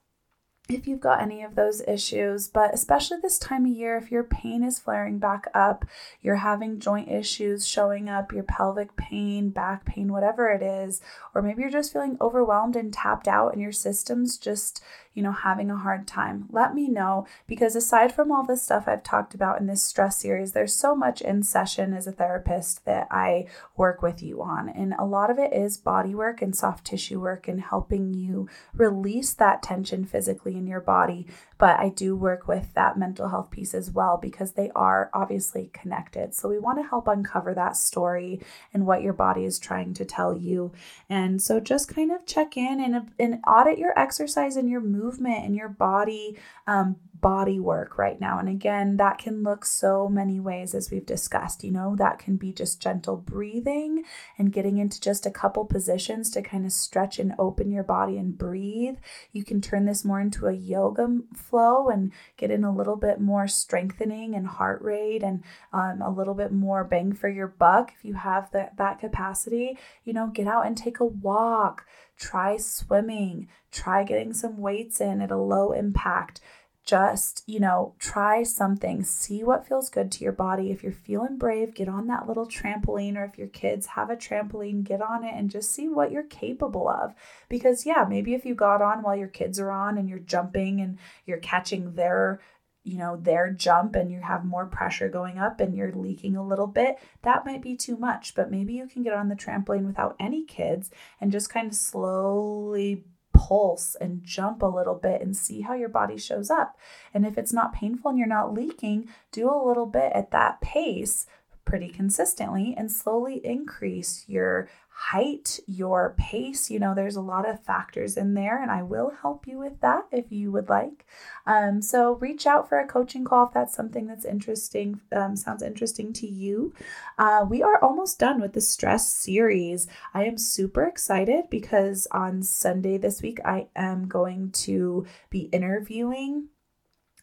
if 0.70 0.88
you've 0.88 1.00
got 1.00 1.22
any 1.22 1.44
of 1.44 1.56
those 1.56 1.82
issues, 1.88 2.48
but 2.48 2.74
especially 2.74 3.18
this 3.22 3.40
time 3.40 3.66
of 3.66 3.72
year, 3.72 3.96
if 3.98 4.12
your 4.12 4.24
pain 4.24 4.64
is 4.64 4.80
flaring 4.80 5.18
back 5.18 5.48
up, 5.54 5.86
you're 6.22 6.38
having 6.38 6.80
joint 6.80 7.10
issues 7.10 7.66
showing 7.66 8.10
up, 8.10 8.34
your 8.34 8.44
pelvic 8.44 8.96
pain, 8.98 9.50
back 9.50 9.86
pain, 9.86 10.12
whatever 10.12 10.50
it 10.50 10.62
is, 10.62 11.00
or 11.34 11.42
maybe 11.42 11.62
you're 11.62 11.72
just 11.72 11.94
feeling 11.94 12.18
overwhelmed 12.20 12.76
and 12.76 12.94
tapped 12.94 13.28
out 13.28 13.54
and 13.54 13.62
your 13.62 13.72
system's 13.72 14.38
just, 14.38 14.84
you 15.18 15.24
know, 15.24 15.32
having 15.32 15.72
a 15.72 15.76
hard 15.76 16.06
time, 16.06 16.46
let 16.52 16.76
me 16.76 16.88
know 16.88 17.26
because 17.48 17.76
aside 17.76 18.14
from 18.14 18.32
all 18.32 18.46
the 18.46 18.56
stuff 18.56 18.84
I've 18.86 19.02
talked 19.02 19.34
about 19.34 19.60
in 19.60 19.66
this 19.66 19.82
stress 19.82 20.18
series, 20.18 20.52
there's 20.52 20.76
so 20.76 20.94
much 20.94 21.22
in 21.22 21.42
session 21.42 21.92
as 21.96 22.06
a 22.06 22.12
therapist 22.12 22.86
that 22.86 23.08
I 23.10 23.48
work 23.76 24.04
with 24.04 24.22
you 24.22 24.44
on. 24.44 24.70
And 24.70 24.94
a 24.94 25.06
lot 25.06 25.32
of 25.32 25.40
it 25.40 25.54
is 25.54 25.76
body 25.76 26.14
work 26.14 26.44
and 26.44 26.56
soft 26.56 26.86
tissue 26.86 27.20
work 27.20 27.48
and 27.48 27.60
helping 27.60 28.14
you 28.14 28.48
release 28.76 29.34
that 29.34 29.64
tension 29.64 30.06
physically 30.06 30.56
in 30.56 30.68
your 30.68 30.82
body 30.82 31.26
but 31.58 31.80
I 31.80 31.90
do 31.90 32.16
work 32.16 32.48
with 32.48 32.74
that 32.76 32.98
mental 32.98 33.30
health 33.30 33.50
piece 33.50 33.74
as 33.74 33.90
well 33.92 34.18
because 34.18 34.54
they 34.54 34.70
are 34.76 35.10
obviously 35.14 35.72
connected. 35.74 36.36
So 36.36 36.50
we 36.50 36.60
want 36.60 36.78
to 36.80 36.88
help 36.88 37.08
uncover 37.08 37.54
that 37.54 37.78
story 37.78 38.42
and 38.74 38.86
what 38.86 39.02
your 39.02 39.14
body 39.14 39.44
is 39.44 39.58
trying 39.58 39.94
to 39.96 40.06
tell 40.06 40.38
you. 40.38 40.72
And 41.10 41.42
so 41.42 41.60
just 41.60 41.94
kind 41.94 42.12
of 42.12 42.26
check 42.26 42.58
in 42.58 42.80
and, 42.80 43.12
and 43.18 43.40
audit 43.48 43.80
your 43.80 43.98
exercise 43.98 44.56
and 44.56 44.70
your 44.70 44.82
movement 44.82 45.46
and 45.46 45.56
your 45.56 45.70
body 45.70 46.38
um, 46.68 46.98
body 47.22 47.60
work 47.60 47.98
right 47.98 48.20
now. 48.20 48.40
And 48.40 48.50
again, 48.50 48.98
that 48.98 49.18
can 49.18 49.44
look 49.44 49.66
so 49.66 50.08
many 50.08 50.40
ways 50.40 50.76
as 50.76 50.92
we've 50.92 51.06
discussed. 51.06 51.64
You 51.64 51.72
know, 51.72 51.96
that 51.98 52.20
can 52.20 52.38
be 52.38 52.52
just 52.52 52.82
gentle 52.82 53.18
breathing 53.18 54.04
and 54.38 54.54
getting 54.54 54.78
into 54.78 55.00
just 55.00 55.26
a 55.26 55.32
couple 55.32 55.66
positions 55.66 56.30
to 56.32 56.42
kind 56.42 56.66
of 56.66 56.72
stretch 56.72 57.20
and 57.20 57.34
open 57.40 57.72
your 57.72 57.84
body 57.84 58.18
and 58.18 58.38
breathe. 58.38 58.98
You 59.32 59.44
can 59.44 59.62
turn 59.62 59.86
this 59.86 60.06
more 60.06 60.20
into 60.20 60.48
a 60.48 60.54
yoga 60.54 61.20
flow 61.36 61.90
and 61.90 62.12
get 62.38 62.52
in 62.52 62.64
a 62.64 62.76
little 62.76 62.96
bit 62.98 63.20
more 63.20 63.48
strengthening 63.48 64.36
and 64.36 64.48
heart 64.48 64.82
rate 64.82 65.24
and 65.24 65.44
um, 65.74 66.02
a 66.02 66.10
little 66.10 66.34
bit 66.34 66.52
more 66.52 66.84
bang 66.84 67.14
for 67.14 67.30
your 67.30 67.48
buck 67.48 67.94
if 67.98 68.06
you 68.06 68.16
have 68.16 68.52
that, 68.52 68.78
that 68.78 69.00
capacity. 69.00 69.78
You 70.04 70.14
know, 70.14 70.28
get 70.28 70.48
out 70.48 70.66
and 70.66 70.78
take 70.78 71.00
a 71.00 71.06
walk. 71.06 71.86
Try 72.20 72.58
swimming, 72.58 73.48
try 73.72 74.04
getting 74.04 74.34
some 74.34 74.58
weights 74.58 75.00
in 75.00 75.22
at 75.22 75.30
a 75.30 75.38
low 75.38 75.72
impact 75.72 76.42
just, 76.88 77.44
you 77.46 77.60
know, 77.60 77.94
try 78.00 78.44
something, 78.44 79.04
see 79.04 79.44
what 79.44 79.68
feels 79.68 79.90
good 79.90 80.10
to 80.14 80.24
your 80.24 80.32
body. 80.32 80.72
If 80.72 80.82
you're 80.82 80.94
feeling 80.94 81.38
brave, 81.38 81.76
get 81.76 81.90
on 81.90 82.08
that 82.08 82.28
little 82.28 82.48
trampoline, 82.48 83.18
or 83.18 83.26
if 83.26 83.38
your 83.38 83.50
kids 83.50 83.88
have 83.88 84.10
a 84.10 84.16
trampoline, 84.16 84.86
get 84.86 85.02
on 85.02 85.26
it 85.26 85.34
and 85.36 85.52
just 85.52 85.72
see 85.72 85.90
what 85.90 86.12
you're 86.12 86.24
capable 86.24 86.88
of. 86.88 87.14
Because, 87.50 87.86
yeah, 87.86 88.06
maybe 88.08 88.34
if 88.34 88.46
you 88.46 88.56
got 88.56 88.82
on 88.82 89.04
while 89.04 89.18
your 89.18 89.28
kids 89.28 89.60
are 89.60 89.70
on 89.70 89.98
and 89.98 90.08
you're 90.08 90.20
jumping 90.20 90.80
and 90.80 90.98
you're 91.26 91.38
catching 91.38 91.94
their 91.96 92.40
you 92.84 92.98
know, 92.98 93.18
their 93.18 93.52
jump 93.52 93.96
and 93.98 94.10
you 94.10 94.22
have 94.22 94.46
more 94.46 94.66
pressure 94.66 95.10
going 95.10 95.38
up 95.38 95.60
and 95.60 95.76
you're 95.76 95.92
leaking 95.92 96.38
a 96.38 96.48
little 96.48 96.68
bit, 96.68 96.96
that 97.22 97.46
might 97.46 97.62
be 97.62 97.76
too 97.76 97.98
much. 97.98 98.34
But 98.34 98.50
maybe 98.50 98.76
you 98.76 98.88
can 98.88 99.04
get 99.04 99.12
on 99.12 99.28
the 99.28 99.36
trampoline 99.36 99.86
without 99.86 100.16
any 100.22 100.46
kids 100.46 100.90
and 101.20 101.30
just 101.30 101.50
kind 101.50 101.68
of 101.68 101.76
slowly 101.76 103.04
pulse 103.38 103.96
and 104.02 104.24
jump 104.24 104.62
a 104.62 104.66
little 104.66 104.96
bit 104.96 105.22
and 105.22 105.38
see 105.38 105.62
how 105.62 105.76
your 105.76 105.90
body 105.90 106.18
shows 106.18 106.50
up. 106.50 106.78
And 107.14 107.26
if 107.26 107.38
it's 107.38 107.54
not 107.54 107.74
painful 107.74 108.10
and 108.10 108.18
you're 108.18 108.28
not 108.28 108.54
leaking, 108.54 109.08
do 109.32 109.50
a 109.50 109.68
little 109.68 109.86
bit 109.86 110.12
at 110.14 110.32
that 110.32 110.60
pace 110.60 111.28
pretty 111.64 111.90
consistently 111.90 112.74
and 112.78 112.92
slowly 112.92 113.46
increase 113.46 114.24
your 114.28 114.70
height, 115.00 115.60
your 115.68 116.16
pace. 116.18 116.72
You 116.72 116.80
know, 116.80 116.96
there's 116.96 117.16
a 117.16 117.22
lot 117.22 117.48
of 117.48 117.64
factors 117.64 118.18
in 118.18 118.34
there, 118.34 118.60
and 118.60 118.72
I 118.72 118.82
will 118.82 119.12
help 119.22 119.48
you 119.48 119.60
with 119.60 119.80
that 119.82 120.08
if 120.12 120.32
you 120.32 120.52
would 120.52 120.70
like. 120.70 121.06
Um, 121.46 121.84
so 121.84 122.14
reach 122.14 122.48
out 122.48 122.68
for 122.68 122.80
a 122.80 122.88
coaching 122.88 123.24
call 123.24 123.46
if 123.46 123.54
that's 123.54 123.76
something 123.76 124.08
that's 124.08 124.26
interesting, 124.26 125.00
um, 125.12 125.36
sounds 125.36 125.62
interesting 125.62 126.14
to 126.14 126.28
you. 126.28 126.74
Uh, 127.20 127.46
we 127.48 127.62
are 127.62 127.80
almost 127.84 128.18
done 128.18 128.42
with 128.42 128.54
the 128.54 128.62
stress 128.62 129.08
series. 129.08 129.88
I 130.16 130.24
am 130.26 130.40
super 130.40 130.84
excited 130.84 131.46
because 131.52 132.08
on 132.12 132.42
Sunday 132.42 132.98
this 132.98 133.22
week, 133.22 133.40
I 133.46 133.68
am 133.76 134.08
going 134.08 134.50
to 134.64 135.06
be 135.30 135.42
interviewing 135.54 136.48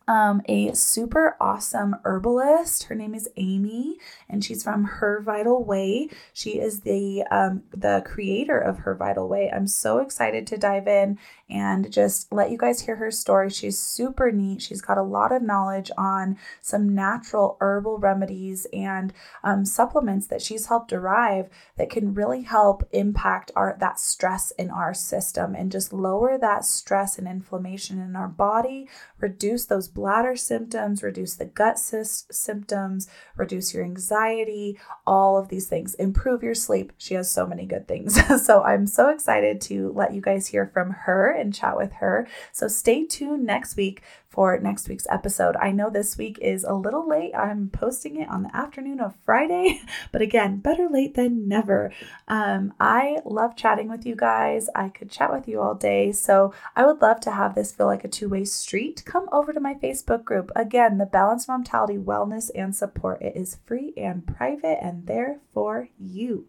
um, 0.06 0.42
a 0.46 0.74
super 0.74 1.36
awesome 1.40 1.96
herbalist. 2.04 2.84
Her 2.84 2.94
name 2.94 3.14
is 3.14 3.28
Amy, 3.36 3.98
and 4.28 4.44
she's 4.44 4.62
from 4.62 4.84
Her 4.84 5.20
Vital 5.20 5.64
Way. 5.64 6.10
She 6.32 6.60
is 6.60 6.80
the 6.80 7.24
um, 7.30 7.62
the 7.72 8.02
creator 8.04 8.58
of 8.58 8.80
Her 8.80 8.94
Vital 8.94 9.28
Way. 9.28 9.50
I'm 9.50 9.66
so 9.66 9.98
excited 9.98 10.46
to 10.48 10.58
dive 10.58 10.86
in 10.86 11.18
and 11.48 11.92
just 11.92 12.32
let 12.32 12.50
you 12.50 12.58
guys 12.58 12.82
hear 12.82 12.96
her 12.96 13.10
story. 13.10 13.50
She's 13.50 13.78
super 13.78 14.30
neat. 14.30 14.62
She's 14.62 14.80
got 14.80 14.98
a 14.98 15.02
lot 15.02 15.32
of 15.32 15.42
knowledge 15.42 15.90
on 15.96 16.36
some 16.60 16.94
natural 16.94 17.56
herbal 17.60 17.98
remedies 17.98 18.66
and 18.72 19.12
um, 19.42 19.64
supplements 19.64 20.26
that 20.28 20.42
she's 20.42 20.66
helped 20.66 20.88
derive 20.88 21.48
that 21.76 21.90
can 21.90 22.14
really 22.14 22.42
help 22.42 22.86
impact 22.92 23.50
our 23.56 23.76
that 23.80 23.98
stress 23.98 24.50
in 24.52 24.70
our 24.70 24.94
system 24.94 25.54
and 25.54 25.72
just 25.72 25.92
lower 25.92 26.38
that 26.38 26.64
stress 26.64 27.18
and 27.18 27.28
inflammation 27.28 27.98
in 27.98 28.16
our 28.16 28.28
body, 28.28 28.88
reduce 29.18 29.66
those 29.66 29.88
bladder 29.94 30.36
symptoms, 30.36 31.02
reduce 31.02 31.34
the 31.34 31.44
gut 31.44 31.78
symptoms, 31.78 33.08
reduce 33.36 33.72
your 33.72 33.84
anxiety, 33.84 34.78
all 35.06 35.38
of 35.38 35.48
these 35.48 35.68
things, 35.68 35.94
improve 35.94 36.42
your 36.42 36.54
sleep. 36.54 36.92
She 36.98 37.14
has 37.14 37.30
so 37.30 37.46
many 37.46 37.64
good 37.64 37.88
things. 37.88 38.18
so 38.44 38.62
I'm 38.62 38.86
so 38.86 39.08
excited 39.08 39.60
to 39.62 39.92
let 39.92 40.12
you 40.12 40.20
guys 40.20 40.48
hear 40.48 40.66
from 40.66 40.90
her 40.90 41.30
and 41.30 41.54
chat 41.54 41.76
with 41.76 41.92
her. 41.94 42.26
So 42.52 42.68
stay 42.68 43.06
tuned 43.06 43.44
next 43.44 43.76
week 43.76 44.02
for 44.34 44.58
next 44.58 44.88
week's 44.88 45.06
episode. 45.08 45.54
I 45.56 45.70
know 45.70 45.90
this 45.90 46.18
week 46.18 46.40
is 46.42 46.64
a 46.64 46.74
little 46.74 47.08
late. 47.08 47.32
I'm 47.36 47.70
posting 47.70 48.20
it 48.20 48.28
on 48.28 48.42
the 48.42 48.54
afternoon 48.54 48.98
of 48.98 49.14
Friday, 49.24 49.80
but 50.12 50.22
again, 50.22 50.56
better 50.58 50.88
late 50.88 51.14
than 51.14 51.46
never. 51.46 51.92
Um, 52.26 52.74
I 52.80 53.18
love 53.24 53.56
chatting 53.56 53.88
with 53.88 54.04
you 54.04 54.16
guys. 54.16 54.68
I 54.74 54.88
could 54.88 55.08
chat 55.08 55.32
with 55.32 55.46
you 55.46 55.60
all 55.60 55.76
day. 55.76 56.10
So 56.10 56.52
I 56.74 56.84
would 56.84 57.00
love 57.00 57.20
to 57.20 57.30
have 57.30 57.54
this 57.54 57.70
feel 57.70 57.86
like 57.86 58.02
a 58.02 58.08
two 58.08 58.28
way 58.28 58.44
street. 58.44 59.04
Come 59.06 59.28
over 59.30 59.52
to 59.52 59.60
my 59.60 59.74
Facebook 59.74 60.24
group. 60.24 60.50
Again, 60.56 60.98
the 60.98 61.06
Balanced 61.06 61.48
Mentality 61.48 61.96
Wellness 61.96 62.50
and 62.56 62.74
Support. 62.74 63.22
It 63.22 63.36
is 63.36 63.58
free 63.64 63.94
and 63.96 64.26
private 64.26 64.82
and 64.82 65.06
there 65.06 65.38
for 65.52 65.88
you. 65.96 66.48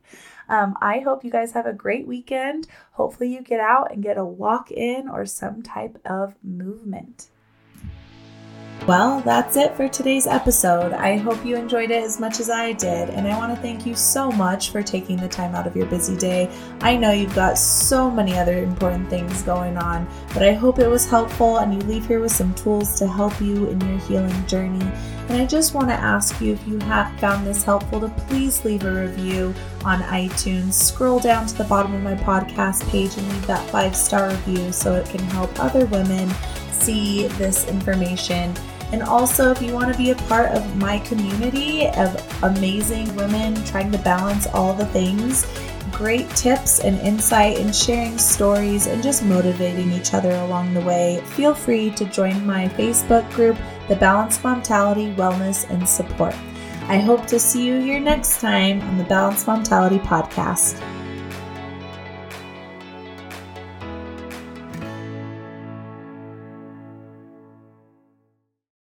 Um, 0.50 0.76
I 0.82 1.00
hope 1.00 1.24
you 1.24 1.32
guys 1.32 1.52
have 1.52 1.68
a 1.68 1.74
great 1.74 2.08
weekend. 2.08 2.68
Hopefully, 2.94 3.32
you 3.32 3.42
get 3.42 3.60
out 3.60 3.92
and 3.92 4.02
get 4.02 4.18
a 4.18 4.26
walk 4.26 4.72
in 4.72 5.08
or 5.08 5.28
some 5.28 5.62
type 5.62 6.00
of 6.04 6.34
movement. 6.44 7.28
Well, 8.88 9.22
that's 9.22 9.58
it 9.58 9.76
for 9.76 9.88
today's 9.88 10.28
episode. 10.28 10.94
I 10.94 11.18
hope 11.18 11.44
you 11.44 11.56
enjoyed 11.56 11.90
it 11.90 12.04
as 12.04 12.20
much 12.20 12.40
as 12.40 12.52
I 12.52 12.74
did, 12.74 13.10
and 13.10 13.28
I 13.28 13.36
want 13.36 13.56
to 13.56 13.60
thank 13.60 13.84
you 13.84 13.96
so 13.96 14.32
much 14.32 14.70
for 14.70 14.84
taking 14.84 15.18
the 15.18 15.28
time 15.28 15.56
out 15.56 15.66
of 15.66 15.76
your 15.76 15.88
busy 15.88 16.16
day. 16.16 16.52
I 16.82 16.96
know 16.96 17.12
you've 17.12 17.34
got 17.34 17.58
so 17.58 18.12
many 18.12 18.38
other 18.38 18.60
important 18.60 19.10
things 19.10 19.42
going 19.42 19.76
on, 19.78 20.08
but 20.36 20.44
I 20.44 20.54
hope 20.54 20.78
it 20.78 20.88
was 20.88 21.10
helpful 21.10 21.58
and 21.58 21.74
you 21.74 21.80
leave 21.90 22.06
here 22.06 22.20
with 22.20 22.32
some 22.32 22.54
tools 22.54 23.00
to 23.00 23.08
help 23.08 23.42
you 23.42 23.70
in 23.70 23.82
your 23.82 23.98
healing 24.02 24.46
journey. 24.46 24.86
And 25.30 25.42
I 25.42 25.48
just 25.48 25.74
want 25.74 25.88
to 25.88 25.96
ask 25.96 26.40
you 26.40 26.54
if 26.54 26.68
you 26.68 26.78
have 26.82 27.20
found 27.20 27.48
this 27.48 27.64
helpful 27.64 28.00
to 28.02 28.10
please 28.28 28.64
leave 28.64 28.84
a 28.86 28.92
review 28.92 29.56
on 29.84 30.00
iTunes. 30.02 30.74
Scroll 30.74 31.20
down 31.20 31.48
to 31.48 31.58
the 31.58 31.64
bottom 31.64 31.96
of 31.96 32.04
my 32.04 32.14
podcast 32.14 32.88
page 32.90 33.18
and 33.18 33.28
leave 33.30 33.48
that 33.48 33.68
five 33.72 33.96
star 33.96 34.30
review 34.30 34.72
so 34.72 34.94
it 34.94 35.10
can 35.10 35.22
help 35.22 35.60
other 35.60 35.88
women 35.88 36.30
see 36.86 37.28
this 37.40 37.68
information 37.68 38.54
and 38.92 39.02
also, 39.04 39.52
if 39.52 39.62
you 39.62 39.74
want 39.74 39.92
to 39.92 39.98
be 39.98 40.12
a 40.12 40.16
part 40.16 40.52
of 40.52 40.78
my 40.78 41.00
community 41.00 41.88
of 41.88 42.44
amazing 42.44 43.14
women 43.16 43.56
trying 43.66 43.92
to 43.92 43.98
balance 43.98 44.48
all 44.48 44.74
the 44.74 44.86
things, 44.86 45.46
great 45.92 46.30
tips 46.30 46.80
and 46.80 47.00
insight 47.00 47.58
and 47.58 47.76
sharing 47.76 48.18
stories 48.18 48.86
and 48.88 49.02
just 49.02 49.24
motivating 49.24 49.92
each 49.92 50.14
other 50.14 50.32
along 50.32 50.74
the 50.74 50.82
way, 50.82 51.22
feel 51.26 51.54
free 51.54 51.90
to 51.92 52.06
join 52.06 52.46
my 52.46 52.68
Facebook 52.70 53.30
group, 53.34 53.58
The 53.88 53.96
Balanced 53.96 54.44
Mentality 54.44 55.14
Wellness 55.16 55.70
and 55.70 55.88
Support. 55.88 56.36
I 56.88 57.00
hope 57.00 57.26
to 57.28 57.40
see 57.40 57.66
you 57.66 57.80
here 57.82 58.00
next 58.00 58.40
time 58.40 58.82
on 58.82 58.98
the 58.98 59.04
Balanced 59.06 59.48
Mentality 59.48 60.00
Podcast. 60.00 60.80